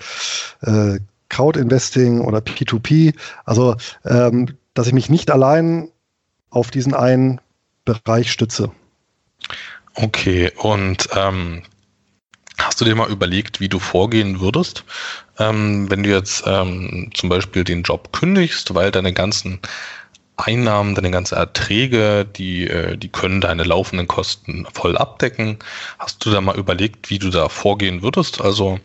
äh, 0.61 0.99
Crowd-Investing 1.27 2.21
oder 2.21 2.39
P2P. 2.39 3.13
Also, 3.43 3.75
ähm, 4.05 4.57
dass 4.73 4.87
ich 4.87 4.93
mich 4.93 5.09
nicht 5.09 5.29
allein 5.29 5.89
auf 6.49 6.71
diesen 6.71 6.93
einen 6.93 7.41
Bereich 7.83 8.31
stütze. 8.31 8.71
Okay, 10.01 10.49
und 10.55 11.09
ähm, 11.13 11.61
hast 12.57 12.79
du 12.79 12.85
dir 12.85 12.95
mal 12.95 13.11
überlegt, 13.11 13.59
wie 13.59 13.67
du 13.67 13.79
vorgehen 13.79 14.39
würdest, 14.39 14.85
ähm, 15.39 15.91
wenn 15.91 16.03
du 16.03 16.09
jetzt 16.09 16.43
ähm, 16.45 17.09
zum 17.13 17.27
Beispiel 17.27 17.65
den 17.65 17.83
Job 17.83 18.13
kündigst, 18.13 18.73
weil 18.73 18.91
deine 18.91 19.11
ganzen 19.11 19.59
Einnahmen, 20.37 20.95
deine 20.95 21.11
ganzen 21.11 21.35
Erträge, 21.35 22.23
die, 22.23 22.65
äh, 22.65 22.95
die 22.95 23.09
können 23.09 23.41
deine 23.41 23.63
laufenden 23.63 24.07
Kosten 24.07 24.65
voll 24.71 24.97
abdecken. 24.97 25.59
Hast 25.97 26.25
du 26.25 26.31
da 26.31 26.39
mal 26.39 26.57
überlegt, 26.57 27.09
wie 27.09 27.19
du 27.19 27.29
da 27.29 27.49
vorgehen 27.49 28.01
würdest? 28.01 28.39
Also, 28.39 28.79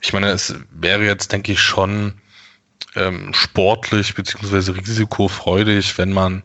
ich 0.00 0.14
meine, 0.14 0.30
es 0.30 0.54
wäre 0.70 1.04
jetzt, 1.04 1.32
denke 1.32 1.52
ich, 1.52 1.60
schon 1.60 2.14
ähm, 2.94 3.34
sportlich 3.34 4.14
beziehungsweise 4.14 4.74
risikofreudig, 4.74 5.98
wenn 5.98 6.14
man 6.14 6.42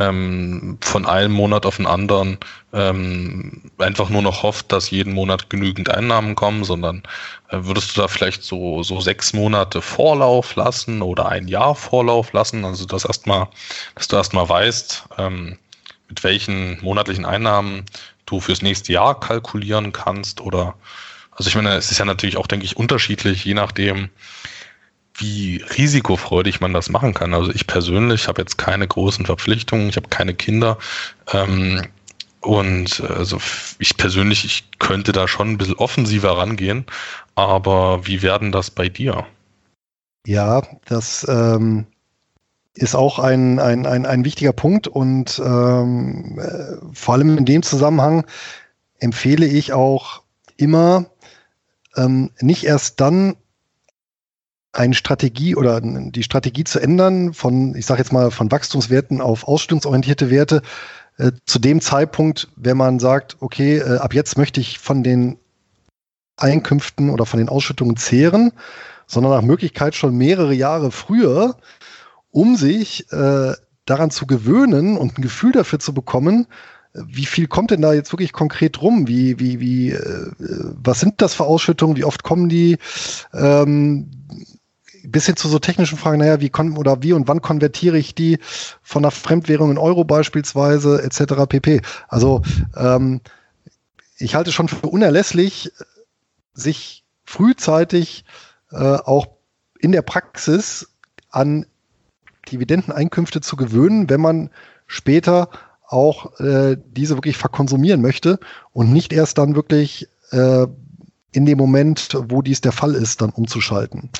ähm, 0.00 0.78
von 0.80 1.06
einem 1.06 1.32
Monat 1.32 1.66
auf 1.66 1.76
den 1.76 1.86
anderen 1.86 2.38
ähm, 2.72 3.70
einfach 3.78 4.08
nur 4.08 4.22
noch 4.22 4.42
hofft, 4.42 4.72
dass 4.72 4.90
jeden 4.90 5.12
Monat 5.12 5.50
genügend 5.50 5.90
Einnahmen 5.90 6.34
kommen, 6.34 6.64
sondern 6.64 7.02
äh, 7.48 7.58
würdest 7.60 7.96
du 7.96 8.00
da 8.00 8.08
vielleicht 8.08 8.42
so, 8.42 8.82
so 8.82 9.00
sechs 9.00 9.32
Monate 9.34 9.82
Vorlauf 9.82 10.56
lassen 10.56 11.02
oder 11.02 11.28
ein 11.28 11.46
Jahr 11.46 11.74
Vorlauf 11.74 12.32
lassen? 12.32 12.64
Also 12.64 12.86
das 12.86 13.04
erstmal, 13.04 13.48
dass 13.94 14.08
du 14.08 14.16
erstmal 14.16 14.48
weißt, 14.48 15.04
ähm, 15.18 15.58
mit 16.08 16.24
welchen 16.24 16.82
monatlichen 16.82 17.26
Einnahmen 17.26 17.84
du 18.24 18.40
fürs 18.40 18.62
nächste 18.62 18.92
Jahr 18.92 19.20
kalkulieren 19.20 19.92
kannst 19.92 20.40
oder 20.40 20.74
also 21.32 21.48
ich 21.48 21.54
meine, 21.54 21.74
es 21.74 21.90
ist 21.90 21.98
ja 21.98 22.04
natürlich 22.04 22.36
auch, 22.36 22.46
denke 22.46 22.66
ich, 22.66 22.76
unterschiedlich, 22.76 23.44
je 23.46 23.54
nachdem, 23.54 24.10
wie 25.20 25.62
risikofreudig 25.76 26.60
man 26.60 26.72
das 26.72 26.88
machen 26.88 27.14
kann. 27.14 27.34
Also 27.34 27.50
ich 27.52 27.66
persönlich 27.66 28.28
habe 28.28 28.42
jetzt 28.42 28.58
keine 28.58 28.88
großen 28.88 29.26
Verpflichtungen, 29.26 29.88
ich 29.88 29.96
habe 29.96 30.08
keine 30.08 30.34
Kinder. 30.34 30.78
Ähm, 31.32 31.82
und 32.40 33.00
äh, 33.00 33.12
also 33.12 33.38
ich 33.78 33.96
persönlich, 33.96 34.44
ich 34.44 34.70
könnte 34.78 35.12
da 35.12 35.28
schon 35.28 35.50
ein 35.50 35.58
bisschen 35.58 35.76
offensiver 35.76 36.36
rangehen. 36.38 36.86
Aber 37.34 38.06
wie 38.06 38.22
werden 38.22 38.52
das 38.52 38.70
bei 38.70 38.88
dir? 38.88 39.26
Ja, 40.26 40.62
das 40.86 41.26
ähm, 41.28 41.86
ist 42.74 42.94
auch 42.94 43.18
ein, 43.18 43.58
ein, 43.58 43.86
ein, 43.86 44.06
ein 44.06 44.24
wichtiger 44.24 44.52
Punkt 44.52 44.86
und 44.88 45.40
ähm, 45.44 46.38
äh, 46.38 46.76
vor 46.92 47.14
allem 47.14 47.38
in 47.38 47.44
dem 47.44 47.62
Zusammenhang 47.62 48.24
empfehle 48.98 49.46
ich 49.46 49.72
auch 49.72 50.22
immer, 50.56 51.06
ähm, 51.96 52.30
nicht 52.40 52.64
erst 52.64 53.00
dann 53.00 53.36
eine 54.72 54.94
Strategie 54.94 55.56
oder 55.56 55.80
die 55.80 56.22
Strategie 56.22 56.64
zu 56.64 56.78
ändern 56.80 57.34
von, 57.34 57.74
ich 57.74 57.86
sage 57.86 58.00
jetzt 58.00 58.12
mal, 58.12 58.30
von 58.30 58.50
Wachstumswerten 58.50 59.20
auf 59.20 59.48
ausstellungsorientierte 59.48 60.30
Werte 60.30 60.62
äh, 61.18 61.32
zu 61.46 61.58
dem 61.58 61.80
Zeitpunkt, 61.80 62.48
wenn 62.56 62.76
man 62.76 62.98
sagt, 62.98 63.36
okay, 63.40 63.78
äh, 63.78 63.98
ab 63.98 64.14
jetzt 64.14 64.38
möchte 64.38 64.60
ich 64.60 64.78
von 64.78 65.02
den 65.02 65.38
Einkünften 66.36 67.10
oder 67.10 67.26
von 67.26 67.38
den 67.38 67.48
Ausschüttungen 67.48 67.96
zehren, 67.96 68.52
sondern 69.06 69.32
nach 69.32 69.42
Möglichkeit 69.42 69.94
schon 69.94 70.16
mehrere 70.16 70.54
Jahre 70.54 70.92
früher, 70.92 71.56
um 72.30 72.56
sich 72.56 73.12
äh, 73.12 73.54
daran 73.84 74.10
zu 74.10 74.26
gewöhnen 74.26 74.96
und 74.96 75.18
ein 75.18 75.22
Gefühl 75.22 75.52
dafür 75.52 75.80
zu 75.80 75.92
bekommen, 75.92 76.46
wie 76.92 77.26
viel 77.26 77.46
kommt 77.46 77.70
denn 77.70 77.82
da 77.82 77.92
jetzt 77.92 78.12
wirklich 78.12 78.32
konkret 78.32 78.82
rum? 78.82 79.06
Wie, 79.06 79.38
wie, 79.38 79.60
wie, 79.60 79.90
äh, 79.90 80.32
was 80.82 81.00
sind 81.00 81.22
das 81.22 81.34
für 81.34 81.44
Ausschüttungen? 81.44 81.96
Wie 81.96 82.04
oft 82.04 82.22
kommen 82.22 82.48
die? 82.48 82.78
Ähm, 83.32 84.10
bis 85.04 85.26
hin 85.26 85.36
zu 85.36 85.48
so 85.48 85.58
technischen 85.58 85.98
Fragen, 85.98 86.18
naja, 86.18 86.40
wie 86.40 86.50
kon 86.50 86.76
oder 86.76 87.02
wie 87.02 87.12
und 87.12 87.28
wann 87.28 87.42
konvertiere 87.42 87.98
ich 87.98 88.14
die 88.14 88.38
von 88.82 89.04
einer 89.04 89.10
Fremdwährung 89.10 89.70
in 89.70 89.78
Euro 89.78 90.04
beispielsweise, 90.04 91.02
etc. 91.02 91.46
pp. 91.48 91.82
Also 92.08 92.42
ähm, 92.76 93.20
ich 94.18 94.34
halte 94.34 94.52
schon 94.52 94.68
für 94.68 94.88
unerlässlich, 94.88 95.72
sich 96.52 97.04
frühzeitig 97.24 98.24
äh, 98.70 98.76
auch 98.76 99.28
in 99.78 99.92
der 99.92 100.02
Praxis 100.02 100.88
an 101.30 101.66
Dividendeneinkünfte 102.50 103.40
zu 103.40 103.56
gewöhnen, 103.56 104.10
wenn 104.10 104.20
man 104.20 104.50
später 104.86 105.50
auch 105.86 106.38
äh, 106.40 106.76
diese 106.86 107.16
wirklich 107.16 107.36
verkonsumieren 107.36 108.00
möchte 108.00 108.38
und 108.72 108.92
nicht 108.92 109.12
erst 109.12 109.38
dann 109.38 109.54
wirklich 109.54 110.08
äh, 110.30 110.66
in 111.32 111.46
dem 111.46 111.58
Moment, 111.58 112.16
wo 112.28 112.42
dies 112.42 112.60
der 112.60 112.72
Fall 112.72 112.94
ist, 112.94 113.20
dann 113.20 113.30
umzuschalten. 113.30 114.10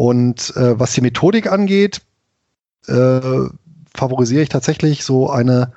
Und 0.00 0.56
äh, 0.56 0.80
was 0.80 0.94
die 0.94 1.02
Methodik 1.02 1.52
angeht, 1.52 2.00
äh, 2.86 3.20
favorisiere 3.94 4.42
ich 4.42 4.48
tatsächlich 4.48 5.04
so 5.04 5.28
eine, 5.28 5.74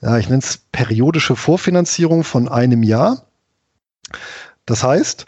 ja, 0.00 0.18
ich 0.18 0.28
nenne 0.28 0.42
es 0.42 0.58
periodische 0.72 1.36
Vorfinanzierung 1.36 2.24
von 2.24 2.48
einem 2.48 2.82
Jahr. 2.82 3.22
Das 4.66 4.82
heißt, 4.82 5.26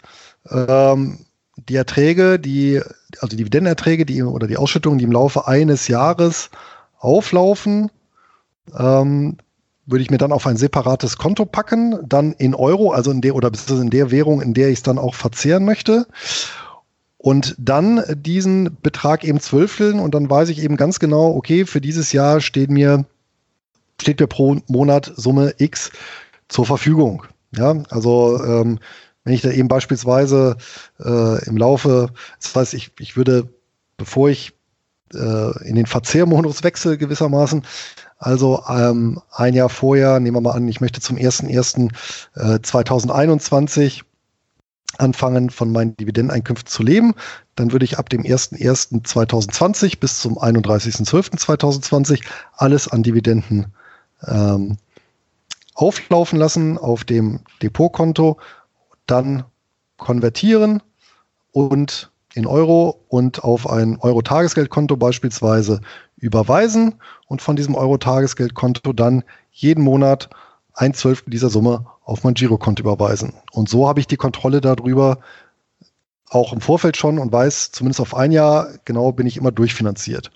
ähm, 0.49 1.19
die 1.55 1.77
Erträge, 1.77 2.37
die, 2.37 2.81
also 3.21 3.27
die 3.27 3.37
Dividendenerträge, 3.37 4.05
die 4.05 4.21
oder 4.21 4.47
die 4.47 4.57
Ausschüttungen, 4.57 4.99
die 4.99 5.05
im 5.05 5.13
Laufe 5.13 5.47
eines 5.47 5.87
Jahres 5.87 6.49
auflaufen, 6.99 7.89
ähm, 8.77 9.37
würde 9.85 10.01
ich 10.01 10.11
mir 10.11 10.17
dann 10.17 10.33
auf 10.33 10.45
ein 10.45 10.57
separates 10.57 11.17
Konto 11.17 11.45
packen, 11.45 11.99
dann 12.05 12.33
in 12.33 12.53
Euro, 12.53 12.91
also 12.91 13.11
in 13.11 13.21
der 13.21 13.33
oder 13.33 13.49
in 13.69 13.91
der 13.91 14.11
Währung, 14.11 14.41
in 14.41 14.53
der 14.53 14.67
ich 14.67 14.79
es 14.79 14.83
dann 14.83 14.97
auch 14.97 15.15
verzehren 15.15 15.63
möchte. 15.63 16.05
Und 17.25 17.55
dann 17.57 18.03
diesen 18.13 18.77
Betrag 18.83 19.23
eben 19.23 19.39
zwölfeln 19.39 19.99
und 19.99 20.13
dann 20.13 20.29
weiß 20.29 20.49
ich 20.49 20.61
eben 20.61 20.77
ganz 20.77 20.99
genau, 20.99 21.35
okay, 21.35 21.65
für 21.65 21.81
dieses 21.81 22.11
Jahr 22.11 22.39
steht 22.39 22.69
mir, 22.69 23.05
steht 23.99 24.19
mir 24.19 24.27
pro 24.27 24.57
Monat 24.67 25.11
Summe 25.15 25.55
X 25.57 25.89
zur 26.49 26.67
Verfügung. 26.67 27.23
Ja, 27.57 27.81
also 27.89 28.39
ähm, 28.43 28.77
wenn 29.23 29.33
ich 29.33 29.41
da 29.41 29.49
eben 29.49 29.67
beispielsweise 29.67 30.57
äh, 31.03 31.43
im 31.45 31.57
Laufe, 31.57 32.11
das 32.39 32.55
heißt, 32.55 32.75
ich, 32.75 32.91
ich 32.99 33.17
würde, 33.17 33.49
bevor 33.97 34.29
ich 34.29 34.53
äh, 35.15 35.67
in 35.67 35.73
den 35.73 35.87
Verzehrmodus 35.87 36.63
wechsle 36.63 36.95
gewissermaßen, 36.95 37.63
also 38.19 38.61
ähm, 38.69 39.19
ein 39.31 39.55
Jahr 39.55 39.69
vorher, 39.69 40.19
nehmen 40.19 40.37
wir 40.37 40.41
mal 40.41 40.51
an, 40.51 40.67
ich 40.67 40.79
möchte 40.79 41.01
zum 41.01 41.17
1.1.2021 41.17 43.81
äh, 43.81 44.03
anfangen, 44.97 45.49
von 45.49 45.71
meinen 45.71 45.95
Dividendeneinkünften 45.97 46.69
zu 46.69 46.83
leben. 46.83 47.13
Dann 47.55 47.71
würde 47.71 47.85
ich 47.85 47.97
ab 47.97 48.09
dem 48.09 48.23
1.1.2020 48.23 49.99
bis 49.99 50.19
zum 50.19 50.37
31.12.2020 50.37 52.21
alles 52.53 52.87
an 52.87 53.03
Dividenden 53.03 53.73
ähm, 54.27 54.77
auflaufen 55.73 56.39
lassen 56.39 56.77
auf 56.77 57.03
dem 57.03 57.41
Depotkonto, 57.61 58.37
dann 59.05 59.43
konvertieren 59.97 60.81
und 61.51 62.11
in 62.33 62.45
Euro 62.45 63.01
und 63.07 63.43
auf 63.43 63.69
ein 63.69 63.97
Euro-Tagesgeldkonto 63.99 64.97
beispielsweise 64.97 65.81
überweisen 66.17 66.95
und 67.27 67.41
von 67.41 67.55
diesem 67.55 67.75
Euro-Tagesgeldkonto 67.75 68.93
dann 68.93 69.23
jeden 69.51 69.83
Monat 69.83 70.29
ein 70.75 70.93
Zwölftel 70.93 71.31
dieser 71.31 71.49
Summe 71.49 71.85
auf 72.03 72.23
mein 72.23 72.33
Girokonto 72.33 72.81
überweisen. 72.81 73.33
Und 73.51 73.69
so 73.69 73.87
habe 73.87 73.99
ich 73.99 74.07
die 74.07 74.17
Kontrolle 74.17 74.61
darüber 74.61 75.19
auch 76.29 76.53
im 76.53 76.61
Vorfeld 76.61 76.97
schon 76.97 77.17
und 77.17 77.31
weiß, 77.31 77.71
zumindest 77.71 78.01
auf 78.01 78.15
ein 78.15 78.31
Jahr 78.31 78.67
genau 78.83 79.11
bin 79.11 79.25
ich 79.27 79.37
immer 79.37 79.51
durchfinanziert. 79.51 80.31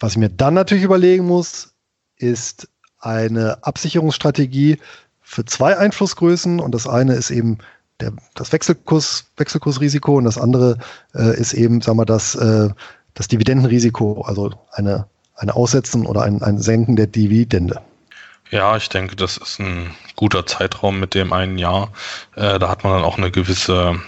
Was 0.00 0.12
ich 0.12 0.18
mir 0.18 0.28
dann 0.28 0.54
natürlich 0.54 0.84
überlegen 0.84 1.26
muss, 1.26 1.72
ist 2.16 2.68
eine 3.00 3.64
Absicherungsstrategie 3.64 4.78
für 5.20 5.44
zwei 5.44 5.76
Einflussgrößen 5.76 6.60
und 6.60 6.74
das 6.74 6.86
eine 6.86 7.14
ist 7.14 7.30
eben 7.30 7.58
der, 8.00 8.12
das 8.34 8.52
Wechselkurs, 8.52 9.26
Wechselkursrisiko 9.36 10.16
und 10.16 10.24
das 10.24 10.38
andere 10.38 10.78
äh, 11.14 11.38
ist 11.38 11.52
eben, 11.52 11.80
sagen 11.80 11.98
wir, 11.98 12.06
das, 12.06 12.34
äh, 12.34 12.68
das 13.14 13.28
Dividendenrisiko, 13.28 14.22
also 14.22 14.52
eine, 14.72 15.06
eine 15.34 15.54
Aussetzen 15.54 16.06
oder 16.06 16.22
ein, 16.22 16.42
ein 16.42 16.58
Senken 16.58 16.96
der 16.96 17.06
Dividende. 17.06 17.80
Ja, 18.50 18.76
ich 18.76 18.88
denke, 18.88 19.14
das 19.14 19.36
ist 19.36 19.60
ein 19.60 19.94
guter 20.16 20.46
Zeitraum 20.46 20.98
mit 20.98 21.14
dem 21.14 21.32
einen 21.32 21.58
Jahr. 21.58 21.92
Äh, 22.34 22.58
da 22.58 22.68
hat 22.68 22.82
man 22.82 22.94
dann 22.94 23.04
auch 23.04 23.18
eine 23.18 23.30
gewisse 23.30 24.00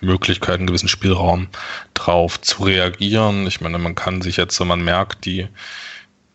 Möglichkeit, 0.00 0.58
einen 0.58 0.66
gewissen 0.66 0.88
Spielraum 0.88 1.48
drauf 1.94 2.40
zu 2.40 2.64
reagieren. 2.64 3.46
Ich 3.46 3.60
meine, 3.60 3.78
man 3.78 3.94
kann 3.94 4.22
sich 4.22 4.36
jetzt, 4.36 4.60
wenn 4.60 4.66
man 4.66 4.82
merkt, 4.82 5.24
die 5.24 5.48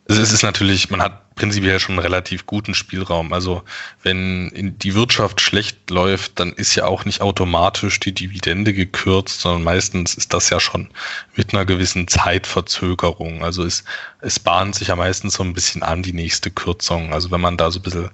es 0.07 0.31
ist 0.31 0.43
natürlich, 0.43 0.91
man 0.91 1.01
hat 1.01 1.33
prinzipiell 1.35 1.79
schon 1.79 1.93
einen 1.93 2.03
relativ 2.03 2.45
guten 2.45 2.75
Spielraum. 2.75 3.33
Also 3.33 3.63
wenn 4.03 4.77
die 4.77 4.93
Wirtschaft 4.93 5.41
schlecht 5.41 5.89
läuft, 5.89 6.39
dann 6.39 6.53
ist 6.53 6.75
ja 6.75 6.85
auch 6.85 7.05
nicht 7.05 7.21
automatisch 7.21 7.99
die 7.99 8.13
Dividende 8.13 8.73
gekürzt, 8.73 9.41
sondern 9.41 9.63
meistens 9.63 10.13
ist 10.13 10.33
das 10.33 10.49
ja 10.49 10.59
schon 10.59 10.89
mit 11.35 11.53
einer 11.53 11.65
gewissen 11.65 12.07
Zeitverzögerung. 12.07 13.43
Also 13.43 13.63
es, 13.63 13.83
es 14.21 14.39
bahnt 14.39 14.75
sich 14.75 14.89
ja 14.89 14.95
meistens 14.95 15.35
so 15.35 15.43
ein 15.43 15.53
bisschen 15.53 15.81
an 15.81 16.03
die 16.03 16.13
nächste 16.13 16.51
Kürzung. 16.51 17.11
Also 17.11 17.31
wenn 17.31 17.41
man 17.41 17.57
da 17.57 17.71
so 17.71 17.79
ein 17.79 17.83
bisschen 17.83 18.11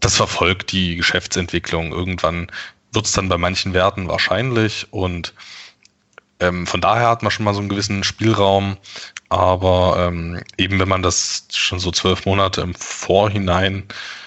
das 0.00 0.16
verfolgt, 0.16 0.72
die 0.72 0.96
Geschäftsentwicklung, 0.96 1.92
irgendwann 1.92 2.50
wird 2.92 3.06
es 3.06 3.12
dann 3.12 3.28
bei 3.28 3.38
manchen 3.38 3.72
Werten 3.72 4.08
wahrscheinlich 4.08 4.88
und 4.90 5.32
ähm, 6.48 6.66
von 6.66 6.80
daher 6.80 7.08
hat 7.08 7.22
man 7.22 7.30
schon 7.30 7.44
mal 7.44 7.54
so 7.54 7.60
einen 7.60 7.68
gewissen 7.68 8.04
Spielraum. 8.04 8.76
Aber 9.28 9.96
ähm, 9.98 10.42
eben 10.58 10.78
wenn 10.78 10.88
man 10.88 11.02
das 11.02 11.46
schon 11.52 11.78
so 11.78 11.90
zwölf 11.90 12.26
Monate 12.26 12.60
im 12.60 12.74
Vorhinein 12.74 13.84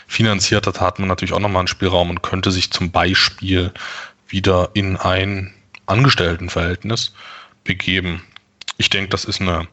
finanziert 0.07 0.67
hat, 0.67 0.81
hat 0.81 0.99
man 0.99 1.07
natürlich 1.07 1.33
auch 1.33 1.39
nochmal 1.39 1.61
einen 1.61 1.67
Spielraum 1.67 2.09
und 2.09 2.23
könnte 2.23 2.51
sich 2.51 2.71
zum 2.71 2.91
Beispiel 2.91 3.71
wieder 4.27 4.69
in 4.73 4.97
ein 4.97 5.53
Angestelltenverhältnis 5.85 7.13
begeben. 7.63 8.21
Ich 8.77 8.89
denke, 8.89 9.09
das 9.09 9.25
ist 9.25 9.41
eine, 9.41 9.67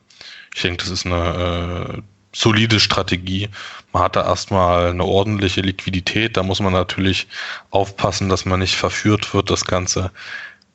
ich 0.54 0.62
denke, 0.62 0.78
das 0.78 0.90
ist 0.90 1.06
eine 1.06 1.98
äh, 1.98 2.02
solide 2.34 2.80
Strategie. 2.80 3.48
Man 3.92 4.02
hat 4.02 4.16
da 4.16 4.24
erstmal 4.24 4.90
eine 4.90 5.04
ordentliche 5.04 5.60
Liquidität. 5.60 6.36
Da 6.36 6.42
muss 6.42 6.60
man 6.60 6.72
natürlich 6.72 7.26
aufpassen, 7.70 8.28
dass 8.28 8.44
man 8.44 8.60
nicht 8.60 8.76
verführt 8.76 9.34
wird, 9.34 9.50
das 9.50 9.64
Ganze 9.64 10.10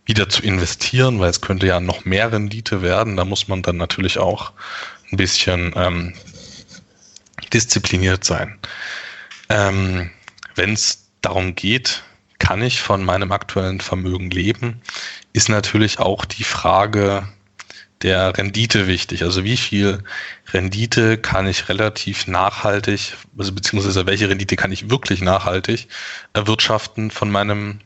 wieder 0.10 0.28
zu 0.28 0.41
investieren, 0.41 1.19
weil 1.19 1.30
es 1.30 1.39
könnte 1.39 1.67
ja 1.67 1.80
noch 1.80 2.04
mehr 2.04 2.32
Rendite 2.32 2.82
werden. 2.82 3.15
Da 3.15 3.26
muss 3.26 3.48
man 3.48 3.62
dann 3.62 3.78
natürlich 3.78 4.17
auch 4.17 4.52
ein 5.12 5.17
bisschen 5.17 5.72
ähm, 5.76 6.15
diszipliniert 7.54 8.24
sein. 8.24 8.58
Ähm, 9.50 10.10
Wenn 10.56 10.74
es 10.74 11.06
darum 11.22 11.54
geht, 11.54 12.04
kann 12.39 12.62
ich 12.63 12.82
von 12.82 13.04
meinem 13.06 13.32
aktuellen 13.32 13.82
Vermögen 13.82 14.32
leben, 14.32 14.82
ist 15.34 15.48
natürlich 15.48 16.00
auch 16.00 16.26
die 16.26 16.43
Frage 16.43 17.28
der 18.02 18.36
Rendite 18.36 18.88
wichtig. 18.88 19.24
Also 19.24 19.43
wie 19.43 19.58
viel 19.58 20.04
Rendite 20.54 21.17
kann 21.17 21.45
ich 21.45 21.69
relativ 21.69 22.26
nachhaltig, 22.26 23.13
also 23.38 23.52
beziehungsweise 23.52 24.08
welche 24.08 24.28
Rendite 24.28 24.56
kann 24.56 24.72
ich 24.72 24.89
wirklich 24.89 25.22
nachhaltig 25.22 25.88
erwirtschaften 26.34 27.12
von 27.12 27.30
meinem, 27.30 27.82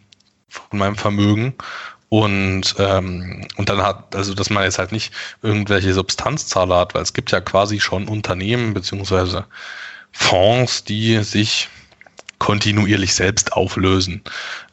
von 0.48 0.80
meinem 0.80 0.96
Vermögen 0.96 1.56
und, 2.14 2.76
ähm, 2.78 3.48
und 3.58 3.70
dann 3.70 3.82
hat, 3.82 4.16
also 4.16 4.36
dass 4.36 4.52
man 4.52 4.64
jetzt 4.64 4.78
halt 4.78 4.92
nicht 4.92 5.12
irgendwelche 5.42 5.96
Substanzzahler 5.96 6.78
hat, 6.78 6.94
weil 6.94 7.02
es 7.02 7.14
gibt 7.14 7.32
ja 7.32 7.42
quasi 7.42 7.80
schon 7.80 8.08
Unternehmen 8.08 8.76
beziehungsweise 8.76 9.46
Fonds, 10.12 10.84
die 10.84 11.24
sich 11.24 11.70
kontinuierlich 12.38 13.16
selbst 13.16 13.54
auflösen, 13.54 14.22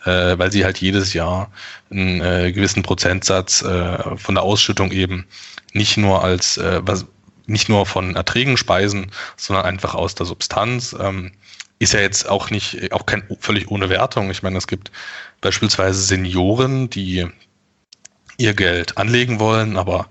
äh, 0.04 0.36
weil 0.36 0.52
sie 0.52 0.66
halt 0.66 0.82
jedes 0.82 1.14
Jahr 1.14 1.50
einen 1.90 2.20
äh, 2.20 2.52
gewissen 2.52 2.82
Prozentsatz 2.82 3.62
äh, 3.62 4.18
von 4.18 4.34
der 4.34 4.44
Ausschüttung 4.44 4.92
eben 4.92 5.26
nicht 5.72 5.96
nur 5.96 6.22
als 6.22 6.58
äh, 6.58 6.82
was 6.82 7.06
nicht 7.46 7.70
nur 7.70 7.86
von 7.86 8.16
Erträgen 8.16 8.58
speisen, 8.58 9.12
sondern 9.38 9.64
einfach 9.64 9.94
aus 9.94 10.14
der 10.14 10.26
Substanz. 10.26 10.94
Ähm, 11.00 11.32
ist 11.80 11.94
ja 11.94 12.00
jetzt 12.00 12.28
auch 12.28 12.50
nicht, 12.50 12.92
auch 12.92 13.06
kein 13.06 13.24
völlig 13.40 13.70
ohne 13.70 13.88
Wertung. 13.88 14.30
Ich 14.30 14.42
meine, 14.42 14.58
es 14.58 14.68
gibt 14.68 14.92
beispielsweise 15.40 16.00
Senioren, 16.00 16.90
die 16.90 17.26
ihr 18.36 18.54
Geld 18.54 18.96
anlegen 18.98 19.40
wollen, 19.40 19.76
aber 19.76 20.08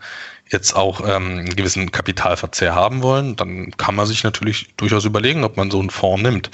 jetzt 0.51 0.73
auch 0.73 1.01
ähm, 1.01 1.39
einen 1.39 1.55
gewissen 1.55 1.91
Kapitalverzehr 1.91 2.73
haben 2.73 3.03
wollen, 3.03 3.35
dann 3.35 3.71
kann 3.77 3.93
man 3.93 4.07
sich 4.07 4.23
natürlich 4.23 4.73
durchaus 4.77 5.05
überlegen, 5.05 5.43
ob 5.43 5.57
man 5.57 5.69
so 5.69 5.79
einen 5.79 5.91
Fonds 5.91 6.23
nimmt. 6.23 6.49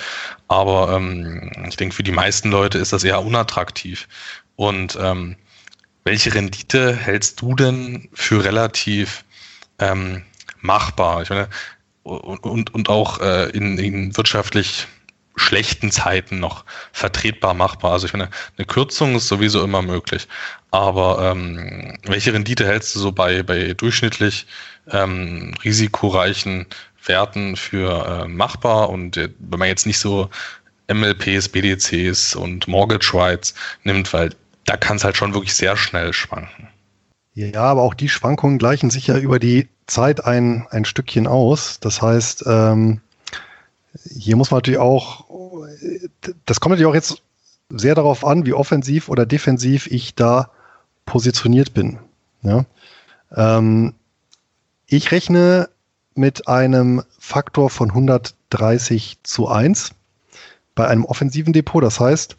Aber 0.50 0.94
ähm, 0.94 1.50
ich 1.68 1.78
denke, 1.78 1.96
für 1.96 2.04
die 2.04 2.12
meisten 2.12 2.52
Leute 2.52 2.78
ist 2.78 2.92
das 2.92 3.06
eher 3.06 3.24
unattraktiv. 3.24 4.10
Und 4.58 4.98
ähm, 5.02 5.38
welche 6.04 6.34
Rendite 6.34 6.94
hältst 6.94 7.42
du 7.42 7.56
denn 7.56 8.10
für 8.14 8.44
relativ 8.44 9.24
ähm, 9.80 10.24
machbar? 10.60 11.22
Ich 11.22 11.30
meine, 11.30 11.48
und, 12.04 12.44
und, 12.44 12.74
und 12.74 12.90
auch 12.90 13.22
äh, 13.22 13.50
in, 13.52 13.78
in 13.78 14.16
wirtschaftlich 14.18 14.88
schlechten 15.36 15.92
Zeiten 15.92 16.40
noch 16.40 16.66
vertretbar 16.92 17.54
machbar. 17.54 17.94
Also 17.94 18.06
ich 18.06 18.12
finde, 18.12 18.30
eine 18.58 18.66
Kürzung 18.66 19.16
ist 19.16 19.28
sowieso 19.28 19.64
immer 19.64 19.82
möglich. 19.82 20.28
Aber 20.72 21.32
ähm, 21.32 21.98
welche 22.04 22.34
Rendite 22.34 22.66
hältst 22.66 22.96
du 22.96 23.00
so 23.00 23.12
bei, 23.12 23.44
bei 23.44 23.74
durchschnittlich 23.74 24.48
ähm, 24.92 25.54
risikoreichen 25.64 26.66
Werten 27.06 27.56
für 27.56 28.24
äh, 28.24 28.28
machbar? 28.28 28.90
Und 28.90 29.18
äh, 29.18 29.30
wenn 29.40 29.60
man 29.60 29.68
jetzt 29.68 29.86
nicht 29.86 30.00
so 30.00 30.30
MLPs, 30.92 31.50
BDCs 31.50 32.36
und 32.36 32.68
Mortgage 32.68 33.14
Rights 33.14 33.54
nimmt, 33.84 34.14
weil 34.14 34.32
da 34.66 34.78
kann 34.78 34.98
es 34.98 35.04
halt 35.04 35.18
schon 35.18 35.34
wirklich 35.34 35.54
sehr 35.54 35.78
schnell 35.78 36.14
schwanken. 36.14 36.70
Ja, 37.34 37.64
aber 37.64 37.82
auch 37.82 37.94
die 37.94 38.10
Schwankungen 38.10 38.58
gleichen 38.58 38.90
sich 38.90 39.08
ja 39.08 39.18
über 39.18 39.40
die 39.40 39.68
Zeit 39.88 40.24
ein, 40.26 40.68
ein 40.72 40.86
Stückchen 40.86 41.28
aus. 41.28 41.80
Das 41.82 42.02
heißt, 42.02 42.46
ähm, 42.48 43.02
hier 44.04 44.36
muss 44.36 44.52
man 44.52 44.60
natürlich 44.60 44.80
auch, 44.80 45.26
das 46.46 46.60
kommt 46.60 46.72
natürlich 46.72 46.90
auch 46.90 46.96
jetzt 46.96 47.22
sehr 47.70 47.96
darauf 47.96 48.26
an, 48.26 48.46
wie 48.46 48.54
offensiv 48.54 49.10
oder 49.10 49.26
defensiv 49.26 49.88
ich 49.88 50.16
da 50.16 50.52
positioniert 51.06 51.74
bin. 51.74 52.00
Ja? 52.42 52.66
Ähm, 53.36 53.94
ich 54.88 55.12
rechne 55.12 55.70
mit 56.14 56.48
einem 56.48 57.04
Faktor 57.20 57.70
von 57.70 57.90
130 57.90 59.20
zu 59.24 59.48
1 59.48 59.92
bei 60.76 60.88
einem 60.88 61.06
offensiven 61.06 61.54
Depot. 61.54 61.84
Das 61.84 62.00
heißt, 62.00 62.36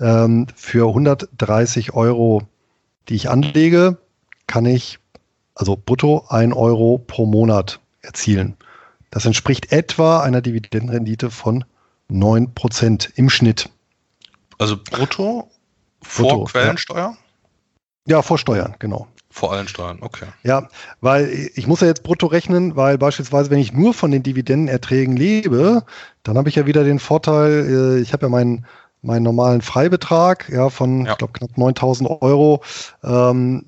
ähm, 0.00 0.46
für 0.54 0.88
130 0.88 1.94
Euro, 1.94 2.42
die 3.08 3.14
ich 3.14 3.30
anlege, 3.30 3.98
kann 4.46 4.66
ich 4.66 4.98
also 5.54 5.76
brutto 5.76 6.26
1 6.28 6.54
Euro 6.54 6.98
pro 6.98 7.26
Monat 7.26 7.80
erzielen. 8.02 8.56
Das 9.16 9.24
entspricht 9.24 9.72
etwa 9.72 10.20
einer 10.20 10.42
Dividendenrendite 10.42 11.30
von 11.30 11.64
9% 12.10 13.12
im 13.14 13.30
Schnitt. 13.30 13.70
Also 14.58 14.76
brutto 14.76 15.50
vor 16.02 16.32
brutto, 16.32 16.44
Quellensteuer? 16.44 17.16
Ja. 18.06 18.16
ja, 18.16 18.20
vor 18.20 18.36
Steuern, 18.36 18.74
genau. 18.78 19.06
Vor 19.30 19.54
allen 19.54 19.68
Steuern, 19.68 20.00
okay. 20.02 20.26
Ja, 20.42 20.68
weil 21.00 21.30
ich 21.54 21.66
muss 21.66 21.80
ja 21.80 21.86
jetzt 21.86 22.02
brutto 22.02 22.26
rechnen, 22.26 22.76
weil 22.76 22.98
beispielsweise, 22.98 23.48
wenn 23.48 23.58
ich 23.58 23.72
nur 23.72 23.94
von 23.94 24.10
den 24.10 24.22
Dividendenerträgen 24.22 25.16
lebe, 25.16 25.86
dann 26.22 26.36
habe 26.36 26.50
ich 26.50 26.56
ja 26.56 26.66
wieder 26.66 26.84
den 26.84 26.98
Vorteil, 26.98 27.96
äh, 27.96 28.00
ich 28.02 28.12
habe 28.12 28.26
ja 28.26 28.28
meinen 28.28 28.66
meinen 29.00 29.22
normalen 29.22 29.62
Freibetrag 29.62 30.46
ja, 30.50 30.68
von, 30.68 31.06
ja. 31.06 31.12
ich 31.12 31.18
glaube, 31.18 31.32
knapp 31.32 31.56
9000 31.56 32.10
Euro. 32.20 32.62
Ähm, 33.02 33.64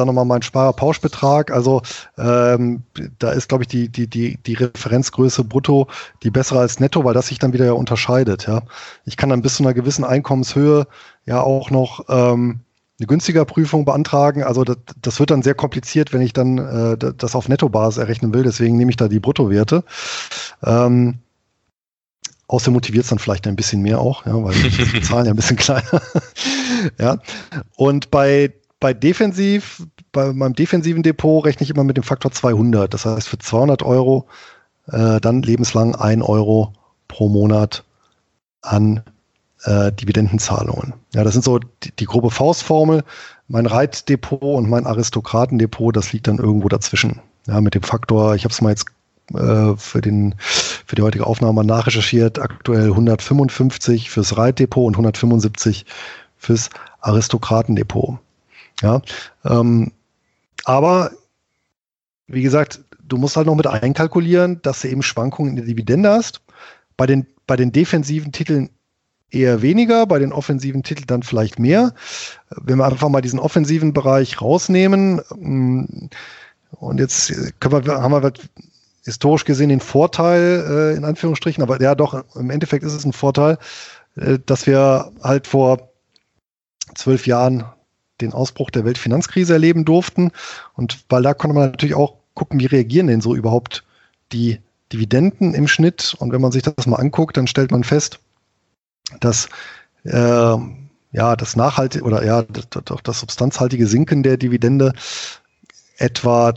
dann 0.00 0.06
nochmal 0.08 0.24
mein 0.24 0.42
Sparerpauschbetrag. 0.42 1.50
Also 1.50 1.82
ähm, 2.18 2.82
da 3.18 3.30
ist, 3.30 3.48
glaube 3.48 3.64
ich, 3.64 3.68
die, 3.68 3.88
die, 3.88 4.08
die, 4.08 4.38
die 4.38 4.54
Referenzgröße 4.54 5.44
brutto 5.44 5.86
die 6.22 6.30
bessere 6.30 6.60
als 6.60 6.80
netto, 6.80 7.04
weil 7.04 7.14
das 7.14 7.28
sich 7.28 7.38
dann 7.38 7.52
wieder 7.52 7.76
unterscheidet. 7.76 8.46
Ja. 8.46 8.62
Ich 9.04 9.16
kann 9.16 9.28
dann 9.28 9.42
bis 9.42 9.56
zu 9.56 9.62
einer 9.62 9.74
gewissen 9.74 10.04
Einkommenshöhe 10.04 10.86
ja 11.26 11.40
auch 11.40 11.70
noch 11.70 12.06
ähm, 12.08 12.60
eine 12.98 13.06
günstiger 13.06 13.44
Prüfung 13.44 13.84
beantragen. 13.84 14.42
Also 14.42 14.64
das, 14.64 14.76
das 15.00 15.20
wird 15.20 15.30
dann 15.30 15.42
sehr 15.42 15.54
kompliziert, 15.54 16.12
wenn 16.12 16.20
ich 16.20 16.32
dann 16.32 16.58
äh, 16.58 16.96
das 17.16 17.34
auf 17.34 17.48
Nettobasis 17.48 17.98
errechnen 17.98 18.34
will. 18.34 18.42
Deswegen 18.42 18.76
nehme 18.76 18.90
ich 18.90 18.96
da 18.96 19.08
die 19.08 19.20
Bruttowerte. 19.20 19.84
Ähm, 20.64 21.20
Außerdem 22.50 22.72
motiviert 22.72 23.04
es 23.04 23.10
dann 23.10 23.20
vielleicht 23.20 23.46
ein 23.46 23.54
bisschen 23.54 23.80
mehr 23.80 24.00
auch, 24.00 24.26
ja, 24.26 24.32
weil 24.42 24.52
die 24.54 25.02
Zahlen 25.02 25.26
ja 25.26 25.32
ein 25.32 25.36
bisschen 25.36 25.56
kleiner. 25.56 26.02
ja. 26.98 27.18
Und 27.76 28.10
bei 28.10 28.52
bei 28.80 28.94
defensiv, 28.94 29.86
bei 30.10 30.32
meinem 30.32 30.54
defensiven 30.54 31.02
Depot 31.02 31.44
rechne 31.44 31.64
ich 31.64 31.70
immer 31.70 31.84
mit 31.84 31.98
dem 31.98 32.02
Faktor 32.02 32.32
200. 32.32 32.92
Das 32.92 33.04
heißt, 33.04 33.28
für 33.28 33.38
200 33.38 33.82
Euro 33.82 34.26
äh, 34.90 35.20
dann 35.20 35.42
lebenslang 35.42 35.94
1 35.94 36.22
Euro 36.22 36.72
pro 37.06 37.28
Monat 37.28 37.84
an 38.62 39.02
äh, 39.64 39.92
Dividendenzahlungen. 39.92 40.94
Ja, 41.14 41.24
das 41.24 41.34
sind 41.34 41.44
so 41.44 41.58
die, 41.58 41.92
die 41.92 42.06
grobe 42.06 42.30
Faustformel. 42.30 43.04
Mein 43.48 43.66
Reitdepot 43.66 44.42
und 44.42 44.68
mein 44.68 44.86
Aristokratendepot, 44.86 45.94
das 45.94 46.12
liegt 46.12 46.28
dann 46.28 46.38
irgendwo 46.38 46.68
dazwischen. 46.68 47.20
Ja, 47.46 47.60
mit 47.60 47.74
dem 47.74 47.82
Faktor, 47.82 48.34
ich 48.34 48.44
habe 48.44 48.52
es 48.52 48.60
mal 48.60 48.70
jetzt 48.70 48.86
äh, 49.34 49.76
für, 49.76 50.00
den, 50.00 50.34
für 50.38 50.96
die 50.96 51.02
heutige 51.02 51.26
Aufnahme 51.26 51.64
nachrecherchiert, 51.64 52.38
aktuell 52.38 52.90
155 52.90 54.10
fürs 54.10 54.36
Reitdepot 54.36 54.86
und 54.86 54.94
175 54.94 55.84
fürs 56.38 56.70
Aristokratendepot. 57.00 58.18
Ja, 58.82 59.02
ähm, 59.44 59.92
aber 60.64 61.10
wie 62.26 62.42
gesagt, 62.42 62.80
du 63.02 63.16
musst 63.16 63.36
halt 63.36 63.46
noch 63.46 63.56
mit 63.56 63.66
einkalkulieren, 63.66 64.62
dass 64.62 64.82
du 64.82 64.88
eben 64.88 65.02
Schwankungen 65.02 65.50
in 65.50 65.56
der 65.56 65.64
Dividende 65.66 66.10
hast. 66.10 66.40
Bei 66.96 67.06
den, 67.06 67.26
bei 67.46 67.56
den 67.56 67.72
defensiven 67.72 68.32
Titeln 68.32 68.70
eher 69.30 69.62
weniger, 69.62 70.06
bei 70.06 70.18
den 70.18 70.32
offensiven 70.32 70.82
Titeln 70.82 71.06
dann 71.06 71.22
vielleicht 71.22 71.58
mehr. 71.58 71.94
Wenn 72.50 72.78
wir 72.78 72.86
einfach 72.86 73.08
mal 73.08 73.20
diesen 73.20 73.38
offensiven 73.38 73.92
Bereich 73.92 74.40
rausnehmen, 74.40 75.20
mm, 75.36 76.08
und 76.72 77.00
jetzt 77.00 77.32
können 77.58 77.84
wir, 77.84 78.00
haben 78.00 78.12
wir 78.12 78.32
historisch 79.04 79.44
gesehen 79.44 79.70
den 79.70 79.80
Vorteil, 79.80 80.64
äh, 80.68 80.96
in 80.96 81.04
Anführungsstrichen, 81.04 81.62
aber 81.62 81.80
ja 81.80 81.94
doch, 81.94 82.24
im 82.36 82.50
Endeffekt 82.50 82.84
ist 82.84 82.94
es 82.94 83.04
ein 83.04 83.12
Vorteil, 83.12 83.58
äh, 84.16 84.38
dass 84.46 84.66
wir 84.66 85.10
halt 85.22 85.46
vor 85.46 85.90
zwölf 86.94 87.26
Jahren 87.26 87.64
den 88.20 88.32
Ausbruch 88.32 88.70
der 88.70 88.84
Weltfinanzkrise 88.84 89.54
erleben 89.54 89.84
durften. 89.84 90.30
Und 90.74 91.04
weil 91.08 91.22
da 91.22 91.34
konnte 91.34 91.54
man 91.54 91.70
natürlich 91.70 91.94
auch 91.94 92.14
gucken, 92.34 92.60
wie 92.60 92.66
reagieren 92.66 93.06
denn 93.06 93.20
so 93.20 93.34
überhaupt 93.34 93.84
die 94.32 94.60
Dividenden 94.92 95.54
im 95.54 95.68
Schnitt. 95.68 96.14
Und 96.18 96.32
wenn 96.32 96.40
man 96.40 96.52
sich 96.52 96.62
das 96.62 96.86
mal 96.86 96.96
anguckt, 96.96 97.36
dann 97.36 97.46
stellt 97.46 97.70
man 97.70 97.84
fest, 97.84 98.20
dass 99.20 99.48
äh, 100.04 100.56
ja, 101.12 101.36
das 101.36 101.56
nachhaltige 101.56 102.04
oder 102.04 102.24
ja, 102.24 102.42
doch 102.42 103.00
das 103.00 103.20
substanzhaltige 103.20 103.86
Sinken 103.86 104.22
der 104.22 104.36
Dividende 104.36 104.92
etwa 105.96 106.54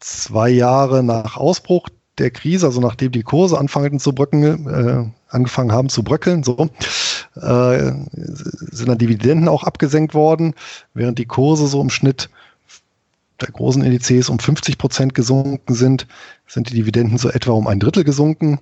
zwei 0.00 0.48
Jahre 0.48 1.02
nach 1.02 1.36
Ausbruch 1.36 1.88
der 2.18 2.30
Krise, 2.30 2.66
also 2.66 2.80
nachdem 2.80 3.12
die 3.12 3.22
Kurse 3.22 3.58
anfangen 3.58 3.98
zu 3.98 4.12
bröckeln, 4.12 4.66
äh, 4.68 5.34
angefangen 5.34 5.72
haben 5.72 5.88
zu 5.88 6.02
bröckeln, 6.02 6.42
so, 6.42 6.68
äh, 7.36 7.92
sind 8.12 8.88
dann 8.88 8.98
Dividenden 8.98 9.48
auch 9.48 9.64
abgesenkt 9.64 10.14
worden, 10.14 10.54
während 10.94 11.18
die 11.18 11.26
Kurse 11.26 11.66
so 11.66 11.80
im 11.80 11.90
Schnitt 11.90 12.30
der 13.40 13.48
großen 13.48 13.82
Indizes 13.82 14.28
um 14.28 14.38
50 14.38 14.78
Prozent 14.78 15.14
gesunken 15.14 15.74
sind, 15.74 16.06
sind 16.46 16.70
die 16.70 16.74
Dividenden 16.74 17.18
so 17.18 17.30
etwa 17.30 17.52
um 17.52 17.66
ein 17.66 17.80
Drittel 17.80 18.04
gesunken 18.04 18.58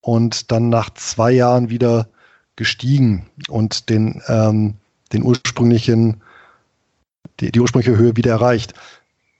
und 0.00 0.52
dann 0.52 0.68
nach 0.68 0.90
zwei 0.90 1.32
Jahren 1.32 1.70
wieder 1.70 2.08
gestiegen 2.54 3.26
und 3.48 3.90
den, 3.90 4.22
ähm, 4.28 4.74
den 5.12 5.22
ursprünglichen, 5.22 6.22
die, 7.40 7.50
die 7.50 7.60
ursprüngliche 7.60 7.96
Höhe 7.96 8.16
wieder 8.16 8.30
erreicht. 8.30 8.74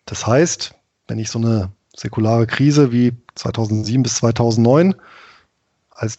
Das 0.04 0.26
heißt, 0.26 0.74
wenn 1.06 1.18
ich 1.18 1.30
so 1.30 1.38
eine 1.38 1.70
säkulare 1.94 2.46
Krise 2.46 2.92
wie 2.92 3.12
2007 3.36 4.02
bis 4.02 4.16
2009 4.16 4.94
als 5.90 6.16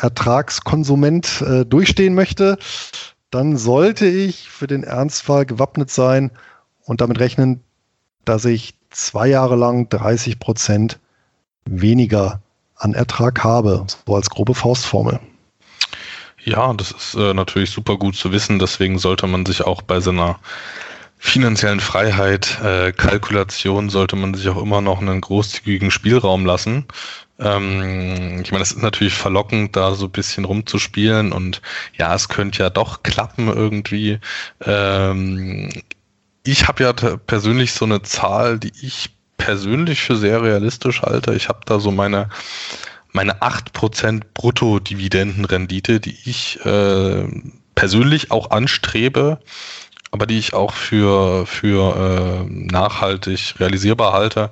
Dividendenertragskonsument 0.00 1.42
äh, 1.42 1.64
durchstehen 1.64 2.14
möchte, 2.14 2.58
dann 3.30 3.56
sollte 3.56 4.06
ich 4.06 4.48
für 4.48 4.66
den 4.66 4.82
Ernstfall 4.82 5.46
gewappnet 5.46 5.90
sein 5.90 6.30
und 6.84 7.00
damit 7.00 7.20
rechnen, 7.20 7.62
dass 8.24 8.44
ich 8.44 8.74
zwei 8.90 9.28
Jahre 9.28 9.56
lang 9.56 9.88
30 9.88 10.38
Prozent 10.38 10.98
weniger 11.64 12.40
an 12.76 12.94
Ertrag 12.94 13.44
habe, 13.44 13.86
so 14.06 14.14
als 14.14 14.30
grobe 14.30 14.54
Faustformel. 14.54 15.20
Ja, 16.42 16.72
das 16.72 16.90
ist 16.90 17.14
äh, 17.14 17.34
natürlich 17.34 17.70
super 17.70 17.98
gut 17.98 18.16
zu 18.16 18.32
wissen. 18.32 18.58
Deswegen 18.58 18.98
sollte 18.98 19.26
man 19.26 19.44
sich 19.44 19.62
auch 19.62 19.82
bei 19.82 20.00
seiner 20.00 20.40
finanziellen 21.18 21.80
Freiheit, 21.80 22.58
äh, 22.62 22.92
Kalkulation, 22.92 23.90
sollte 23.90 24.16
man 24.16 24.32
sich 24.32 24.48
auch 24.48 24.60
immer 24.60 24.80
noch 24.80 25.02
einen 25.02 25.20
großzügigen 25.20 25.90
Spielraum 25.90 26.46
lassen. 26.46 26.86
Ähm, 27.40 28.40
ich 28.42 28.52
meine, 28.52 28.62
es 28.62 28.72
ist 28.72 28.82
natürlich 28.82 29.14
verlockend, 29.14 29.74
da 29.76 29.94
so 29.94 30.06
ein 30.06 30.12
bisschen 30.12 30.44
rumzuspielen 30.44 31.32
und 31.32 31.62
ja, 31.96 32.14
es 32.14 32.28
könnte 32.28 32.62
ja 32.62 32.70
doch 32.70 33.02
klappen 33.02 33.48
irgendwie. 33.48 34.20
Ähm, 34.64 35.70
ich 36.44 36.68
habe 36.68 36.84
ja 36.84 36.92
persönlich 36.92 37.72
so 37.72 37.84
eine 37.84 38.02
Zahl, 38.02 38.58
die 38.58 38.72
ich 38.82 39.10
persönlich 39.38 40.02
für 40.02 40.16
sehr 40.16 40.42
realistisch 40.42 41.02
halte. 41.02 41.34
Ich 41.34 41.48
habe 41.48 41.60
da 41.64 41.80
so 41.80 41.90
meine, 41.90 42.28
meine 43.12 43.40
8% 43.40 44.22
Brutto-Dividendenrendite, 44.34 46.00
die 46.00 46.16
ich 46.24 46.64
äh, 46.64 47.26
persönlich 47.74 48.30
auch 48.30 48.50
anstrebe, 48.50 49.40
aber 50.10 50.26
die 50.26 50.38
ich 50.38 50.52
auch 50.52 50.74
für, 50.74 51.46
für 51.46 51.96
äh, 51.96 52.50
nachhaltig 52.50 53.54
realisierbar 53.58 54.12
halte 54.12 54.50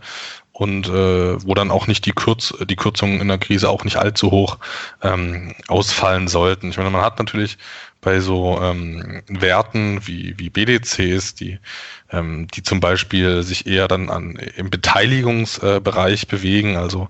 und 0.58 0.88
äh, 0.88 1.46
wo 1.46 1.54
dann 1.54 1.70
auch 1.70 1.86
nicht 1.86 2.04
die, 2.04 2.10
Kürz, 2.10 2.52
die 2.68 2.74
Kürzungen 2.74 3.20
in 3.20 3.28
der 3.28 3.38
Krise 3.38 3.70
auch 3.70 3.84
nicht 3.84 3.96
allzu 3.96 4.32
hoch 4.32 4.58
ähm, 5.02 5.54
ausfallen 5.68 6.26
sollten. 6.26 6.70
Ich 6.70 6.78
meine, 6.78 6.90
man 6.90 7.02
hat 7.02 7.20
natürlich 7.20 7.58
bei 8.00 8.18
so 8.18 8.60
ähm, 8.60 9.22
Werten 9.28 10.04
wie, 10.04 10.34
wie 10.36 10.50
BDCs, 10.50 11.36
die, 11.36 11.60
ähm, 12.10 12.48
die 12.48 12.64
zum 12.64 12.80
Beispiel 12.80 13.44
sich 13.44 13.68
eher 13.68 13.86
dann 13.86 14.10
an, 14.10 14.34
im 14.56 14.68
Beteiligungsbereich 14.68 16.24
äh, 16.24 16.26
bewegen, 16.26 16.76
also 16.76 17.08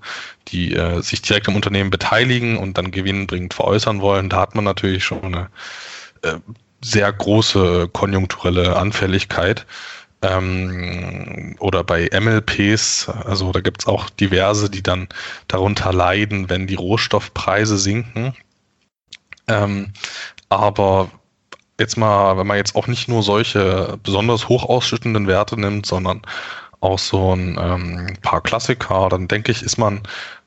die 0.48 0.74
äh, 0.74 1.00
sich 1.00 1.22
direkt 1.22 1.48
am 1.48 1.56
Unternehmen 1.56 1.88
beteiligen 1.88 2.58
und 2.58 2.76
dann 2.76 2.90
gewinnbringend 2.90 3.54
veräußern 3.54 4.02
wollen, 4.02 4.28
da 4.28 4.40
hat 4.40 4.56
man 4.56 4.64
natürlich 4.64 5.04
schon 5.04 5.24
eine 5.24 5.48
äh, 6.20 6.34
sehr 6.82 7.10
große 7.12 7.88
konjunkturelle 7.92 8.76
Anfälligkeit. 8.76 9.66
Ähm, 10.22 11.54
oder 11.60 11.84
bei 11.84 12.08
MLPs, 12.12 13.08
also 13.08 13.52
da 13.52 13.60
gibt 13.60 13.82
es 13.82 13.86
auch 13.86 14.10
diverse, 14.10 14.68
die 14.68 14.82
dann 14.82 15.08
darunter 15.46 15.92
leiden, 15.92 16.50
wenn 16.50 16.66
die 16.66 16.74
Rohstoffpreise 16.74 17.78
sinken. 17.78 18.34
Ähm, 19.46 19.92
aber 20.48 21.10
jetzt 21.78 21.96
mal, 21.96 22.36
wenn 22.36 22.46
man 22.46 22.56
jetzt 22.56 22.74
auch 22.74 22.86
nicht 22.88 23.08
nur 23.08 23.22
solche 23.22 23.98
besonders 24.02 24.48
hoch 24.48 24.64
ausschüttenden 24.64 25.26
Werte 25.26 25.58
nimmt, 25.58 25.86
sondern 25.86 26.22
auch 26.80 26.98
so 26.98 27.34
ein 27.34 27.58
ähm, 27.60 28.16
paar 28.22 28.40
Klassiker, 28.40 29.08
dann 29.08 29.28
denke 29.28 29.52
ich, 29.52 29.62
ist 29.62 29.78
man, 29.78 30.02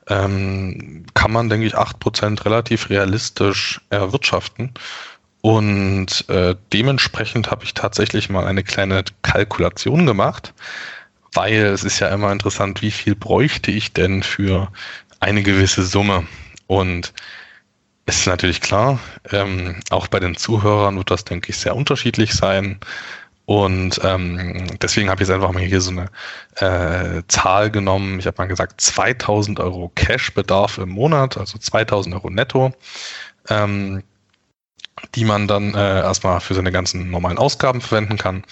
ähm, 0.08 1.04
kann 1.14 1.32
man, 1.32 1.48
denke 1.48 1.66
ich, 1.66 1.76
8% 1.76 2.44
relativ 2.44 2.90
realistisch 2.90 3.80
erwirtschaften. 3.90 4.72
Und 5.42 6.28
äh, 6.28 6.54
dementsprechend 6.72 7.50
habe 7.50 7.64
ich 7.64 7.74
tatsächlich 7.74 8.30
mal 8.30 8.46
eine 8.46 8.62
kleine 8.62 9.04
Kalkulation 9.22 10.06
gemacht, 10.06 10.54
weil 11.34 11.66
es 11.66 11.82
ist 11.82 11.98
ja 11.98 12.08
immer 12.08 12.30
interessant, 12.30 12.80
wie 12.80 12.92
viel 12.92 13.16
bräuchte 13.16 13.72
ich 13.72 13.92
denn 13.92 14.22
für 14.22 14.68
eine 15.18 15.42
gewisse 15.42 15.82
Summe. 15.82 16.26
Und 16.68 17.12
es 18.06 18.18
ist 18.18 18.26
natürlich 18.26 18.60
klar, 18.60 19.00
ähm, 19.32 19.80
auch 19.90 20.06
bei 20.06 20.20
den 20.20 20.36
Zuhörern 20.36 20.96
wird 20.96 21.10
das, 21.10 21.24
denke 21.24 21.50
ich, 21.50 21.58
sehr 21.58 21.74
unterschiedlich 21.74 22.32
sein. 22.34 22.78
Und 23.44 24.00
ähm, 24.04 24.78
deswegen 24.80 25.10
habe 25.10 25.22
ich 25.22 25.28
jetzt 25.28 25.34
einfach 25.34 25.52
mal 25.52 25.62
hier 25.62 25.80
so 25.80 25.90
eine 25.90 26.08
äh, 26.54 27.22
Zahl 27.26 27.70
genommen. 27.70 28.20
Ich 28.20 28.26
habe 28.26 28.36
mal 28.38 28.46
gesagt 28.46 28.80
2000 28.80 29.58
Euro 29.58 29.90
Cash-Bedarf 29.96 30.78
im 30.78 30.90
Monat, 30.90 31.36
also 31.36 31.58
2000 31.58 32.14
Euro 32.14 32.30
netto, 32.30 32.72
ähm, 33.48 34.04
die 35.14 35.24
man 35.24 35.48
dann 35.48 35.74
äh, 35.74 36.00
erstmal 36.00 36.40
für 36.40 36.54
seine 36.54 36.72
ganzen 36.72 37.10
normalen 37.10 37.38
Ausgaben 37.38 37.80
verwenden 37.80 38.18
kann. 38.18 38.44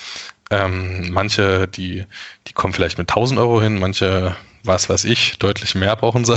Ähm, 0.51 1.11
manche, 1.11 1.69
die, 1.69 2.05
die 2.49 2.53
kommen 2.53 2.73
vielleicht 2.73 2.99
mit 2.99 3.09
1000 3.09 3.39
Euro 3.39 3.61
hin, 3.61 3.79
manche 3.79 4.37
was 4.65 4.89
weiß 4.89 5.05
ich, 5.05 5.39
deutlich 5.39 5.75
mehr 5.75 5.97
brauchen 5.97 6.25
sie. 6.25 6.37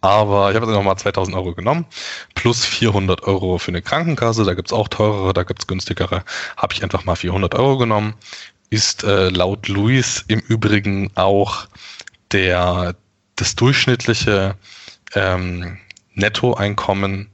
Aber 0.00 0.50
ich 0.50 0.56
habe 0.56 0.66
jetzt 0.66 0.74
nochmal 0.74 0.96
2000 0.96 1.36
Euro 1.36 1.54
genommen, 1.54 1.86
plus 2.34 2.64
400 2.64 3.22
Euro 3.24 3.58
für 3.58 3.70
eine 3.70 3.82
Krankenkasse. 3.82 4.44
Da 4.44 4.54
gibt 4.54 4.68
es 4.68 4.72
auch 4.72 4.88
teurere, 4.88 5.32
da 5.32 5.42
gibt 5.42 5.60
es 5.60 5.66
günstigere. 5.66 6.24
Habe 6.56 6.74
ich 6.74 6.82
einfach 6.82 7.04
mal 7.04 7.16
400 7.16 7.54
Euro 7.54 7.78
genommen. 7.78 8.14
Ist 8.70 9.04
äh, 9.04 9.30
laut 9.30 9.68
Luis 9.68 10.24
im 10.28 10.40
Übrigen 10.40 11.10
auch 11.14 11.66
der, 12.32 12.94
das 13.36 13.56
durchschnittliche 13.56 14.54
ähm, 15.14 15.78
Nettoeinkommen, 16.14 17.30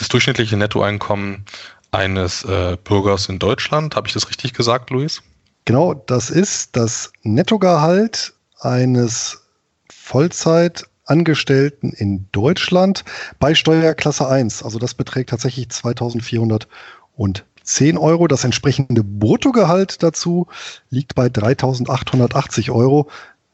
das 0.00 0.08
durchschnittliche 0.08 0.56
Nettoeinkommen 0.56 1.44
eines 1.90 2.44
äh, 2.44 2.76
Bürgers 2.82 3.28
in 3.28 3.38
Deutschland. 3.38 3.94
Habe 3.96 4.08
ich 4.08 4.14
das 4.14 4.28
richtig 4.28 4.54
gesagt, 4.54 4.88
Luis? 4.90 5.22
Genau, 5.64 5.94
das 5.94 6.30
ist 6.30 6.76
das 6.76 7.12
Nettogehalt 7.22 8.34
eines 8.60 9.42
Vollzeitangestellten 9.90 11.92
in 11.92 12.28
Deutschland 12.32 13.04
bei 13.38 13.54
Steuerklasse 13.54 14.28
1. 14.28 14.62
Also 14.62 14.78
das 14.78 14.94
beträgt 14.94 15.30
tatsächlich 15.30 15.68
2410 15.70 17.98
Euro. 17.98 18.28
Das 18.28 18.44
entsprechende 18.44 19.02
Bruttogehalt 19.02 20.02
dazu 20.02 20.46
liegt 20.90 21.14
bei 21.16 21.28
3880 21.28 22.70
Euro. 22.70 23.08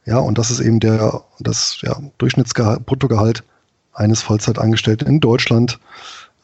Ja, 0.04 0.18
und 0.18 0.36
das 0.36 0.50
ist 0.50 0.60
eben 0.60 0.80
der, 0.80 1.22
das 1.38 1.80
ja, 1.80 1.96
Durchschnittsgehalt, 2.18 2.84
Bruttogehalt 2.84 3.44
eines 3.94 4.20
Vollzeitangestellten 4.22 5.06
in 5.06 5.20
Deutschland 5.20 5.78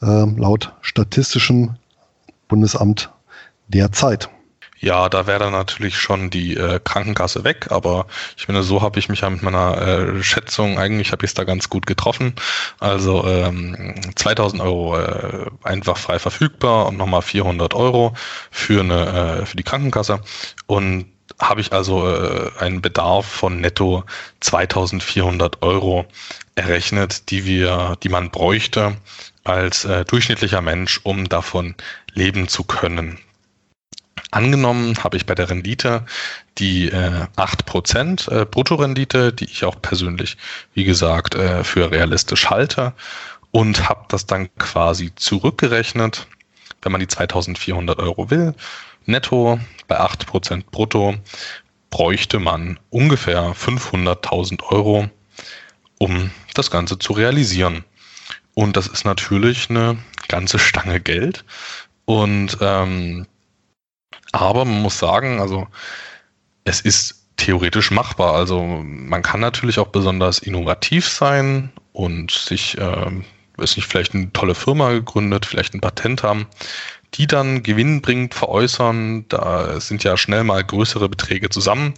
äh, 0.01 0.25
laut 0.25 0.73
Statistischem 0.81 1.75
Bundesamt 2.47 3.11
derzeit. 3.67 4.29
Ja, 4.81 5.09
da 5.09 5.27
wäre 5.27 5.39
dann 5.39 5.51
natürlich 5.51 5.97
schon 5.97 6.29
die 6.29 6.55
äh, 6.55 6.79
Krankenkasse 6.81 7.43
weg, 7.43 7.67
aber 7.69 8.07
ich 8.37 8.45
finde, 8.45 8.63
so 8.63 8.81
habe 8.81 8.97
ich 8.97 9.09
mich 9.09 9.21
ja 9.21 9.29
mit 9.29 9.43
meiner 9.43 9.77
äh, 9.81 10.23
Schätzung, 10.23 10.79
eigentlich 10.79 11.11
habe 11.11 11.25
ich 11.25 11.31
es 11.31 11.33
da 11.33 11.43
ganz 11.43 11.69
gut 11.69 11.85
getroffen. 11.85 12.33
Also 12.79 13.25
ähm, 13.27 13.95
2000 14.15 14.61
Euro 14.61 14.97
äh, 14.97 15.47
einfach 15.63 15.97
frei 15.97 16.17
verfügbar 16.17 16.87
und 16.87 16.97
nochmal 16.97 17.21
400 17.21 17.73
Euro 17.73 18.13
für, 18.51 18.79
eine, 18.79 19.41
äh, 19.41 19.45
für 19.45 19.57
die 19.57 19.63
Krankenkasse. 19.63 20.21
Und 20.65 21.07
habe 21.39 21.61
ich 21.61 21.71
also 21.71 22.07
äh, 22.07 22.51
einen 22.59 22.81
Bedarf 22.81 23.25
von 23.25 23.61
netto 23.61 24.03
2400 24.41 25.61
Euro 25.61 26.05
errechnet, 26.55 27.29
die 27.31 27.45
wir, 27.45 27.97
die 28.03 28.09
man 28.09 28.29
bräuchte 28.29 28.97
als 29.43 29.85
äh, 29.85 30.05
durchschnittlicher 30.05 30.61
Mensch, 30.61 30.99
um 31.03 31.29
davon 31.29 31.75
leben 32.13 32.47
zu 32.47 32.63
können. 32.63 33.19
Angenommen 34.31 35.01
habe 35.03 35.17
ich 35.17 35.25
bei 35.25 35.33
der 35.33 35.49
Rendite 35.49 36.05
die 36.57 36.89
äh, 36.89 37.25
8% 37.37 38.29
äh, 38.29 38.45
Bruttorendite, 38.45 39.33
die 39.33 39.45
ich 39.45 39.63
auch 39.65 39.81
persönlich, 39.81 40.37
wie 40.73 40.83
gesagt, 40.83 41.35
äh, 41.35 41.63
für 41.63 41.89
realistisch 41.89 42.49
halte 42.49 42.93
und 43.51 43.89
habe 43.89 44.05
das 44.09 44.25
dann 44.25 44.53
quasi 44.57 45.13
zurückgerechnet, 45.15 46.27
wenn 46.81 46.91
man 46.91 46.99
die 46.99 47.07
2400 47.07 47.97
Euro 47.99 48.29
will. 48.29 48.53
Netto 49.05 49.59
bei 49.87 49.99
8% 49.99 50.65
brutto 50.71 51.15
bräuchte 51.89 52.39
man 52.39 52.79
ungefähr 52.89 53.53
500.000 53.55 54.63
Euro, 54.63 55.09
um 55.97 56.31
das 56.53 56.69
Ganze 56.69 56.99
zu 56.99 57.13
realisieren. 57.13 57.83
Und 58.53 58.77
das 58.77 58.87
ist 58.87 59.05
natürlich 59.05 59.69
eine 59.69 59.97
ganze 60.27 60.59
Stange 60.59 60.99
Geld. 60.99 61.45
Und 62.05 62.57
ähm, 62.61 63.25
aber 64.31 64.65
man 64.65 64.81
muss 64.81 64.99
sagen, 64.99 65.39
also 65.39 65.67
es 66.63 66.81
ist 66.81 67.27
theoretisch 67.37 67.91
machbar. 67.91 68.35
Also 68.35 68.61
man 68.63 69.21
kann 69.21 69.39
natürlich 69.39 69.79
auch 69.79 69.87
besonders 69.87 70.39
innovativ 70.39 71.07
sein 71.07 71.71
und 71.93 72.31
sich, 72.31 72.77
äh, 72.77 73.11
ist 73.57 73.75
nicht 73.75 73.87
vielleicht 73.87 74.13
eine 74.13 74.31
tolle 74.33 74.55
Firma 74.55 74.91
gegründet, 74.91 75.45
vielleicht 75.45 75.73
ein 75.73 75.81
Patent 75.81 76.23
haben, 76.23 76.47
die 77.15 77.27
dann 77.27 77.63
gewinnbringend 77.63 78.33
veräußern. 78.33 79.25
Da 79.29 79.79
sind 79.79 80.03
ja 80.03 80.17
schnell 80.17 80.43
mal 80.43 80.63
größere 80.63 81.09
Beträge 81.09 81.49
zusammen, 81.49 81.93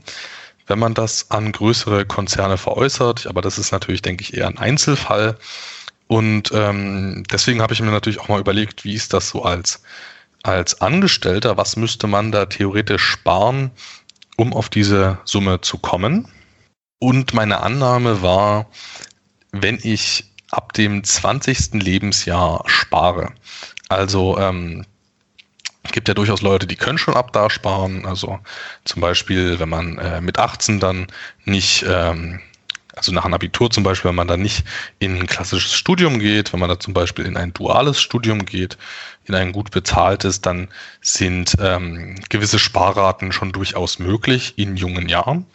wenn 0.68 0.80
man 0.80 0.94
das 0.94 1.32
an 1.32 1.52
größere 1.52 2.06
Konzerne 2.06 2.58
veräußert. 2.58 3.28
Aber 3.28 3.42
das 3.42 3.58
ist 3.58 3.72
natürlich, 3.72 4.02
denke 4.02 4.24
ich, 4.24 4.36
eher 4.36 4.48
ein 4.48 4.58
Einzelfall. 4.58 5.38
Und 6.08 6.52
ähm, 6.54 7.24
deswegen 7.32 7.62
habe 7.62 7.74
ich 7.74 7.82
mir 7.82 7.92
natürlich 7.92 8.20
auch 8.20 8.28
mal 8.28 8.40
überlegt, 8.40 8.84
wie 8.84 8.94
ist 8.94 9.14
das 9.14 9.30
so 9.30 9.44
als, 9.44 9.82
als 10.44 10.82
Angestellter? 10.82 11.58
Was 11.58 11.78
müsste 11.78 12.08
man 12.08 12.32
da 12.32 12.46
theoretisch 12.46 13.04
sparen, 13.04 13.72
um 14.36 14.54
auf 14.54 14.70
diese 14.70 15.20
Summe 15.24 15.62
zu 15.62 15.78
kommen? 15.78 16.28
Und 17.00 17.34
meine 17.34 17.62
Annahme 17.62 18.22
war, 18.22 18.68
wenn 19.52 19.80
ich 19.82 20.26
ab 20.52 20.74
dem 20.74 21.04
20. 21.04 21.82
Lebensjahr 21.82 22.64
spare, 22.68 23.32
also 23.90 24.38
ähm, 24.38 24.86
gibt 25.92 26.08
ja 26.08 26.14
durchaus 26.14 26.42
Leute, 26.42 26.68
die 26.68 26.76
können 26.76 26.98
schon 26.98 27.16
ab 27.16 27.34
da 27.34 27.50
sparen. 27.50 28.06
Also 28.06 28.40
zum 28.86 29.02
Beispiel, 29.02 29.60
wenn 29.60 29.70
man 29.70 29.98
äh, 29.98 30.22
mit 30.22 30.40
18 30.40 30.80
dann 30.80 31.08
nicht, 31.46 31.86
ähm, 31.88 32.40
also 32.96 33.12
nach 33.12 33.26
einem 33.26 33.34
Abitur 33.34 33.72
zum 33.72 33.84
Beispiel, 33.84 34.10
wenn 34.10 34.16
man 34.16 34.28
dann 34.28 34.42
nicht 34.42 34.64
in 35.00 35.16
ein 35.18 35.28
klassisches 35.28 35.74
Studium 35.74 36.20
geht, 36.20 36.54
wenn 36.54 36.60
man 36.60 36.70
da 36.70 36.80
zum 36.80 36.94
Beispiel 36.94 37.26
in 37.26 37.38
ein 37.38 37.54
duales 37.54 38.02
Studium 38.02 38.46
geht, 38.46 38.78
in 39.26 39.36
ein 39.36 39.52
gut 39.52 39.72
bezahltes, 39.72 40.42
dann 40.42 40.68
sind 41.02 41.56
ähm, 41.60 42.16
gewisse 42.30 42.60
Sparraten 42.60 43.32
schon 43.32 43.52
durchaus 43.52 44.00
möglich 44.00 44.54
in 44.58 44.78
jungen 44.78 45.10
Jahren. 45.10 45.46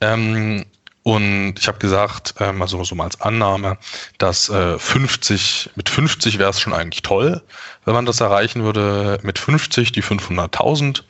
Ähm, 0.00 0.64
und 1.02 1.54
ich 1.58 1.66
habe 1.66 1.78
gesagt, 1.78 2.34
ähm, 2.38 2.62
also 2.62 2.82
so 2.84 2.94
mal 2.94 3.04
als 3.04 3.20
Annahme, 3.20 3.76
dass 4.18 4.48
äh, 4.48 4.78
50, 4.78 5.70
mit 5.74 5.88
50 5.88 6.38
wäre 6.38 6.50
es 6.50 6.60
schon 6.60 6.72
eigentlich 6.72 7.02
toll, 7.02 7.42
wenn 7.84 7.94
man 7.94 8.06
das 8.06 8.20
erreichen 8.20 8.62
würde. 8.62 9.18
Mit 9.22 9.38
50 9.38 9.90
die 9.92 10.02
500.000. 10.02 11.02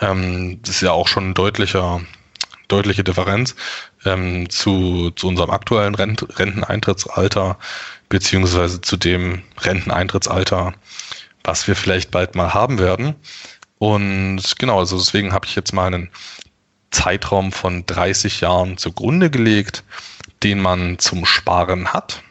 Ähm, 0.00 0.60
das 0.62 0.76
ist 0.76 0.80
ja 0.80 0.92
auch 0.92 1.08
schon 1.08 1.30
ein 1.30 1.34
deutlicher, 1.34 2.00
deutliche 2.68 3.04
Differenz 3.04 3.54
ähm, 4.06 4.48
zu, 4.48 5.10
zu 5.10 5.28
unserem 5.28 5.50
aktuellen 5.50 5.94
Rent 5.94 6.26
Renteneintrittsalter 6.38 7.58
beziehungsweise 8.08 8.80
zu 8.80 8.96
dem 8.96 9.42
Renteneintrittsalter, 9.60 10.72
was 11.44 11.68
wir 11.68 11.76
vielleicht 11.76 12.10
bald 12.10 12.34
mal 12.34 12.54
haben 12.54 12.78
werden. 12.78 13.14
Und 13.78 14.58
genau, 14.58 14.78
also 14.78 14.96
deswegen 14.96 15.32
habe 15.32 15.46
ich 15.46 15.54
jetzt 15.54 15.72
mal 15.72 15.86
einen 15.86 16.10
Zeitraum 16.90 17.52
von 17.52 17.84
30 17.86 18.40
Jahren 18.40 18.78
zugrunde 18.78 19.30
gelegt, 19.30 19.84
den 20.42 20.60
man 20.60 20.98
zum 20.98 21.26
Sparen 21.26 21.92
hat. 21.92 22.22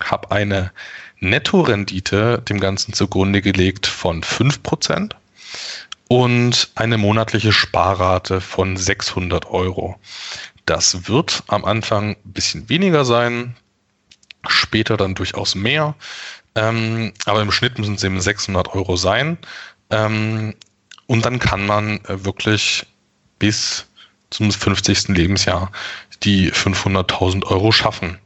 Habe 0.00 0.30
eine 0.30 0.72
Nettorendite 1.20 2.42
dem 2.48 2.60
Ganzen 2.60 2.92
zugrunde 2.92 3.42
gelegt 3.42 3.86
von 3.86 4.22
5% 4.22 5.12
und 6.08 6.70
eine 6.74 6.98
monatliche 6.98 7.52
Sparrate 7.52 8.40
von 8.40 8.76
600 8.76 9.46
Euro. 9.46 9.98
Das 10.64 11.08
wird 11.08 11.42
am 11.48 11.64
Anfang 11.64 12.10
ein 12.10 12.32
bisschen 12.32 12.68
weniger 12.68 13.04
sein, 13.04 13.56
später 14.46 14.96
dann 14.96 15.14
durchaus 15.14 15.54
mehr, 15.54 15.94
ähm, 16.54 17.12
aber 17.26 17.42
im 17.42 17.52
Schnitt 17.52 17.78
müssen 17.78 17.94
es 17.94 18.04
eben 18.04 18.20
600 18.20 18.74
Euro 18.74 18.96
sein. 18.96 19.38
Ähm, 19.90 20.54
und 21.06 21.24
dann 21.24 21.38
kann 21.38 21.66
man 21.66 22.04
äh, 22.04 22.24
wirklich 22.24 22.86
bis 23.38 23.86
zum 24.30 24.50
50. 24.52 25.08
Lebensjahr 25.08 25.70
die 26.22 26.52
500.000 26.52 27.44
Euro 27.44 27.72
schaffen. 27.72 28.18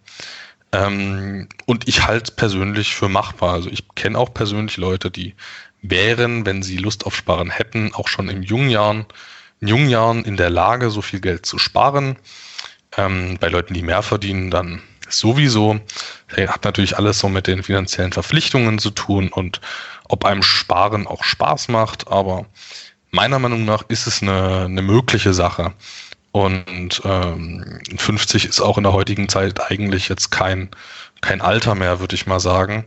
Ähm, 0.73 1.49
und 1.67 1.87
ich 1.89 2.07
halte 2.07 2.25
es 2.25 2.31
persönlich 2.31 2.95
für 2.95 3.09
machbar. 3.09 3.53
Also 3.55 3.69
ich 3.71 3.85
kenne 3.95 4.19
auch 4.19 4.33
persönlich 4.33 4.77
Leute, 4.79 5.11
die 5.11 5.35
wären, 5.83 6.47
wenn 6.47 6.63
sie 6.63 6.77
Lust 6.77 7.07
auf 7.07 7.15
Sparen 7.15 7.51
hätten, 7.51 7.93
auch 7.95 8.09
schon 8.09 8.29
in 8.29 8.43
jungen 8.43 8.71
Jahren, 8.71 9.07
in 9.61 9.69
jungen 9.69 9.89
Jahren 9.89 10.25
in 10.25 10.37
der 10.37 10.51
Lage, 10.51 10.91
so 10.91 11.03
viel 11.03 11.21
Geld 11.21 11.45
zu 11.45 11.59
sparen. 11.59 12.17
Ähm, 12.97 13.37
bei 13.41 13.49
Leuten, 13.49 13.75
die 13.75 13.83
mehr 13.83 14.03
verdienen, 14.03 14.51
dann 14.51 14.83
sowieso. 15.09 15.81
Das 16.29 16.49
hat 16.49 16.65
natürlich 16.65 16.97
alles 16.97 17.19
so 17.19 17.29
mit 17.29 17.47
den 17.47 17.63
finanziellen 17.63 18.13
Verpflichtungen 18.13 18.79
zu 18.79 18.91
tun 18.91 19.29
und 19.29 19.61
ob 20.09 20.25
einem 20.25 20.43
Sparen 20.43 21.07
auch 21.07 21.25
Spaß 21.25 21.69
macht, 21.69 22.09
aber 22.09 22.47
meiner 23.13 23.39
Meinung 23.39 23.65
nach 23.65 23.85
ist 23.89 24.07
es 24.07 24.23
eine, 24.23 24.65
eine 24.65 24.83
mögliche 24.83 25.33
Sache. 25.33 25.73
Und 26.33 27.03
ähm, 27.05 27.79
50 27.97 28.47
ist 28.47 28.61
auch 28.61 28.79
in 28.79 28.85
der 28.85 28.95
heutigen 28.95 29.29
Zeit 29.29 29.61
eigentlich 29.71 30.09
jetzt 30.09 30.31
kein, 30.31 30.71
kein 31.21 31.43
Alter 31.43 31.75
mehr, 31.75 32.01
würde 32.01 32.15
ich 32.15 32.27
mal 32.27 32.41
sagen. 32.41 32.87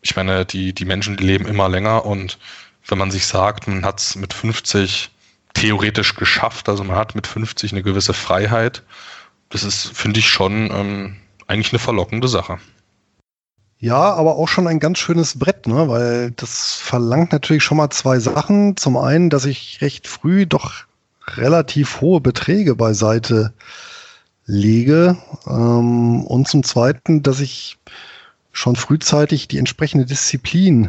Ich 0.00 0.16
meine, 0.16 0.44
die, 0.46 0.72
die 0.72 0.86
Menschen 0.86 1.16
die 1.16 1.24
leben 1.24 1.46
immer 1.46 1.68
länger 1.68 2.04
und 2.04 2.38
wenn 2.86 2.98
man 2.98 3.10
sich 3.10 3.26
sagt, 3.26 3.68
man 3.68 3.84
hat 3.84 4.00
es 4.00 4.16
mit 4.16 4.32
50 4.32 5.10
theoretisch 5.52 6.14
geschafft, 6.16 6.68
also 6.68 6.84
man 6.84 6.96
hat 6.96 7.14
mit 7.14 7.26
50 7.26 7.72
eine 7.72 7.82
gewisse 7.82 8.12
Freiheit, 8.12 8.82
das 9.50 9.62
ist, 9.62 9.96
finde 9.96 10.20
ich, 10.20 10.28
schon 10.28 10.70
ähm, 10.70 11.16
eigentlich 11.46 11.72
eine 11.72 11.78
verlockende 11.78 12.28
Sache. 12.28 12.58
Ja, 13.84 14.14
aber 14.14 14.36
auch 14.36 14.48
schon 14.48 14.66
ein 14.66 14.80
ganz 14.80 14.98
schönes 14.98 15.38
Brett, 15.38 15.66
ne? 15.66 15.90
weil 15.90 16.30
das 16.30 16.72
verlangt 16.72 17.32
natürlich 17.32 17.62
schon 17.62 17.76
mal 17.76 17.90
zwei 17.90 18.18
Sachen. 18.18 18.78
Zum 18.78 18.96
einen, 18.96 19.28
dass 19.28 19.44
ich 19.44 19.82
recht 19.82 20.08
früh 20.08 20.46
doch 20.46 20.84
relativ 21.34 22.00
hohe 22.00 22.22
Beträge 22.22 22.76
beiseite 22.76 23.52
lege 24.46 25.18
ähm, 25.46 26.24
und 26.24 26.48
zum 26.48 26.62
zweiten, 26.62 27.22
dass 27.22 27.40
ich 27.40 27.76
schon 28.52 28.74
frühzeitig 28.74 29.48
die 29.48 29.58
entsprechende 29.58 30.06
Disziplin 30.06 30.88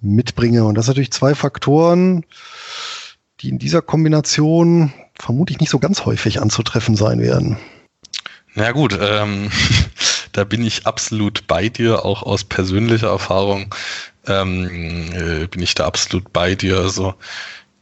mitbringe. 0.00 0.62
Und 0.66 0.76
das 0.76 0.86
sind 0.86 0.92
natürlich 0.92 1.10
zwei 1.10 1.34
Faktoren, 1.34 2.24
die 3.40 3.48
in 3.48 3.58
dieser 3.58 3.82
Kombination 3.82 4.92
vermutlich 5.18 5.58
nicht 5.58 5.70
so 5.70 5.80
ganz 5.80 6.04
häufig 6.04 6.40
anzutreffen 6.40 6.94
sein 6.94 7.20
werden. 7.20 7.58
Na 8.54 8.70
gut, 8.70 8.96
ähm, 9.00 9.50
da 10.32 10.44
bin 10.44 10.64
ich 10.64 10.86
absolut 10.86 11.46
bei 11.46 11.68
dir, 11.68 12.04
auch 12.04 12.22
aus 12.22 12.44
persönlicher 12.44 13.08
Erfahrung 13.08 13.74
ähm, 14.26 15.12
äh, 15.12 15.46
bin 15.46 15.62
ich 15.62 15.74
da 15.74 15.86
absolut 15.86 16.32
bei 16.32 16.54
dir. 16.54 16.78
Also 16.78 17.14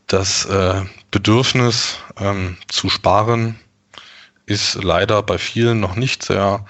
das 0.06 0.44
äh, 0.46 0.82
Bedürfnis 1.10 1.98
ähm, 2.18 2.56
zu 2.68 2.88
sparen 2.88 3.58
ist 4.46 4.74
leider 4.82 5.22
bei 5.22 5.38
vielen 5.38 5.80
noch 5.80 5.96
nicht 5.96 6.24
sehr 6.24 6.64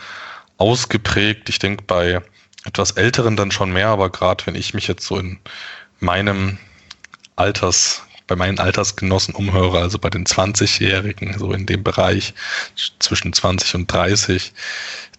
ausgeprägt. 0.58 1.48
Ich 1.48 1.58
denke 1.58 1.84
bei 1.86 2.22
etwas 2.64 2.92
Älteren 2.92 3.36
dann 3.36 3.50
schon 3.50 3.72
mehr, 3.72 3.88
aber 3.88 4.10
gerade 4.10 4.46
wenn 4.46 4.54
ich 4.54 4.74
mich 4.74 4.88
jetzt 4.88 5.06
so 5.06 5.18
in 5.18 5.38
meinem 6.00 6.58
Alters 7.36 8.02
bei 8.26 8.34
meinen 8.34 8.58
Altersgenossen 8.58 9.34
umhöre, 9.34 9.78
also 9.80 9.98
bei 9.98 10.10
den 10.10 10.26
20-Jährigen, 10.26 11.38
so 11.38 11.52
in 11.52 11.66
dem 11.66 11.84
Bereich 11.84 12.34
zwischen 12.98 13.32
20 13.32 13.74
und 13.76 13.92
30, 13.92 14.52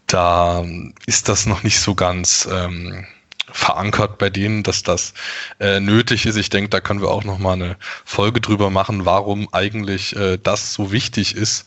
da 0.07 0.65
ist 1.05 1.29
das 1.29 1.45
noch 1.45 1.63
nicht 1.63 1.79
so 1.79 1.95
ganz 1.95 2.47
ähm, 2.51 3.05
verankert 3.51 4.17
bei 4.17 4.29
denen, 4.29 4.63
dass 4.63 4.83
das 4.83 5.13
äh, 5.59 5.79
nötig 5.79 6.25
ist. 6.25 6.37
Ich 6.37 6.49
denke, 6.49 6.69
da 6.69 6.79
können 6.79 7.01
wir 7.01 7.09
auch 7.09 7.23
noch 7.23 7.39
mal 7.39 7.53
eine 7.53 7.77
Folge 8.05 8.41
drüber 8.41 8.69
machen, 8.69 9.05
warum 9.05 9.47
eigentlich 9.53 10.15
äh, 10.15 10.37
das 10.41 10.73
so 10.73 10.91
wichtig 10.91 11.35
ist, 11.35 11.65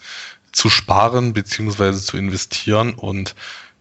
zu 0.53 0.69
sparen 0.69 1.33
beziehungsweise 1.33 2.03
zu 2.03 2.17
investieren 2.17 2.95
und 2.95 3.35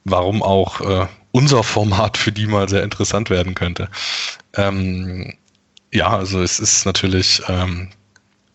warum 0.03 0.43
auch 0.43 0.81
äh, 0.81 1.07
unser 1.31 1.63
Format 1.63 2.17
für 2.17 2.31
die 2.31 2.47
mal 2.47 2.69
sehr 2.69 2.83
interessant 2.83 3.29
werden 3.29 3.55
könnte. 3.55 3.89
Ähm, 4.55 5.33
ja, 5.91 6.09
also 6.09 6.41
es 6.41 6.59
ist 6.59 6.85
natürlich 6.85 7.41
ähm, 7.47 7.89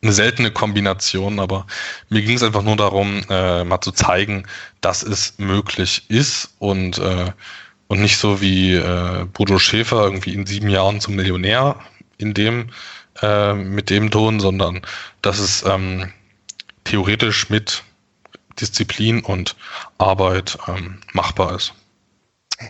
eine 0.05 0.13
seltene 0.13 0.51
Kombination, 0.51 1.41
aber 1.41 1.67
mir 2.09 2.23
ging 2.23 2.37
es 2.37 2.43
einfach 2.43 2.63
nur 2.63 2.77
darum, 2.77 3.23
äh, 3.29 3.65
mal 3.65 3.81
zu 3.81 3.91
zeigen, 3.93 4.47
dass 4.81 5.03
es 5.03 5.35
möglich 5.39 6.05
ist 6.09 6.55
und, 6.59 6.99
äh, 6.99 7.33
und 7.89 8.01
nicht 8.01 8.19
so 8.19 8.41
wie 8.41 8.75
äh, 8.75 9.25
Bodo 9.33 9.59
Schäfer 9.59 10.05
irgendwie 10.05 10.35
in 10.35 10.47
sieben 10.47 10.69
Jahren 10.69 11.01
zum 11.01 11.17
Millionär 11.17 11.77
in 12.19 12.35
dem, 12.35 12.71
äh, 13.23 13.55
mit 13.55 13.91
dem 13.91 14.11
Ton, 14.11 14.41
sondern 14.41 14.83
dass 15.23 15.39
es 15.39 15.65
ähm, 15.67 16.13
theoretisch 16.85 17.51
mit 17.51 17.83
Disziplin 18.61 19.21
und 19.21 19.57
Arbeit 19.99 20.59
ähm, 20.69 21.01
machbar 21.13 21.57
ist. 21.57 21.75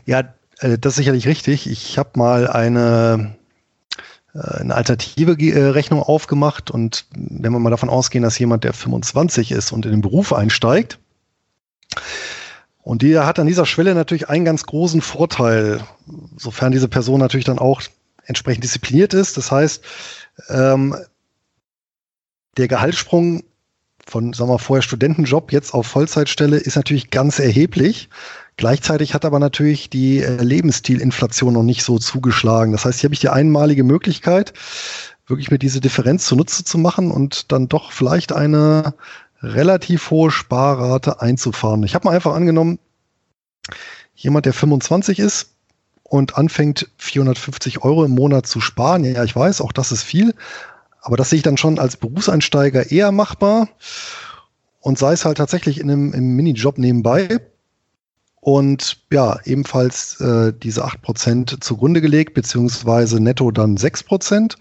Ja, 0.07 0.21
äh, 0.61 0.79
das 0.79 0.93
ist 0.93 0.97
sicherlich 0.97 1.27
richtig. 1.27 1.67
Ich 1.69 1.99
habe 1.99 2.11
mal 2.15 2.49
eine 2.49 3.37
eine 4.35 4.75
alternative 4.75 5.33
äh, 5.33 5.67
Rechnung 5.67 6.03
aufgemacht 6.03 6.71
und 6.71 7.07
wenn 7.15 7.53
wir 7.53 7.59
mal 7.61 7.71
davon 7.71 7.89
ausgehen, 7.89 8.25
dass 8.25 8.39
jemand, 8.39 8.65
der 8.65 8.73
25 8.73 9.53
ist 9.53 9.73
und 9.73 9.87
in 9.87 9.93
den 9.93 10.01
Beruf 10.01 10.33
einsteigt 10.33 10.99
Und 12.83 13.03
die 13.03 13.19
hat 13.19 13.39
an 13.39 13.47
dieser 13.47 13.65
Schwelle 13.65 13.95
natürlich 13.95 14.29
einen 14.29 14.45
ganz 14.45 14.65
großen 14.65 15.01
Vorteil, 15.01 15.81
sofern 16.37 16.73
diese 16.73 16.89
Person 16.89 17.21
natürlich 17.21 17.47
dann 17.47 17.61
auch 17.61 17.81
entsprechend 18.25 18.65
diszipliniert 18.65 19.15
ist. 19.15 19.37
Das 19.37 19.53
heißt, 19.53 19.85
ähm, 20.49 20.97
der 22.57 22.69
Gehaltssprung 22.69 23.45
von, 24.07 24.33
sagen 24.33 24.51
wir 24.51 24.59
vorher 24.59 24.83
Studentenjob 24.83 25.53
jetzt 25.53 25.73
auf 25.73 25.87
Vollzeitstelle 25.87 26.57
ist 26.57 26.77
natürlich 26.77 27.11
ganz 27.11 27.39
erheblich. 27.39 28.09
Gleichzeitig 28.57 29.15
hat 29.15 29.25
aber 29.25 29.39
natürlich 29.39 29.91
die 29.91 30.21
äh, 30.21 30.43
Lebensstilinflation 30.43 31.55
noch 31.55 31.63
nicht 31.63 31.83
so 31.83 31.99
zugeschlagen. 31.99 32.73
Das 32.73 32.85
heißt, 32.85 33.01
hier 33.01 33.09
habe 33.09 33.15
ich 33.15 33.21
die 33.21 33.29
einmalige 33.29 33.83
Möglichkeit, 33.83 34.53
wirklich 35.27 35.51
mir 35.51 35.59
diese 35.59 35.81
Differenz 35.81 36.27
zunutze 36.27 36.65
zu 36.65 36.79
machen 36.79 37.11
und 37.11 37.51
dann 37.51 37.69
doch 37.69 37.91
vielleicht 37.93 38.33
eine 38.33 38.95
relativ 39.43 40.11
hohe 40.11 40.31
Sparrate 40.31 41.21
einzufahren. 41.21 41.83
Ich 41.83 41.95
habe 41.95 42.07
mal 42.07 42.15
einfach 42.15 42.35
angenommen, 42.35 42.79
jemand, 44.15 44.47
der 44.47 44.53
25 44.53 45.19
ist 45.19 45.51
und 46.03 46.37
anfängt 46.37 46.89
450 46.99 47.83
Euro 47.83 48.05
im 48.05 48.13
Monat 48.13 48.47
zu 48.47 48.61
sparen, 48.61 49.05
ja, 49.05 49.25
ich 49.25 49.35
weiß, 49.35 49.61
auch 49.61 49.73
das 49.73 49.91
ist 49.91 50.03
viel, 50.03 50.35
aber 51.01 51.17
das 51.17 51.31
sehe 51.31 51.39
ich 51.39 51.43
dann 51.43 51.57
schon 51.57 51.79
als 51.79 51.97
Berufseinsteiger 51.97 52.91
eher 52.91 53.11
machbar 53.11 53.69
und 54.81 54.99
sei 54.99 55.13
es 55.13 55.25
halt 55.25 55.39
tatsächlich 55.39 55.81
in 55.81 55.91
einem, 55.91 56.13
im 56.13 56.37
Minijob 56.37 56.79
nebenbei. 56.79 57.41
Und 58.45 58.99
ja, 59.11 59.39
ebenfalls 59.45 60.21
äh, 60.21 60.53
diese 60.53 60.85
8% 60.85 61.63
zugrunde 61.63 62.03
gelegt, 62.03 62.35
beziehungsweise 62.35 63.19
netto 63.19 63.51
dann 63.51 63.79
6%. 63.79 64.57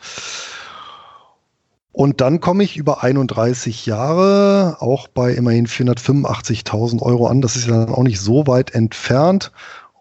Und 1.91 2.21
dann 2.21 2.39
komme 2.39 2.63
ich 2.63 2.77
über 2.77 3.03
31 3.03 3.85
Jahre 3.85 4.77
auch 4.79 5.09
bei 5.09 5.33
immerhin 5.33 5.67
485.000 5.67 7.01
Euro 7.01 7.27
an. 7.27 7.41
Das 7.41 7.57
ist 7.57 7.67
ja 7.67 7.85
dann 7.85 7.93
auch 7.93 8.03
nicht 8.03 8.21
so 8.21 8.47
weit 8.47 8.73
entfernt. 8.73 9.51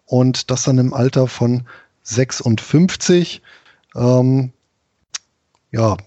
Und 0.05 0.49
das 0.49 0.63
dann 0.63 0.77
im 0.77 0.93
Alter 0.93 1.27
von 1.27 1.63
56. 2.03 3.41
Ähm, 3.97 4.53
ja, 5.71 5.97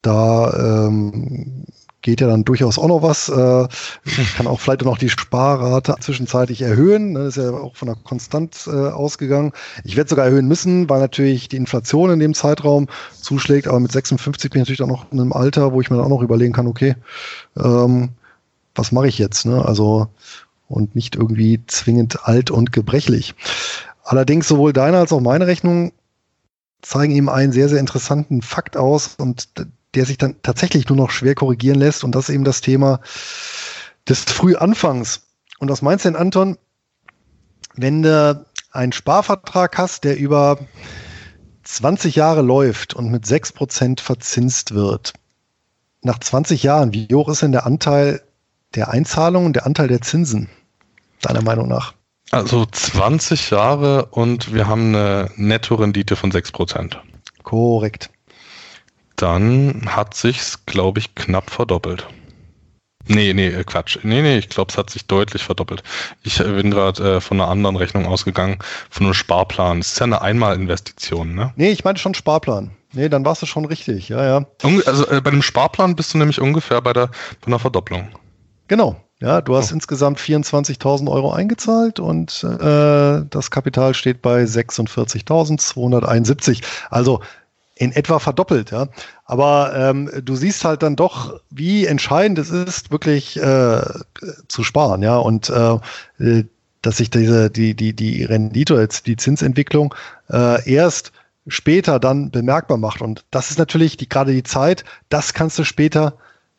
da 0.00 0.86
ähm, 0.86 1.66
geht 2.08 2.22
ja 2.22 2.26
dann 2.26 2.44
durchaus 2.44 2.78
auch 2.78 2.88
noch 2.88 3.02
was. 3.02 3.28
Äh, 3.28 3.68
kann 4.36 4.46
auch 4.46 4.60
vielleicht 4.60 4.82
noch 4.82 4.96
die 4.96 5.10
Sparrate 5.10 5.96
zwischenzeitlich 6.00 6.62
erhöhen. 6.62 7.12
Das 7.12 7.36
ist 7.36 7.44
ja 7.44 7.50
auch 7.50 7.76
von 7.76 7.86
der 7.86 7.96
Konstant 7.96 8.66
äh, 8.66 8.70
ausgegangen. 8.70 9.52
Ich 9.84 9.96
werde 9.96 10.08
sogar 10.08 10.24
erhöhen 10.24 10.48
müssen, 10.48 10.88
weil 10.88 11.00
natürlich 11.00 11.48
die 11.48 11.56
Inflation 11.56 12.10
in 12.10 12.18
dem 12.18 12.32
Zeitraum 12.32 12.86
zuschlägt. 13.20 13.68
Aber 13.68 13.78
mit 13.78 13.92
56 13.92 14.50
bin 14.50 14.62
ich 14.62 14.68
natürlich 14.68 14.82
auch 14.82 14.94
noch 14.94 15.12
in 15.12 15.20
einem 15.20 15.34
Alter, 15.34 15.74
wo 15.74 15.82
ich 15.82 15.90
mir 15.90 15.96
dann 15.96 16.06
auch 16.06 16.10
noch 16.10 16.22
überlegen 16.22 16.54
kann, 16.54 16.66
okay, 16.66 16.96
ähm, 17.58 18.10
was 18.74 18.90
mache 18.90 19.08
ich 19.08 19.18
jetzt? 19.18 19.44
Ne? 19.44 19.62
Also 19.62 20.08
und 20.66 20.94
nicht 20.94 21.14
irgendwie 21.14 21.60
zwingend 21.66 22.26
alt 22.26 22.50
und 22.50 22.72
gebrechlich. 22.72 23.34
Allerdings 24.02 24.48
sowohl 24.48 24.72
deine 24.72 24.96
als 24.96 25.12
auch 25.12 25.20
meine 25.20 25.46
Rechnung 25.46 25.92
zeigen 26.80 27.14
ihm 27.14 27.28
einen 27.28 27.52
sehr, 27.52 27.68
sehr 27.68 27.80
interessanten 27.80 28.40
Fakt 28.40 28.78
aus 28.78 29.16
und 29.18 29.48
der 29.94 30.04
sich 30.04 30.18
dann 30.18 30.36
tatsächlich 30.42 30.88
nur 30.88 30.96
noch 30.96 31.10
schwer 31.10 31.34
korrigieren 31.34 31.78
lässt. 31.78 32.04
Und 32.04 32.14
das 32.14 32.28
ist 32.28 32.34
eben 32.34 32.44
das 32.44 32.60
Thema 32.60 33.00
des 34.08 34.24
Frühanfangs. 34.24 35.22
Und 35.58 35.70
was 35.70 35.82
meinst 35.82 36.04
du 36.04 36.10
denn, 36.10 36.16
Anton, 36.16 36.58
wenn 37.74 38.02
du 38.02 38.44
einen 38.72 38.92
Sparvertrag 38.92 39.78
hast, 39.78 40.04
der 40.04 40.18
über 40.18 40.58
20 41.64 42.16
Jahre 42.16 42.42
läuft 42.42 42.94
und 42.94 43.10
mit 43.10 43.24
6% 43.24 44.00
verzinst 44.00 44.74
wird? 44.74 45.14
Nach 46.02 46.18
20 46.18 46.62
Jahren, 46.62 46.92
wie 46.92 47.08
hoch 47.12 47.28
ist 47.28 47.42
denn 47.42 47.52
der 47.52 47.66
Anteil 47.66 48.22
der 48.74 48.90
Einzahlungen 48.90 49.46
und 49.46 49.56
der 49.56 49.66
Anteil 49.66 49.88
der 49.88 50.00
Zinsen, 50.00 50.48
deiner 51.22 51.42
Meinung 51.42 51.68
nach? 51.68 51.94
Also 52.30 52.66
20 52.66 53.50
Jahre 53.50 54.06
und 54.06 54.52
wir 54.52 54.68
haben 54.68 54.94
eine 54.94 55.30
Nettorendite 55.36 56.14
von 56.14 56.30
6%. 56.30 56.96
Korrekt. 57.42 58.10
Dann 59.18 59.82
hat 59.86 60.14
sich's, 60.14 60.64
glaube 60.64 61.00
ich, 61.00 61.16
knapp 61.16 61.50
verdoppelt. 61.50 62.06
Nee, 63.08 63.34
nee, 63.34 63.48
äh, 63.48 63.64
Quatsch. 63.64 63.98
Nee, 64.02 64.22
nee, 64.22 64.38
ich 64.38 64.48
glaube, 64.48 64.70
es 64.70 64.78
hat 64.78 64.90
sich 64.90 65.06
deutlich 65.06 65.42
verdoppelt. 65.42 65.82
Ich 66.22 66.40
äh, 66.40 66.44
bin 66.44 66.70
gerade 66.70 67.16
äh, 67.16 67.20
von 67.20 67.40
einer 67.40 67.50
anderen 67.50 67.76
Rechnung 67.76 68.06
ausgegangen, 68.06 68.58
von 68.90 69.06
einem 69.06 69.14
Sparplan. 69.14 69.80
Es 69.80 69.92
ist 69.92 69.98
ja 69.98 70.04
eine 70.04 70.22
Einmalinvestition, 70.22 71.34
ne? 71.34 71.52
Nee, 71.56 71.70
ich 71.70 71.84
meine 71.84 71.98
schon 71.98 72.14
Sparplan. 72.14 72.70
Nee, 72.92 73.08
dann 73.08 73.24
warst 73.24 73.42
du 73.42 73.46
schon 73.46 73.64
richtig, 73.64 74.08
ja, 74.08 74.24
ja. 74.24 74.46
Also 74.86 75.08
äh, 75.08 75.20
bei 75.20 75.30
dem 75.30 75.42
Sparplan 75.42 75.96
bist 75.96 76.14
du 76.14 76.18
nämlich 76.18 76.40
ungefähr 76.40 76.80
bei 76.80 76.92
der 76.92 77.08
bei 77.40 77.48
einer 77.48 77.58
Verdopplung. 77.58 78.08
Genau, 78.68 78.96
ja, 79.20 79.40
du 79.40 79.56
hast 79.56 79.72
oh. 79.72 79.74
insgesamt 79.74 80.20
24.000 80.20 81.10
Euro 81.10 81.32
eingezahlt 81.32 81.98
und 81.98 82.44
äh, 82.44 83.24
das 83.28 83.50
Kapital 83.50 83.94
steht 83.94 84.22
bei 84.22 84.44
46.271. 84.44 86.62
Also 86.88 87.20
in 87.78 87.92
etwa 87.92 88.18
verdoppelt, 88.18 88.72
ja. 88.72 88.88
Aber 89.24 89.72
ähm, 89.74 90.10
du 90.22 90.34
siehst 90.34 90.64
halt 90.64 90.82
dann 90.82 90.96
doch, 90.96 91.40
wie 91.48 91.86
entscheidend 91.86 92.38
es 92.38 92.50
ist, 92.50 92.90
wirklich 92.90 93.36
äh, 93.40 93.82
zu 94.48 94.64
sparen, 94.64 95.02
ja. 95.02 95.16
Und 95.16 95.48
äh, 95.48 96.44
dass 96.82 96.96
sich 96.96 97.10
diese, 97.10 97.50
die, 97.50 97.74
die, 97.74 97.94
die 97.94 98.24
Rendite, 98.24 98.74
jetzt 98.74 99.06
die 99.06 99.16
Zinsentwicklung 99.16 99.94
äh, 100.30 100.68
erst 100.70 101.12
später 101.46 101.98
dann 102.00 102.30
bemerkbar 102.30 102.78
macht. 102.78 103.00
Und 103.00 103.24
das 103.30 103.50
ist 103.50 103.58
natürlich 103.58 103.96
die, 103.96 104.08
gerade 104.08 104.32
die 104.32 104.42
Zeit, 104.42 104.84
das 105.08 105.32
kannst 105.32 105.58
du 105.58 105.64
später 105.64 106.14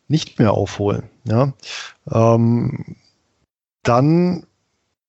nicht 0.07 0.39
mehr 0.39 0.53
aufholen. 0.53 1.03
Ja. 1.25 1.53
Ähm, 2.11 2.95
dann 3.83 4.45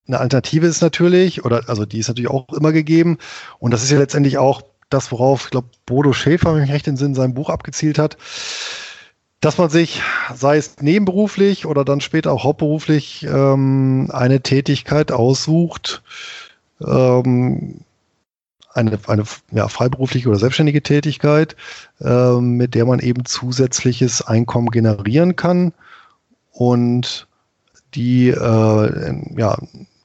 eine 0.07 0.19
Alternative 0.19 0.67
ist 0.67 0.83
natürlich, 0.83 1.45
oder 1.45 1.69
also 1.69 1.87
die 1.87 1.99
ist 1.99 2.09
natürlich 2.09 2.31
auch 2.31 2.49
immer 2.53 2.73
gegeben, 2.73 3.19
und 3.61 3.71
das 3.71 3.85
ist 3.85 3.91
ja 3.91 3.99
letztendlich 3.99 4.39
auch 4.39 4.63
das, 4.91 5.11
worauf, 5.13 5.45
ich 5.45 5.51
glaube, 5.51 5.69
Bodo 5.87 6.13
Schäfer, 6.13 6.55
wenn 6.55 6.65
ich 6.65 6.73
recht 6.73 6.87
in 6.87 6.97
Sinn, 6.97 7.15
sein 7.15 7.35
Buch 7.35 7.49
abgezielt 7.49 7.99
hat, 7.99 8.17
dass 9.41 9.57
man 9.57 9.71
sich, 9.71 10.03
sei 10.35 10.59
es 10.59 10.77
nebenberuflich 10.81 11.65
oder 11.65 11.85
dann 11.85 12.01
später 12.01 12.33
auch 12.33 12.45
hauptberuflich, 12.45 13.25
ähm, 13.25 14.11
eine 14.13 14.43
Tätigkeit 14.43 15.13
aussucht, 15.13 16.03
ähm, 16.87 17.81
eine, 18.73 18.99
eine 19.07 19.25
ja, 19.51 19.69
freiberufliche 19.69 20.29
oder 20.29 20.39
selbstständige 20.39 20.83
Tätigkeit, 20.83 21.57
ähm, 22.01 22.57
mit 22.57 22.75
der 22.75 22.85
man 22.85 23.01
eben 23.01 23.25
zusätzliches 23.25 24.23
Einkommen 24.23 24.71
generieren 24.71 25.37
kann 25.37 25.73
und 26.53 27.27
die 27.95 28.29
äh, 28.29 29.15
ja, 29.37 29.59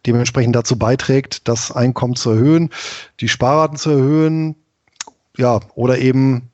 dementsprechend 0.05 0.55
dazu 0.55 0.77
beiträgt, 0.77 1.47
das 1.47 1.71
Einkommen 1.71 2.15
zu 2.15 2.31
erhöhen, 2.31 2.69
die 3.19 3.27
Sparraten 3.27 3.77
zu 3.77 3.91
erhöhen, 3.91 4.55
ja, 5.37 5.59
oder 5.75 5.97
eben, 5.97 6.49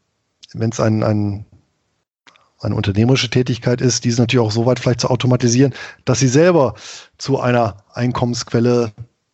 wenn 0.53 0.71
es 0.71 0.79
ein, 0.79 1.03
ein, 1.03 1.45
eine 2.59 2.75
unternehmerische 2.75 3.29
Tätigkeit 3.29 3.81
ist, 3.81 4.03
diese 4.03 4.21
natürlich 4.21 4.45
auch 4.45 4.51
so 4.51 4.65
weit 4.65 4.79
vielleicht 4.79 5.01
zu 5.01 5.09
automatisieren, 5.09 5.73
dass 6.05 6.19
sie 6.19 6.27
selber 6.27 6.75
zu 7.17 7.39
einer 7.39 7.77
Einkommensquelle 7.93 8.91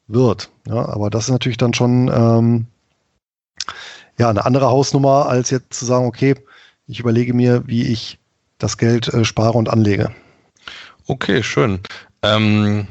wird. 0.08 0.50
Ja, 0.68 0.88
aber 0.88 1.10
das 1.10 1.26
ist 1.26 1.32
natürlich 1.32 1.58
dann 1.58 1.74
schon 1.74 2.10
ähm, 2.14 2.68
ja, 4.18 4.30
eine 4.30 4.45
andere 4.45 4.68
Hausnummer, 4.68 5.28
als 5.28 5.50
jetzt 5.50 5.74
zu 5.74 5.86
sagen, 5.86 6.06
okay, 6.06 6.36
ich 6.88 7.00
überlege 7.00 7.34
mir, 7.34 7.64
wie 7.68 7.84
ich 7.84 8.18
das 8.58 8.78
Geld 8.78 9.08
äh, 9.14 9.26
spare 9.26 9.58
und 9.58 9.70
anlege. 9.70 10.12
Okay, 11.08 11.43
schön. 11.43 11.80
Ähm, 12.22 12.88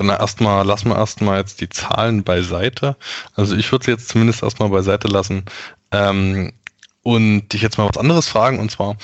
dann 0.00 0.08
erstmal, 0.08 0.66
lassen 0.66 0.88
wir 0.88 0.96
erstmal 0.96 1.38
jetzt 1.38 1.60
die 1.60 1.68
Zahlen 1.68 2.24
beiseite. 2.24 2.96
Also 3.34 3.54
ich 3.54 3.70
würde 3.70 3.84
sie 3.84 3.90
jetzt 3.90 4.08
zumindest 4.08 4.42
erstmal 4.42 4.70
beiseite 4.70 5.08
lassen 5.08 5.44
ähm, 5.92 6.52
und 7.02 7.48
dich 7.52 7.62
jetzt 7.62 7.78
mal 7.78 7.88
was 7.88 7.98
anderes 7.98 8.28
fragen 8.28 8.58
und 8.58 8.70
zwar, 8.70 8.96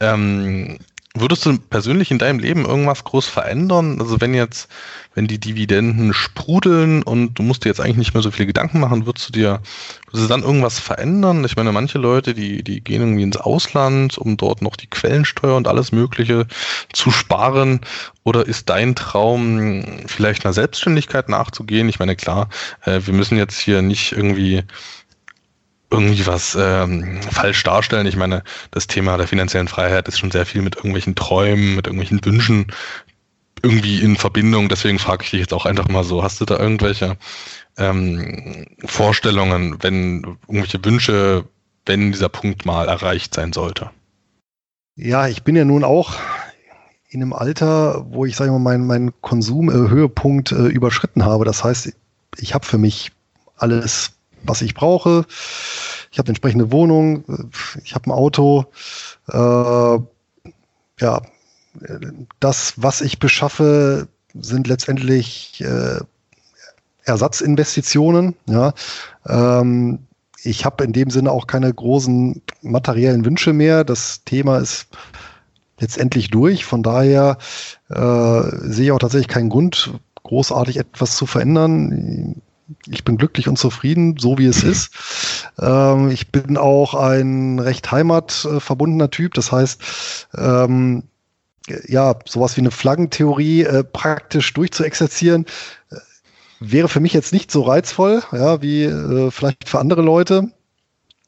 ähm, 0.00 0.78
Würdest 1.16 1.44
du 1.44 1.58
persönlich 1.58 2.12
in 2.12 2.20
deinem 2.20 2.38
Leben 2.38 2.64
irgendwas 2.64 3.02
groß 3.02 3.26
verändern? 3.26 4.00
Also 4.00 4.20
wenn 4.20 4.32
jetzt, 4.32 4.70
wenn 5.12 5.26
die 5.26 5.40
Dividenden 5.40 6.14
sprudeln 6.14 7.02
und 7.02 7.34
du 7.34 7.42
musst 7.42 7.64
dir 7.64 7.68
jetzt 7.68 7.80
eigentlich 7.80 7.96
nicht 7.96 8.14
mehr 8.14 8.22
so 8.22 8.30
viele 8.30 8.46
Gedanken 8.46 8.78
machen, 8.78 9.06
würdest 9.06 9.28
du 9.28 9.32
dir, 9.32 9.60
würdest 10.06 10.24
du 10.24 10.28
dann 10.28 10.44
irgendwas 10.44 10.78
verändern? 10.78 11.44
Ich 11.44 11.56
meine, 11.56 11.72
manche 11.72 11.98
Leute, 11.98 12.32
die, 12.32 12.62
die 12.62 12.80
gehen 12.80 13.00
irgendwie 13.02 13.24
ins 13.24 13.38
Ausland, 13.38 14.18
um 14.18 14.36
dort 14.36 14.62
noch 14.62 14.76
die 14.76 14.86
Quellensteuer 14.86 15.56
und 15.56 15.66
alles 15.66 15.90
Mögliche 15.90 16.46
zu 16.92 17.10
sparen. 17.10 17.80
Oder 18.22 18.46
ist 18.46 18.68
dein 18.68 18.94
Traum, 18.94 19.82
vielleicht 20.06 20.44
einer 20.44 20.52
Selbstständigkeit 20.52 21.28
nachzugehen? 21.28 21.88
Ich 21.88 21.98
meine, 21.98 22.14
klar, 22.14 22.50
äh, 22.84 23.00
wir 23.04 23.14
müssen 23.14 23.36
jetzt 23.36 23.58
hier 23.58 23.82
nicht 23.82 24.12
irgendwie 24.12 24.62
irgendwie 25.90 26.26
was 26.26 26.56
ähm, 26.58 27.20
falsch 27.22 27.62
darstellen. 27.62 28.06
Ich 28.06 28.16
meine, 28.16 28.42
das 28.70 28.86
Thema 28.86 29.16
der 29.16 29.26
finanziellen 29.26 29.68
Freiheit 29.68 30.08
ist 30.08 30.18
schon 30.18 30.30
sehr 30.30 30.46
viel 30.46 30.62
mit 30.62 30.76
irgendwelchen 30.76 31.14
Träumen, 31.14 31.76
mit 31.76 31.86
irgendwelchen 31.86 32.24
Wünschen 32.24 32.66
irgendwie 33.62 34.00
in 34.00 34.16
Verbindung. 34.16 34.68
Deswegen 34.68 34.98
frage 34.98 35.24
ich 35.24 35.30
dich 35.30 35.40
jetzt 35.40 35.52
auch 35.52 35.66
einfach 35.66 35.88
mal 35.88 36.04
so, 36.04 36.22
hast 36.22 36.40
du 36.40 36.44
da 36.44 36.58
irgendwelche 36.58 37.16
ähm, 37.76 38.66
Vorstellungen, 38.84 39.82
wenn 39.82 40.38
irgendwelche 40.48 40.84
Wünsche, 40.84 41.44
wenn 41.86 42.12
dieser 42.12 42.28
Punkt 42.28 42.64
mal 42.64 42.88
erreicht 42.88 43.34
sein 43.34 43.52
sollte? 43.52 43.90
Ja, 44.96 45.28
ich 45.28 45.42
bin 45.42 45.56
ja 45.56 45.64
nun 45.64 45.84
auch 45.84 46.14
in 47.08 47.22
einem 47.22 47.32
Alter, 47.32 48.06
wo 48.10 48.24
ich 48.24 48.36
sage 48.36 48.52
mal 48.52 48.58
meinen 48.58 48.86
mein 48.86 49.12
Konsumhöhepunkt 49.20 50.52
äh, 50.52 50.66
überschritten 50.66 51.24
habe. 51.24 51.44
Das 51.44 51.64
heißt, 51.64 51.92
ich 52.38 52.54
habe 52.54 52.64
für 52.64 52.78
mich 52.78 53.10
alles, 53.56 54.12
was 54.42 54.62
ich 54.62 54.74
brauche. 54.74 55.24
Ich 56.10 56.18
habe 56.18 56.26
eine 56.26 56.30
entsprechende 56.30 56.72
Wohnung, 56.72 57.24
ich 57.84 57.94
habe 57.94 58.08
ein 58.08 58.12
Auto. 58.12 58.66
Äh, 59.28 59.98
ja, 61.00 61.22
das, 62.40 62.74
was 62.76 63.00
ich 63.00 63.18
beschaffe, 63.18 64.08
sind 64.34 64.66
letztendlich 64.66 65.62
äh, 65.64 66.00
Ersatzinvestitionen. 67.04 68.34
Ja. 68.46 68.74
Ähm, 69.26 70.00
ich 70.42 70.64
habe 70.64 70.84
in 70.84 70.92
dem 70.92 71.10
Sinne 71.10 71.30
auch 71.30 71.46
keine 71.46 71.72
großen 71.72 72.42
materiellen 72.62 73.24
Wünsche 73.24 73.52
mehr. 73.52 73.84
Das 73.84 74.24
Thema 74.24 74.58
ist 74.58 74.88
letztendlich 75.78 76.30
durch. 76.30 76.64
Von 76.64 76.82
daher 76.82 77.38
äh, 77.88 78.42
sehe 78.62 78.86
ich 78.86 78.92
auch 78.92 78.98
tatsächlich 78.98 79.28
keinen 79.28 79.50
Grund, 79.50 79.92
großartig 80.22 80.76
etwas 80.78 81.16
zu 81.16 81.26
verändern. 81.26 82.40
Ich 82.86 83.04
bin 83.04 83.16
glücklich 83.16 83.48
und 83.48 83.58
zufrieden, 83.58 84.16
so 84.18 84.38
wie 84.38 84.46
es 84.46 84.62
ist. 84.64 84.92
Ähm, 85.58 86.10
ich 86.10 86.30
bin 86.30 86.56
auch 86.56 86.94
ein 86.94 87.58
recht 87.58 87.90
heimatverbundener 87.90 89.10
Typ. 89.10 89.34
Das 89.34 89.52
heißt, 89.52 89.80
ähm, 90.36 91.04
ja, 91.86 92.16
sowas 92.26 92.56
wie 92.56 92.60
eine 92.60 92.70
Flaggentheorie 92.70 93.62
äh, 93.62 93.84
praktisch 93.84 94.52
durchzuexerzieren, 94.54 95.46
äh, 95.90 95.96
wäre 96.60 96.88
für 96.88 97.00
mich 97.00 97.12
jetzt 97.12 97.32
nicht 97.32 97.50
so 97.50 97.62
reizvoll, 97.62 98.22
ja, 98.32 98.60
wie 98.62 98.84
äh, 98.84 99.30
vielleicht 99.30 99.68
für 99.68 99.78
andere 99.78 100.02
Leute. 100.02 100.50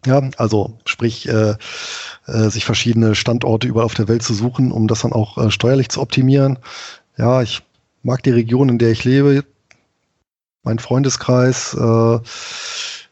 Ja, 0.04 0.20
also 0.36 0.78
sprich, 0.84 1.28
äh, 1.28 1.54
äh, 2.26 2.48
sich 2.48 2.64
verschiedene 2.64 3.14
Standorte 3.14 3.68
überall 3.68 3.86
auf 3.86 3.94
der 3.94 4.08
Welt 4.08 4.22
zu 4.22 4.34
suchen, 4.34 4.72
um 4.72 4.88
das 4.88 5.02
dann 5.02 5.12
auch 5.12 5.38
äh, 5.38 5.50
steuerlich 5.50 5.90
zu 5.90 6.00
optimieren. 6.00 6.58
Ja, 7.16 7.40
ich 7.40 7.62
mag 8.02 8.22
die 8.24 8.30
Region, 8.30 8.68
in 8.68 8.78
der 8.78 8.90
ich 8.90 9.04
lebe, 9.04 9.44
mein 10.62 10.78
Freundeskreis, 10.78 11.74
äh, 11.74 12.20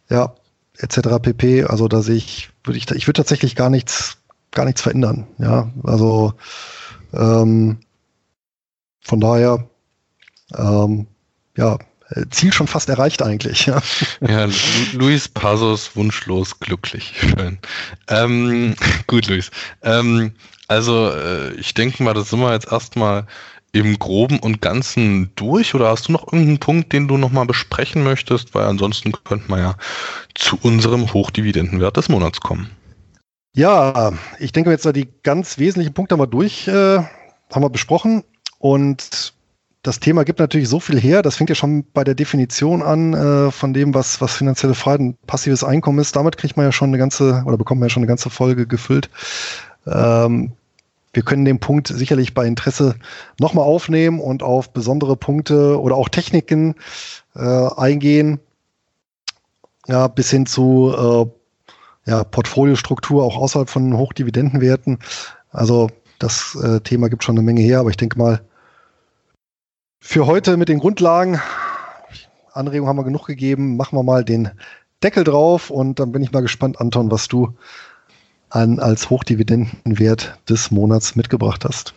ja, 0.08 0.34
etc. 0.78 1.18
pp. 1.20 1.64
Also 1.64 1.88
da 1.88 2.02
sehe 2.02 2.16
ich, 2.16 2.50
würde 2.64 2.78
ich, 2.78 2.90
ich 2.90 3.06
würde 3.06 3.18
tatsächlich 3.18 3.56
gar 3.56 3.70
nichts, 3.70 4.18
gar 4.50 4.64
nichts 4.64 4.82
verändern. 4.82 5.26
Ja, 5.38 5.70
also 5.84 6.34
ähm, 7.12 7.78
von 9.02 9.20
daher, 9.20 9.68
ähm, 10.56 11.06
ja, 11.56 11.78
Ziel 12.30 12.52
schon 12.52 12.66
fast 12.66 12.88
erreicht 12.88 13.22
eigentlich. 13.22 13.66
Ja, 13.66 13.80
ja 14.20 14.48
Luis 14.92 15.28
Pasos 15.28 15.94
wunschlos 15.94 16.58
glücklich. 16.58 17.14
Schön. 17.20 17.58
Ähm, 18.08 18.74
gut, 19.06 19.28
Luis. 19.28 19.50
Ähm, 19.82 20.32
also 20.66 21.10
äh, 21.10 21.52
ich 21.54 21.74
denke 21.74 22.02
mal, 22.02 22.14
das 22.14 22.30
sind 22.30 22.40
wir 22.40 22.52
jetzt 22.52 22.70
erstmal 22.70 23.26
im 23.72 23.98
Groben 23.98 24.38
und 24.38 24.60
Ganzen 24.60 25.30
durch 25.36 25.74
oder 25.74 25.88
hast 25.88 26.08
du 26.08 26.12
noch 26.12 26.24
irgendeinen 26.24 26.58
Punkt, 26.58 26.92
den 26.92 27.08
du 27.08 27.16
nochmal 27.16 27.46
besprechen 27.46 28.02
möchtest? 28.02 28.54
Weil 28.54 28.66
ansonsten 28.66 29.12
könnten 29.12 29.48
wir 29.48 29.58
ja 29.58 29.74
zu 30.34 30.58
unserem 30.62 31.12
Hochdividendenwert 31.12 31.96
des 31.96 32.08
Monats 32.08 32.40
kommen. 32.40 32.70
Ja, 33.54 34.12
ich 34.38 34.52
denke 34.52 34.70
jetzt 34.70 34.84
die 34.94 35.08
ganz 35.22 35.58
wesentlichen 35.58 35.94
Punkte 35.94 36.14
haben 36.14 36.20
wir 36.20 36.26
durch, 36.26 36.68
äh, 36.68 36.98
haben 36.98 37.62
wir 37.62 37.70
besprochen 37.70 38.22
und 38.58 39.32
das 39.82 39.98
Thema 39.98 40.24
gibt 40.24 40.38
natürlich 40.38 40.68
so 40.68 40.78
viel 40.78 41.00
her. 41.00 41.22
Das 41.22 41.36
fängt 41.36 41.48
ja 41.48 41.56
schon 41.56 41.84
bei 41.92 42.04
der 42.04 42.14
Definition 42.14 42.82
an 42.82 43.14
äh, 43.14 43.50
von 43.50 43.72
dem, 43.72 43.94
was, 43.94 44.20
was 44.20 44.36
finanzielle 44.36 44.74
Freiheit 44.74 45.00
und 45.00 45.26
passives 45.26 45.64
Einkommen 45.64 45.98
ist. 45.98 46.14
Damit 46.16 46.36
kriegt 46.36 46.56
man 46.56 46.66
ja 46.66 46.72
schon 46.72 46.90
eine 46.90 46.98
ganze 46.98 47.42
oder 47.46 47.56
bekommt 47.56 47.80
man 47.80 47.88
ja 47.88 47.90
schon 47.90 48.02
eine 48.02 48.08
ganze 48.08 48.28
Folge 48.28 48.66
gefüllt. 48.66 49.08
Ähm, 49.86 50.52
wir 51.12 51.22
können 51.22 51.44
den 51.44 51.58
Punkt 51.58 51.88
sicherlich 51.88 52.34
bei 52.34 52.46
Interesse 52.46 52.94
nochmal 53.38 53.64
aufnehmen 53.64 54.20
und 54.20 54.42
auf 54.42 54.72
besondere 54.72 55.16
Punkte 55.16 55.80
oder 55.80 55.96
auch 55.96 56.08
Techniken 56.08 56.76
äh, 57.34 57.40
eingehen. 57.76 58.38
Ja, 59.86 60.06
bis 60.08 60.30
hin 60.30 60.46
zu 60.46 60.94
äh, 62.06 62.10
ja, 62.10 62.24
Portfoliostruktur 62.24 63.24
auch 63.24 63.36
außerhalb 63.36 63.68
von 63.68 63.96
Hochdividendenwerten. 63.96 64.98
Also 65.50 65.90
das 66.18 66.54
äh, 66.62 66.80
Thema 66.80 67.08
gibt 67.08 67.24
schon 67.24 67.36
eine 67.36 67.44
Menge 67.44 67.62
her, 67.62 67.80
aber 67.80 67.90
ich 67.90 67.96
denke 67.96 68.18
mal, 68.18 68.40
für 69.98 70.26
heute 70.26 70.56
mit 70.56 70.68
den 70.68 70.78
Grundlagen, 70.78 71.40
Anregungen 72.52 72.88
haben 72.88 72.98
wir 72.98 73.04
genug 73.04 73.26
gegeben, 73.26 73.76
machen 73.76 73.98
wir 73.98 74.02
mal 74.02 74.24
den 74.24 74.50
Deckel 75.02 75.24
drauf 75.24 75.70
und 75.70 75.98
dann 75.98 76.12
bin 76.12 76.22
ich 76.22 76.32
mal 76.32 76.42
gespannt, 76.42 76.80
Anton, 76.80 77.10
was 77.10 77.28
du 77.28 77.54
an 78.50 78.78
als 78.78 79.10
Hochdividendenwert 79.10 80.38
des 80.48 80.70
Monats 80.70 81.16
mitgebracht 81.16 81.64
hast. 81.64 81.94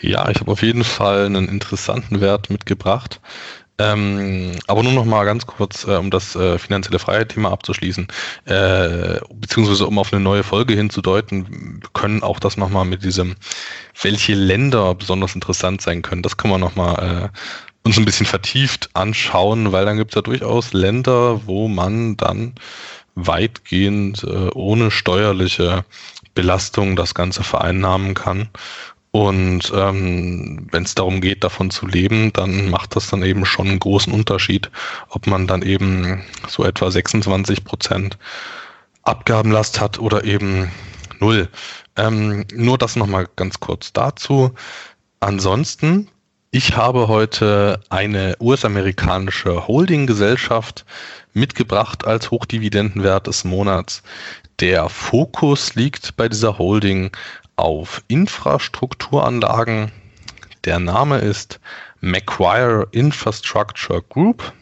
Ja, 0.00 0.28
ich 0.28 0.40
habe 0.40 0.52
auf 0.52 0.62
jeden 0.62 0.84
Fall 0.84 1.26
einen 1.26 1.48
interessanten 1.48 2.20
Wert 2.20 2.50
mitgebracht. 2.50 3.20
Ähm, 3.80 4.52
aber 4.66 4.82
nur 4.82 4.92
noch 4.92 5.04
mal 5.04 5.24
ganz 5.24 5.46
kurz, 5.46 5.86
äh, 5.86 5.96
um 5.96 6.10
das 6.10 6.34
äh, 6.34 6.58
finanzielle 6.58 6.98
Freiheit-Thema 6.98 7.52
abzuschließen, 7.52 8.08
äh, 8.46 9.20
beziehungsweise 9.32 9.86
um 9.86 10.00
auf 10.00 10.12
eine 10.12 10.20
neue 10.20 10.42
Folge 10.42 10.74
hinzudeuten, 10.74 11.80
wir 11.80 11.88
können 11.92 12.24
auch 12.24 12.40
das 12.40 12.56
noch 12.56 12.70
mal 12.70 12.84
mit 12.84 13.04
diesem, 13.04 13.36
welche 14.02 14.34
Länder 14.34 14.96
besonders 14.96 15.36
interessant 15.36 15.80
sein 15.80 16.02
können, 16.02 16.24
das 16.24 16.36
können 16.36 16.54
wir 16.54 16.58
noch 16.58 16.74
mal 16.74 17.30
äh, 17.32 17.38
uns 17.84 17.96
ein 17.98 18.04
bisschen 18.04 18.26
vertieft 18.26 18.90
anschauen, 18.94 19.70
weil 19.70 19.84
dann 19.84 19.96
gibt 19.96 20.10
es 20.10 20.16
ja 20.16 20.22
durchaus 20.22 20.72
Länder, 20.72 21.46
wo 21.46 21.68
man 21.68 22.16
dann 22.16 22.54
weitgehend 23.26 24.24
äh, 24.24 24.50
ohne 24.54 24.90
steuerliche 24.90 25.84
Belastung 26.34 26.96
das 26.96 27.14
Ganze 27.14 27.42
vereinnahmen 27.42 28.14
kann. 28.14 28.48
Und 29.10 29.72
ähm, 29.74 30.68
wenn 30.70 30.84
es 30.84 30.94
darum 30.94 31.20
geht, 31.20 31.42
davon 31.42 31.70
zu 31.70 31.86
leben, 31.86 32.32
dann 32.32 32.70
macht 32.70 32.94
das 32.94 33.08
dann 33.08 33.22
eben 33.22 33.46
schon 33.46 33.68
einen 33.68 33.78
großen 33.80 34.12
Unterschied, 34.12 34.70
ob 35.08 35.26
man 35.26 35.46
dann 35.46 35.62
eben 35.62 36.22
so 36.46 36.64
etwa 36.64 36.90
26 36.90 37.64
Prozent 37.64 38.18
Abgabenlast 39.02 39.80
hat 39.80 39.98
oder 39.98 40.24
eben 40.24 40.70
null. 41.18 41.48
Ähm, 41.96 42.44
nur 42.52 42.78
das 42.78 42.96
nochmal 42.96 43.28
ganz 43.34 43.58
kurz 43.60 43.92
dazu. 43.92 44.52
Ansonsten, 45.20 46.08
ich 46.50 46.76
habe 46.76 47.08
heute 47.08 47.80
eine 47.90 48.36
US-amerikanische 48.40 49.68
Holding-Gesellschaft 49.68 50.86
mitgebracht 51.34 52.06
als 52.06 52.30
Hochdividendenwert 52.30 53.26
des 53.26 53.44
Monats. 53.44 54.02
Der 54.60 54.88
Fokus 54.88 55.74
liegt 55.74 56.16
bei 56.16 56.28
dieser 56.28 56.56
Holding 56.58 57.10
auf 57.56 58.02
Infrastrukturanlagen. 58.08 59.92
Der 60.64 60.78
Name 60.78 61.18
ist 61.18 61.60
Macquarie 62.00 62.86
Infrastructure 62.92 64.02
Group. 64.02 64.52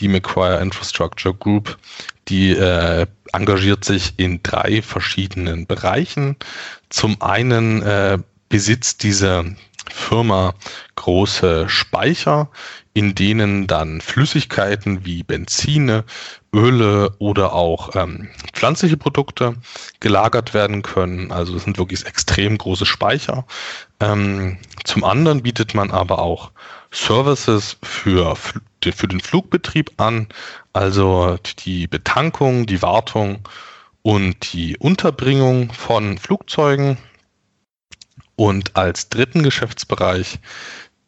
Die 0.00 0.08
Macquarie 0.08 0.62
Infrastructure 0.62 1.34
Group, 1.34 1.78
die 2.26 2.50
äh, 2.50 3.06
engagiert 3.32 3.84
sich 3.84 4.14
in 4.16 4.42
drei 4.42 4.82
verschiedenen 4.82 5.66
Bereichen. 5.66 6.36
Zum 6.90 7.22
einen 7.22 7.82
äh, 7.82 8.18
besitzt 8.48 9.02
diese 9.04 9.56
Firma 9.90 10.54
große 10.96 11.68
Speicher, 11.68 12.48
in 12.94 13.14
denen 13.14 13.66
dann 13.66 14.00
Flüssigkeiten 14.00 15.04
wie 15.04 15.22
Benzine, 15.22 16.04
Öle 16.54 17.14
oder 17.18 17.54
auch 17.54 17.96
ähm, 17.96 18.28
pflanzliche 18.52 18.96
Produkte 18.96 19.54
gelagert 20.00 20.52
werden 20.54 20.82
können. 20.82 21.32
Also 21.32 21.54
das 21.54 21.64
sind 21.64 21.78
wirklich 21.78 22.04
extrem 22.06 22.58
große 22.58 22.86
Speicher. 22.86 23.46
Ähm, 24.00 24.58
zum 24.84 25.04
anderen 25.04 25.42
bietet 25.42 25.74
man 25.74 25.90
aber 25.90 26.18
auch 26.18 26.50
Services 26.90 27.78
für, 27.82 28.36
für 28.36 29.08
den 29.08 29.20
Flugbetrieb 29.20 29.92
an, 29.96 30.28
also 30.74 31.38
die 31.60 31.86
Betankung, 31.86 32.66
die 32.66 32.82
Wartung 32.82 33.48
und 34.02 34.52
die 34.52 34.76
Unterbringung 34.76 35.72
von 35.72 36.18
Flugzeugen. 36.18 36.98
Und 38.36 38.76
als 38.76 39.08
dritten 39.08 39.42
Geschäftsbereich, 39.42 40.38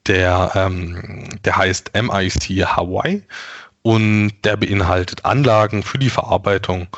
der, 0.07 0.53
ähm, 0.55 1.29
der 1.45 1.57
heißt 1.57 1.93
MIC 1.95 2.67
Hawaii. 2.67 3.23
Und 3.83 4.33
der 4.45 4.57
beinhaltet 4.57 5.25
Anlagen 5.25 5.83
für 5.83 5.99
die 5.99 6.11
Verarbeitung 6.11 6.89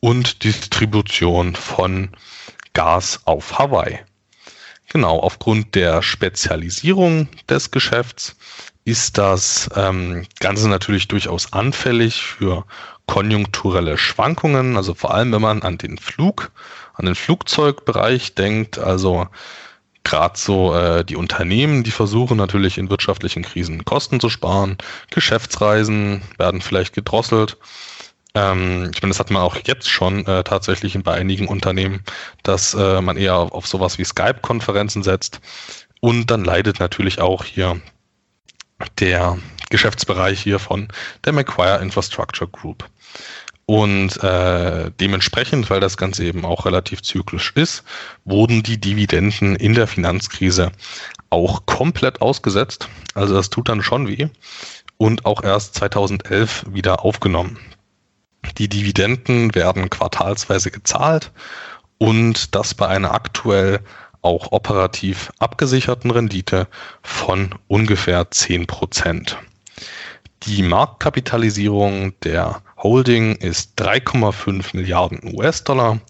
und 0.00 0.42
Distribution 0.44 1.54
von 1.54 2.10
Gas 2.72 3.20
auf 3.26 3.58
Hawaii. 3.58 4.00
Genau, 4.88 5.20
aufgrund 5.20 5.74
der 5.74 6.02
Spezialisierung 6.02 7.28
des 7.48 7.70
Geschäfts 7.70 8.36
ist 8.84 9.18
das 9.18 9.68
ähm, 9.76 10.26
Ganze 10.40 10.68
natürlich 10.68 11.06
durchaus 11.06 11.52
anfällig 11.52 12.22
für 12.22 12.64
konjunkturelle 13.06 13.98
Schwankungen, 13.98 14.76
also 14.76 14.94
vor 14.94 15.14
allem 15.14 15.32
wenn 15.32 15.42
man 15.42 15.62
an 15.62 15.78
den 15.78 15.98
Flug, 15.98 16.50
an 16.94 17.06
den 17.06 17.14
Flugzeugbereich 17.14 18.34
denkt, 18.34 18.78
also 18.78 19.28
gerade 20.04 20.38
so 20.38 20.74
äh, 20.74 21.04
die 21.04 21.16
Unternehmen, 21.16 21.82
die 21.84 21.90
versuchen 21.90 22.36
natürlich 22.36 22.78
in 22.78 22.90
wirtschaftlichen 22.90 23.42
Krisen 23.42 23.84
Kosten 23.84 24.20
zu 24.20 24.28
sparen. 24.28 24.78
Geschäftsreisen 25.10 26.22
werden 26.38 26.60
vielleicht 26.60 26.94
gedrosselt. 26.94 27.58
Ähm, 28.34 28.90
ich 28.94 29.02
meine, 29.02 29.10
das 29.10 29.20
hat 29.20 29.30
man 29.30 29.42
auch 29.42 29.56
jetzt 29.64 29.88
schon 29.88 30.26
äh, 30.26 30.44
tatsächlich 30.44 30.98
bei 31.02 31.14
einigen 31.14 31.48
Unternehmen, 31.48 32.04
dass 32.42 32.74
äh, 32.74 33.00
man 33.00 33.16
eher 33.16 33.36
auf, 33.36 33.52
auf 33.52 33.66
sowas 33.66 33.98
wie 33.98 34.04
Skype-Konferenzen 34.04 35.02
setzt. 35.02 35.40
Und 36.00 36.30
dann 36.30 36.44
leidet 36.44 36.80
natürlich 36.80 37.20
auch 37.20 37.44
hier 37.44 37.80
der 38.98 39.38
Geschäftsbereich 39.68 40.40
hier 40.40 40.58
von 40.58 40.88
der 41.24 41.32
Macquarie 41.32 41.82
Infrastructure 41.82 42.48
Group. 42.48 42.88
Und 43.70 44.20
äh, 44.24 44.90
dementsprechend, 44.98 45.70
weil 45.70 45.78
das 45.78 45.96
Ganze 45.96 46.24
eben 46.24 46.44
auch 46.44 46.66
relativ 46.66 47.02
zyklisch 47.02 47.52
ist, 47.54 47.84
wurden 48.24 48.64
die 48.64 48.80
Dividenden 48.80 49.54
in 49.54 49.74
der 49.74 49.86
Finanzkrise 49.86 50.72
auch 51.30 51.66
komplett 51.66 52.20
ausgesetzt. 52.20 52.88
Also 53.14 53.32
das 53.32 53.48
tut 53.48 53.68
dann 53.68 53.80
schon 53.80 54.08
weh. 54.08 54.26
Und 54.96 55.24
auch 55.24 55.44
erst 55.44 55.76
2011 55.76 56.64
wieder 56.68 57.04
aufgenommen. 57.04 57.60
Die 58.58 58.66
Dividenden 58.66 59.54
werden 59.54 59.88
quartalsweise 59.88 60.72
gezahlt 60.72 61.30
und 61.98 62.56
das 62.56 62.74
bei 62.74 62.88
einer 62.88 63.14
aktuell 63.14 63.78
auch 64.20 64.50
operativ 64.50 65.30
abgesicherten 65.38 66.10
Rendite 66.10 66.66
von 67.04 67.54
ungefähr 67.68 68.32
10 68.32 68.66
Prozent. 68.66 69.38
Die 70.42 70.62
Marktkapitalisierung 70.64 72.18
der 72.24 72.62
Holding 72.82 73.36
ist 73.36 73.78
3,5 73.80 74.74
Milliarden 74.74 75.20
US-Dollar. 75.34 76.00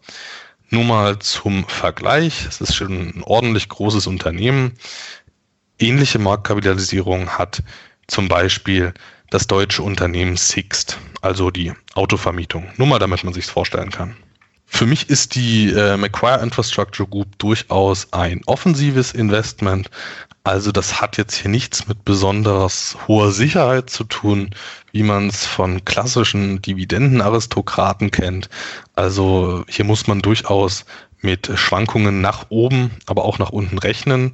Nur 0.68 0.84
mal 0.84 1.18
zum 1.18 1.64
Vergleich, 1.66 2.46
es 2.46 2.60
ist 2.60 2.76
schon 2.76 2.92
ein 2.92 3.22
ordentlich 3.24 3.68
großes 3.68 4.06
Unternehmen. 4.06 4.78
Ähnliche 5.80 6.20
Marktkapitalisierung 6.20 7.30
hat 7.30 7.62
zum 8.06 8.28
Beispiel 8.28 8.94
das 9.30 9.48
deutsche 9.48 9.82
Unternehmen 9.82 10.36
Sixt, 10.36 10.98
also 11.22 11.50
die 11.50 11.72
Autovermietung. 11.94 12.68
Nur 12.76 12.86
mal, 12.86 12.98
damit 13.00 13.24
man 13.24 13.34
sich 13.34 13.46
vorstellen 13.46 13.90
kann. 13.90 14.16
Für 14.72 14.86
mich 14.86 15.10
ist 15.10 15.34
die 15.34 15.68
äh, 15.70 15.96
Macquarie 15.96 16.42
Infrastructure 16.42 17.06
Group 17.06 17.38
durchaus 17.38 18.10
ein 18.12 18.40
offensives 18.46 19.12
Investment. 19.12 19.90
Also 20.44 20.72
das 20.72 21.00
hat 21.00 21.18
jetzt 21.18 21.34
hier 21.34 21.50
nichts 21.50 21.86
mit 21.88 22.04
besonders 22.04 22.96
hoher 23.06 23.32
Sicherheit 23.32 23.90
zu 23.90 24.04
tun, 24.04 24.54
wie 24.92 25.02
man 25.02 25.26
es 25.28 25.44
von 25.44 25.84
klassischen 25.84 26.62
Dividendenaristokraten 26.62 28.10
kennt. 28.10 28.48
Also 28.94 29.64
hier 29.68 29.84
muss 29.84 30.06
man 30.06 30.22
durchaus 30.22 30.86
mit 31.20 31.50
Schwankungen 31.56 32.22
nach 32.22 32.46
oben, 32.48 32.92
aber 33.06 33.24
auch 33.24 33.38
nach 33.38 33.50
unten 33.50 33.76
rechnen. 33.76 34.32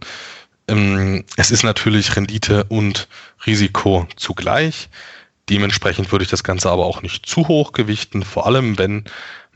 Ähm, 0.69 1.25
es 1.37 1.51
ist 1.51 1.65
natürlich 1.65 2.15
Rendite 2.15 2.65
und 2.65 3.09
Risiko 3.47 4.07
zugleich. 4.17 4.91
Dementsprechend 5.49 6.13
würde 6.13 6.25
ich 6.25 6.31
das 6.31 6.45
Ganze 6.45 6.71
aber 6.71 6.85
auch 6.85 7.03
nicht 7.03 7.27
zu 7.27 7.49
hoch 7.49 7.73
gewichten, 7.73 8.23
vor 8.23 8.47
allem 8.47 8.79
wenn 8.79 9.05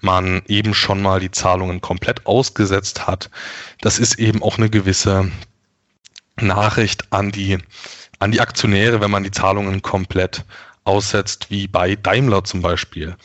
man 0.00 0.42
eben 0.48 0.74
schon 0.74 1.02
mal 1.02 1.20
die 1.20 1.30
Zahlungen 1.30 1.80
komplett 1.80 2.26
ausgesetzt 2.26 3.06
hat. 3.06 3.30
Das 3.80 3.98
ist 3.98 4.18
eben 4.18 4.42
auch 4.42 4.58
eine 4.58 4.70
gewisse 4.70 5.30
Nachricht 6.36 7.12
an 7.12 7.30
die, 7.32 7.58
an 8.18 8.32
die 8.32 8.40
Aktionäre, 8.40 9.00
wenn 9.00 9.10
man 9.10 9.24
die 9.24 9.30
Zahlungen 9.30 9.82
komplett 9.82 10.44
aussetzt, 10.84 11.50
wie 11.50 11.66
bei 11.68 11.96
Daimler 11.96 12.44
zum 12.44 12.62
Beispiel 12.62 13.16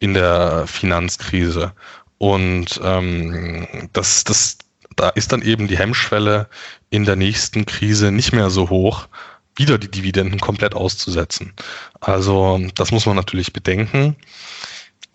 in 0.00 0.14
der 0.14 0.66
Finanzkrise. 0.66 1.72
Und 2.18 2.80
ähm, 2.82 3.88
das, 3.92 4.24
das, 4.24 4.58
da 4.96 5.08
ist 5.10 5.32
dann 5.32 5.42
eben 5.42 5.68
die 5.68 5.78
Hemmschwelle 5.78 6.48
in 6.90 7.04
der 7.04 7.16
nächsten 7.16 7.66
Krise 7.66 8.10
nicht 8.12 8.32
mehr 8.32 8.50
so 8.50 8.68
hoch, 8.68 9.08
wieder 9.56 9.78
die 9.78 9.90
Dividenden 9.90 10.40
komplett 10.40 10.74
auszusetzen. 10.74 11.52
Also 12.00 12.60
das 12.74 12.92
muss 12.92 13.06
man 13.06 13.16
natürlich 13.16 13.52
bedenken. 13.52 14.16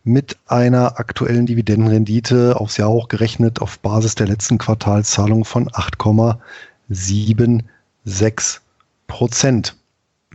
mit 0.04 0.38
einer 0.46 1.00
aktuellen 1.00 1.48
Dividendenrendite 1.48 2.60
aufs 2.60 2.78
Jahr 2.78 2.90
hochgerechnet 2.90 3.62
auf 3.62 3.80
Basis 3.80 4.16
der 4.16 4.28
letzten 4.28 4.58
Quartalszahlung 4.58 5.46
von 5.46 5.70
8,76 5.70 8.60
Prozent. 9.08 9.78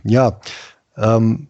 Ja, 0.03 0.39
ähm, 0.97 1.47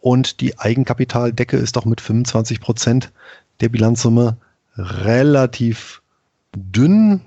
und 0.00 0.40
die 0.40 0.58
Eigenkapitaldecke 0.58 1.56
ist 1.56 1.76
auch 1.78 1.84
mit 1.84 2.00
25 2.00 2.60
Prozent 2.60 3.12
der 3.60 3.68
Bilanzsumme 3.68 4.36
relativ 4.76 6.02
dünn, 6.54 7.22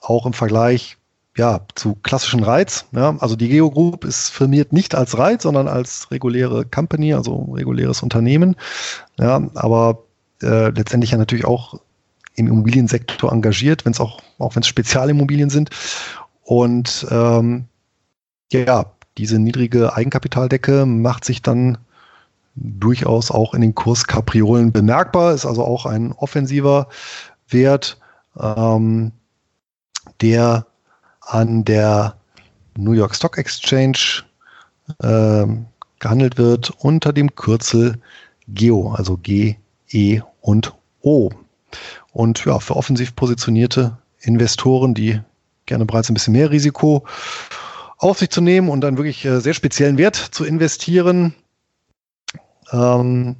auch 0.00 0.26
im 0.26 0.32
Vergleich 0.32 0.96
ja, 1.36 1.60
zu 1.74 1.96
klassischen 2.02 2.42
Reiz. 2.42 2.86
Ja, 2.92 3.16
also 3.20 3.36
die 3.36 3.48
Geo 3.48 3.70
Group 3.70 4.04
ist 4.04 4.28
firmiert 4.28 4.72
nicht 4.72 4.94
als 4.94 5.16
Reiz, 5.16 5.44
sondern 5.44 5.68
als 5.68 6.10
reguläre 6.10 6.64
Company, 6.64 7.14
also 7.14 7.52
reguläres 7.52 8.02
Unternehmen. 8.02 8.56
Ja, 9.18 9.42
aber 9.54 10.02
äh, 10.42 10.68
letztendlich 10.70 11.12
ja 11.12 11.18
natürlich 11.18 11.46
auch 11.46 11.80
im 12.34 12.46
Immobiliensektor 12.46 13.32
engagiert, 13.32 13.84
wenn 13.84 13.92
es 13.92 14.00
auch, 14.00 14.20
auch 14.38 14.54
wenn 14.54 14.62
es 14.62 14.68
Spezialimmobilien 14.68 15.50
sind. 15.50 15.70
Und 16.42 17.06
ähm, 17.10 17.66
ja, 18.52 18.86
diese 19.18 19.38
niedrige 19.38 19.94
Eigenkapitaldecke 19.94 20.86
macht 20.86 21.24
sich 21.24 21.42
dann 21.42 21.78
durchaus 22.54 23.30
auch 23.30 23.54
in 23.54 23.60
den 23.60 23.74
Kurskapriolen 23.74 24.72
bemerkbar, 24.72 25.32
ist 25.32 25.46
also 25.46 25.64
auch 25.64 25.86
ein 25.86 26.12
offensiver 26.12 26.88
Wert, 27.48 27.98
ähm, 28.38 29.12
der 30.20 30.66
an 31.20 31.64
der 31.64 32.16
New 32.76 32.92
York 32.92 33.14
Stock 33.14 33.38
Exchange 33.38 34.22
äh, 35.00 35.46
gehandelt 35.98 36.36
wird 36.36 36.70
unter 36.78 37.12
dem 37.12 37.34
Kürzel 37.34 38.00
GEO, 38.48 38.92
also 38.92 39.16
G, 39.16 39.56
E 39.88 40.20
und 40.40 40.74
O. 41.00 41.30
Und 42.12 42.44
ja, 42.44 42.58
für 42.58 42.76
offensiv 42.76 43.16
positionierte 43.16 43.98
Investoren, 44.20 44.94
die 44.94 45.20
gerne 45.66 45.86
bereits 45.86 46.10
ein 46.10 46.14
bisschen 46.14 46.32
mehr 46.32 46.50
Risiko 46.50 47.04
auf 47.98 48.18
sich 48.18 48.30
zu 48.30 48.40
nehmen 48.40 48.68
und 48.68 48.84
einen 48.84 48.96
wirklich 48.96 49.24
äh, 49.24 49.40
sehr 49.40 49.54
speziellen 49.54 49.96
Wert 49.96 50.16
zu 50.16 50.44
investieren, 50.44 51.34
ähm, 52.72 53.36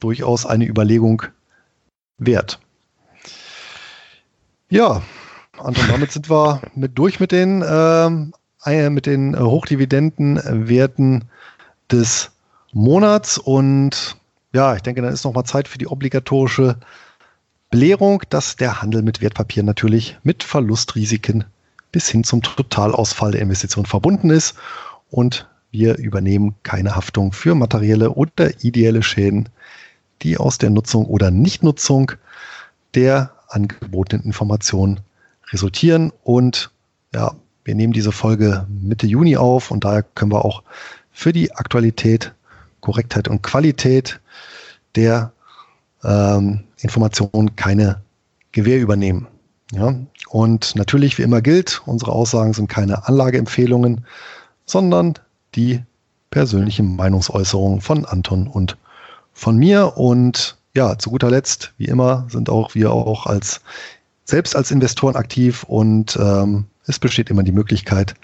durchaus 0.00 0.44
eine 0.44 0.66
Überlegung 0.66 1.22
wert. 2.18 2.60
Ja, 4.68 5.02
Anton, 5.58 5.84
damit 5.88 6.12
sind 6.12 6.28
wir 6.28 6.60
mit 6.74 6.98
durch 6.98 7.20
mit 7.20 7.32
den, 7.32 7.64
ähm, 7.66 8.34
äh, 8.66 8.90
mit 8.90 9.06
den 9.06 9.38
Hochdividendenwerten 9.38 11.24
des 11.90 12.32
Monats 12.72 13.38
und 13.38 14.16
ja, 14.52 14.74
ich 14.74 14.82
denke, 14.82 15.02
dann 15.02 15.12
ist 15.12 15.24
noch 15.24 15.32
mal 15.32 15.44
Zeit 15.44 15.68
für 15.68 15.78
die 15.78 15.86
obligatorische 15.86 16.76
Belehrung, 17.74 18.22
dass 18.30 18.54
der 18.54 18.82
Handel 18.82 19.02
mit 19.02 19.20
Wertpapieren 19.20 19.66
natürlich 19.66 20.16
mit 20.22 20.44
Verlustrisiken 20.44 21.42
bis 21.90 22.08
hin 22.08 22.22
zum 22.22 22.40
Totalausfall 22.40 23.32
der 23.32 23.40
Investition 23.40 23.84
verbunden 23.84 24.30
ist 24.30 24.54
und 25.10 25.48
wir 25.72 25.98
übernehmen 25.98 26.54
keine 26.62 26.94
Haftung 26.94 27.32
für 27.32 27.56
materielle 27.56 28.10
oder 28.10 28.62
ideelle 28.62 29.02
Schäden, 29.02 29.48
die 30.22 30.36
aus 30.36 30.58
der 30.58 30.70
Nutzung 30.70 31.06
oder 31.06 31.32
Nichtnutzung 31.32 32.12
der 32.94 33.32
angebotenen 33.48 34.24
Informationen 34.24 35.00
resultieren. 35.50 36.12
Und 36.22 36.70
ja, 37.12 37.34
wir 37.64 37.74
nehmen 37.74 37.92
diese 37.92 38.12
Folge 38.12 38.68
Mitte 38.68 39.08
Juni 39.08 39.36
auf 39.36 39.72
und 39.72 39.82
daher 39.82 40.04
können 40.04 40.30
wir 40.30 40.44
auch 40.44 40.62
für 41.10 41.32
die 41.32 41.50
Aktualität, 41.50 42.34
Korrektheit 42.80 43.26
und 43.26 43.42
Qualität 43.42 44.20
der 44.94 45.32
ähm, 46.04 46.62
Informationen 46.84 47.56
keine 47.56 48.02
Gewähr 48.52 48.80
übernehmen. 48.80 49.26
Ja? 49.72 49.94
Und 50.28 50.76
natürlich, 50.76 51.18
wie 51.18 51.22
immer 51.22 51.42
gilt, 51.42 51.82
unsere 51.86 52.12
Aussagen 52.12 52.52
sind 52.52 52.68
keine 52.68 53.08
Anlageempfehlungen, 53.08 54.06
sondern 54.66 55.14
die 55.54 55.82
persönlichen 56.30 56.94
Meinungsäußerungen 56.96 57.80
von 57.80 58.04
Anton 58.04 58.46
und 58.46 58.76
von 59.32 59.56
mir. 59.56 59.96
Und 59.96 60.56
ja, 60.74 60.98
zu 60.98 61.10
guter 61.10 61.30
Letzt, 61.30 61.72
wie 61.78 61.86
immer, 61.86 62.26
sind 62.28 62.48
auch 62.48 62.74
wir 62.74 62.92
auch 62.92 63.26
als 63.26 63.60
selbst 64.24 64.56
als 64.56 64.70
Investoren 64.70 65.16
aktiv 65.16 65.64
und 65.64 66.16
ähm, 66.16 66.64
es 66.86 66.98
besteht 66.98 67.30
immer 67.30 67.42
die 67.42 67.52
Möglichkeit, 67.52 68.14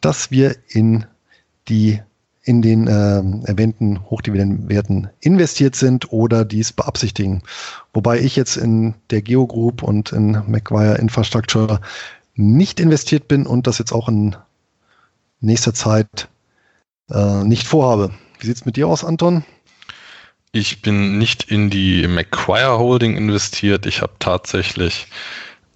dass 0.00 0.30
wir 0.30 0.56
in 0.68 1.06
die 1.68 2.00
in 2.44 2.60
den 2.60 2.86
äh, 2.86 3.48
erwähnten 3.48 4.04
Hochdividendenwerten 4.10 5.08
investiert 5.20 5.74
sind 5.74 6.12
oder 6.12 6.44
dies 6.44 6.72
beabsichtigen. 6.72 7.42
Wobei 7.94 8.20
ich 8.20 8.36
jetzt 8.36 8.56
in 8.56 8.94
der 9.10 9.22
Geo 9.22 9.46
Group 9.46 9.82
und 9.82 10.12
in 10.12 10.42
Macquarie 10.46 11.00
Infrastructure 11.00 11.80
nicht 12.34 12.80
investiert 12.80 13.28
bin 13.28 13.46
und 13.46 13.66
das 13.66 13.78
jetzt 13.78 13.92
auch 13.92 14.08
in 14.08 14.36
nächster 15.40 15.72
Zeit 15.72 16.28
äh, 17.10 17.44
nicht 17.44 17.66
vorhabe. 17.66 18.12
Wie 18.38 18.46
sieht 18.46 18.56
es 18.56 18.66
mit 18.66 18.76
dir 18.76 18.88
aus, 18.88 19.04
Anton? 19.04 19.44
Ich 20.52 20.82
bin 20.82 21.18
nicht 21.18 21.50
in 21.50 21.70
die 21.70 22.06
Macquarie 22.06 22.78
Holding 22.78 23.16
investiert. 23.16 23.86
Ich 23.86 24.02
habe 24.02 24.12
tatsächlich 24.18 25.06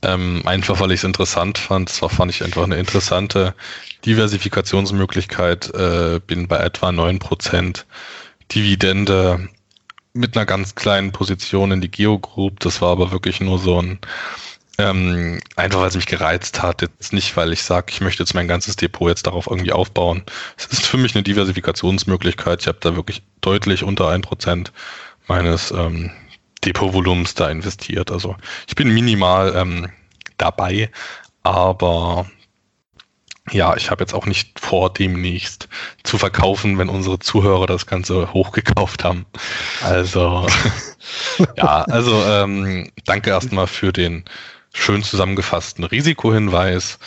ähm, 0.02 0.42
einfach, 0.44 0.80
weil 0.80 0.92
ich 0.92 1.00
es 1.00 1.04
interessant 1.04 1.58
fand. 1.58 1.88
Zwar 1.88 2.10
fand 2.10 2.30
ich 2.30 2.42
einfach 2.44 2.64
eine 2.64 2.76
interessante 2.76 3.54
Diversifikationsmöglichkeit. 4.04 5.74
Äh, 5.74 6.20
bin 6.26 6.46
bei 6.48 6.58
etwa 6.58 6.90
9% 6.90 7.84
Dividende 8.50 9.48
mit 10.12 10.36
einer 10.36 10.46
ganz 10.46 10.74
kleinen 10.74 11.12
Position 11.12 11.72
in 11.72 11.80
die 11.80 11.90
Geo 11.90 12.18
Group. 12.18 12.60
Das 12.60 12.80
war 12.80 12.90
aber 12.90 13.10
wirklich 13.10 13.40
nur 13.40 13.58
so 13.58 13.82
ein, 13.82 13.98
ähm, 14.78 15.40
einfach 15.56 15.80
weil 15.80 15.88
es 15.88 15.96
mich 15.96 16.06
gereizt 16.06 16.62
hat. 16.62 16.82
Jetzt 16.82 17.12
nicht, 17.12 17.36
weil 17.36 17.52
ich 17.52 17.62
sage, 17.62 17.86
ich 17.90 18.00
möchte 18.00 18.22
jetzt 18.22 18.34
mein 18.34 18.48
ganzes 18.48 18.76
Depot 18.76 19.08
jetzt 19.08 19.26
darauf 19.26 19.48
irgendwie 19.48 19.72
aufbauen. 19.72 20.22
Es 20.56 20.66
ist 20.66 20.86
für 20.86 20.96
mich 20.96 21.14
eine 21.14 21.24
Diversifikationsmöglichkeit. 21.24 22.60
Ich 22.60 22.68
habe 22.68 22.78
da 22.80 22.94
wirklich 22.94 23.22
deutlich 23.40 23.82
unter 23.82 24.08
1% 24.08 24.68
meines 25.26 25.70
ähm, 25.72 26.10
Depotvolumens 26.68 27.34
da 27.34 27.48
investiert. 27.48 28.10
Also 28.10 28.36
ich 28.66 28.74
bin 28.74 28.92
minimal 28.92 29.54
ähm, 29.56 29.88
dabei, 30.36 30.90
aber 31.42 32.26
ja, 33.50 33.74
ich 33.76 33.90
habe 33.90 34.02
jetzt 34.02 34.12
auch 34.12 34.26
nicht 34.26 34.60
vor, 34.60 34.92
demnächst 34.92 35.68
zu 36.02 36.18
verkaufen, 36.18 36.76
wenn 36.76 36.90
unsere 36.90 37.18
Zuhörer 37.18 37.66
das 37.66 37.86
Ganze 37.86 38.34
hochgekauft 38.34 39.04
haben. 39.04 39.24
Also 39.82 40.46
ja, 41.56 41.84
also 41.84 42.22
ähm, 42.24 42.90
danke 43.06 43.30
erstmal 43.30 43.66
für 43.66 43.92
den 43.92 44.24
schön 44.74 45.02
zusammengefassten 45.02 45.84
Risikohinweis. 45.84 46.98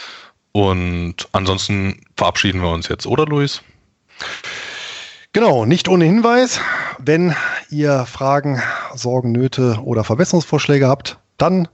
Und 0.53 1.29
ansonsten 1.31 2.01
verabschieden 2.17 2.61
wir 2.61 2.69
uns 2.69 2.87
jetzt, 2.87 3.05
oder 3.05 3.25
Luis? 3.25 3.61
Genau, 5.33 5.65
nicht 5.65 5.87
ohne 5.87 6.03
Hinweis. 6.03 6.59
Wenn 6.99 7.33
ihr 7.69 8.05
Fragen, 8.05 8.61
Sorgen, 8.93 9.31
Nöte 9.31 9.79
oder 9.81 10.03
Verbesserungsvorschläge 10.03 10.89
habt, 10.89 11.19
dann 11.37 11.69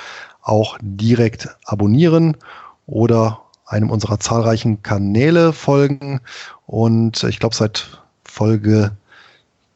auch 0.43 0.77
direkt 0.79 1.49
abonnieren 1.65 2.37
oder 2.85 3.48
einem 3.69 3.89
unserer 3.91 4.19
zahlreichen 4.19 4.83
Kanäle 4.83 5.53
folgen. 5.53 6.21
Und 6.65 7.23
ich 7.23 7.39
glaube, 7.39 7.55
seit 7.55 8.01
Folge 8.23 8.91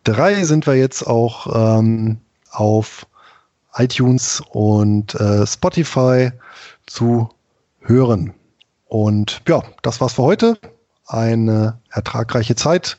3 0.04 0.44
sind 0.44 0.68
wir 0.68 0.76
jetzt 0.76 1.04
auch 1.04 1.80
ähm, 1.80 2.18
auf 2.52 3.06
iTunes 3.76 4.42
und 4.50 5.16
äh, 5.16 5.46
Spotify 5.48 6.32
zu 6.86 7.30
hören. 7.82 8.34
Und 8.88 9.42
ja, 9.48 9.64
das 9.82 10.02
war's 10.02 10.14
für 10.14 10.24
heute. 10.24 10.58
Eine 11.08 11.80
ertragreiche 11.90 12.56
Zeit 12.56 12.98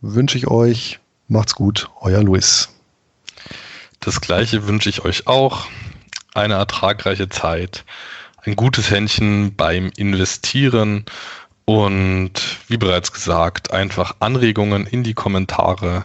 wünsche 0.00 0.38
ich 0.38 0.46
euch. 0.46 1.00
Macht's 1.28 1.54
gut, 1.54 1.90
euer 2.00 2.22
Luis. 2.22 2.68
Das 4.00 4.20
gleiche 4.20 4.66
wünsche 4.66 4.88
ich 4.88 5.04
euch 5.04 5.26
auch. 5.26 5.66
Eine 6.34 6.54
ertragreiche 6.54 7.28
Zeit, 7.28 7.84
ein 8.44 8.56
gutes 8.56 8.90
Händchen 8.90 9.54
beim 9.56 9.90
Investieren 9.96 11.04
und 11.64 12.32
wie 12.68 12.76
bereits 12.76 13.12
gesagt, 13.12 13.72
einfach 13.72 14.16
Anregungen 14.20 14.86
in 14.86 15.02
die 15.02 15.14
Kommentare. 15.14 16.04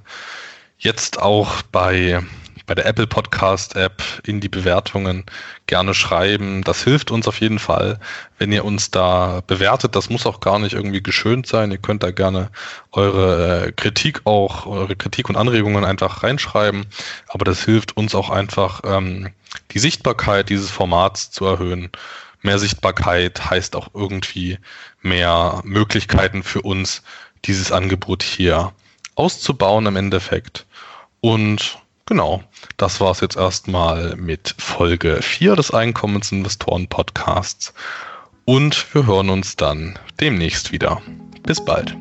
Jetzt 0.77 1.21
auch 1.21 1.61
bei 1.71 2.21
bei 2.65 2.73
der 2.73 2.85
Apple 2.85 3.07
Podcast 3.07 3.75
App 3.75 4.01
in 4.25 4.41
die 4.41 4.49
Bewertungen 4.49 5.23
gerne 5.67 5.93
schreiben. 5.93 6.63
Das 6.63 6.83
hilft 6.83 7.11
uns 7.11 7.27
auf 7.27 7.39
jeden 7.39 7.59
Fall, 7.59 7.99
wenn 8.37 8.51
ihr 8.51 8.65
uns 8.65 8.91
da 8.91 9.41
bewertet. 9.45 9.95
Das 9.95 10.09
muss 10.09 10.25
auch 10.25 10.39
gar 10.39 10.59
nicht 10.59 10.73
irgendwie 10.73 11.03
geschönt 11.03 11.47
sein. 11.47 11.71
Ihr 11.71 11.77
könnt 11.77 12.03
da 12.03 12.11
gerne 12.11 12.49
eure 12.91 13.67
äh, 13.67 13.71
Kritik 13.71 14.21
auch, 14.25 14.65
eure 14.65 14.95
Kritik 14.95 15.29
und 15.29 15.35
Anregungen 15.35 15.85
einfach 15.85 16.23
reinschreiben. 16.23 16.85
Aber 17.27 17.45
das 17.45 17.63
hilft 17.63 17.97
uns 17.97 18.15
auch 18.15 18.29
einfach, 18.29 18.81
ähm, 18.83 19.29
die 19.71 19.79
Sichtbarkeit 19.79 20.49
dieses 20.49 20.71
Formats 20.71 21.31
zu 21.31 21.45
erhöhen. 21.45 21.91
Mehr 22.45 22.59
Sichtbarkeit 22.59 23.49
heißt 23.49 23.75
auch 23.75 23.89
irgendwie 23.95 24.59
mehr 25.01 25.61
Möglichkeiten 25.63 26.43
für 26.43 26.61
uns, 26.61 27.01
dieses 27.45 27.71
Angebot 27.71 28.21
hier 28.21 28.71
auszubauen 29.15 29.87
im 29.87 29.95
Endeffekt. 29.95 30.65
Und 31.21 31.79
Genau, 32.07 32.43
das 32.77 33.01
war 33.01 33.09
es 33.09 33.19
jetzt 33.21 33.35
erstmal 33.35 34.15
mit 34.15 34.53
Folge 34.59 35.23
4 35.23 35.55
des 35.55 35.71
Einkommensinvestoren 35.71 36.87
Podcasts 36.87 37.73
und 38.45 38.93
wir 38.93 39.07
hören 39.07 39.31
uns 39.31 39.55
dann 39.55 39.97
demnächst 40.19 40.71
wieder. 40.71 41.01
Bis 41.41 41.65
bald. 41.65 41.97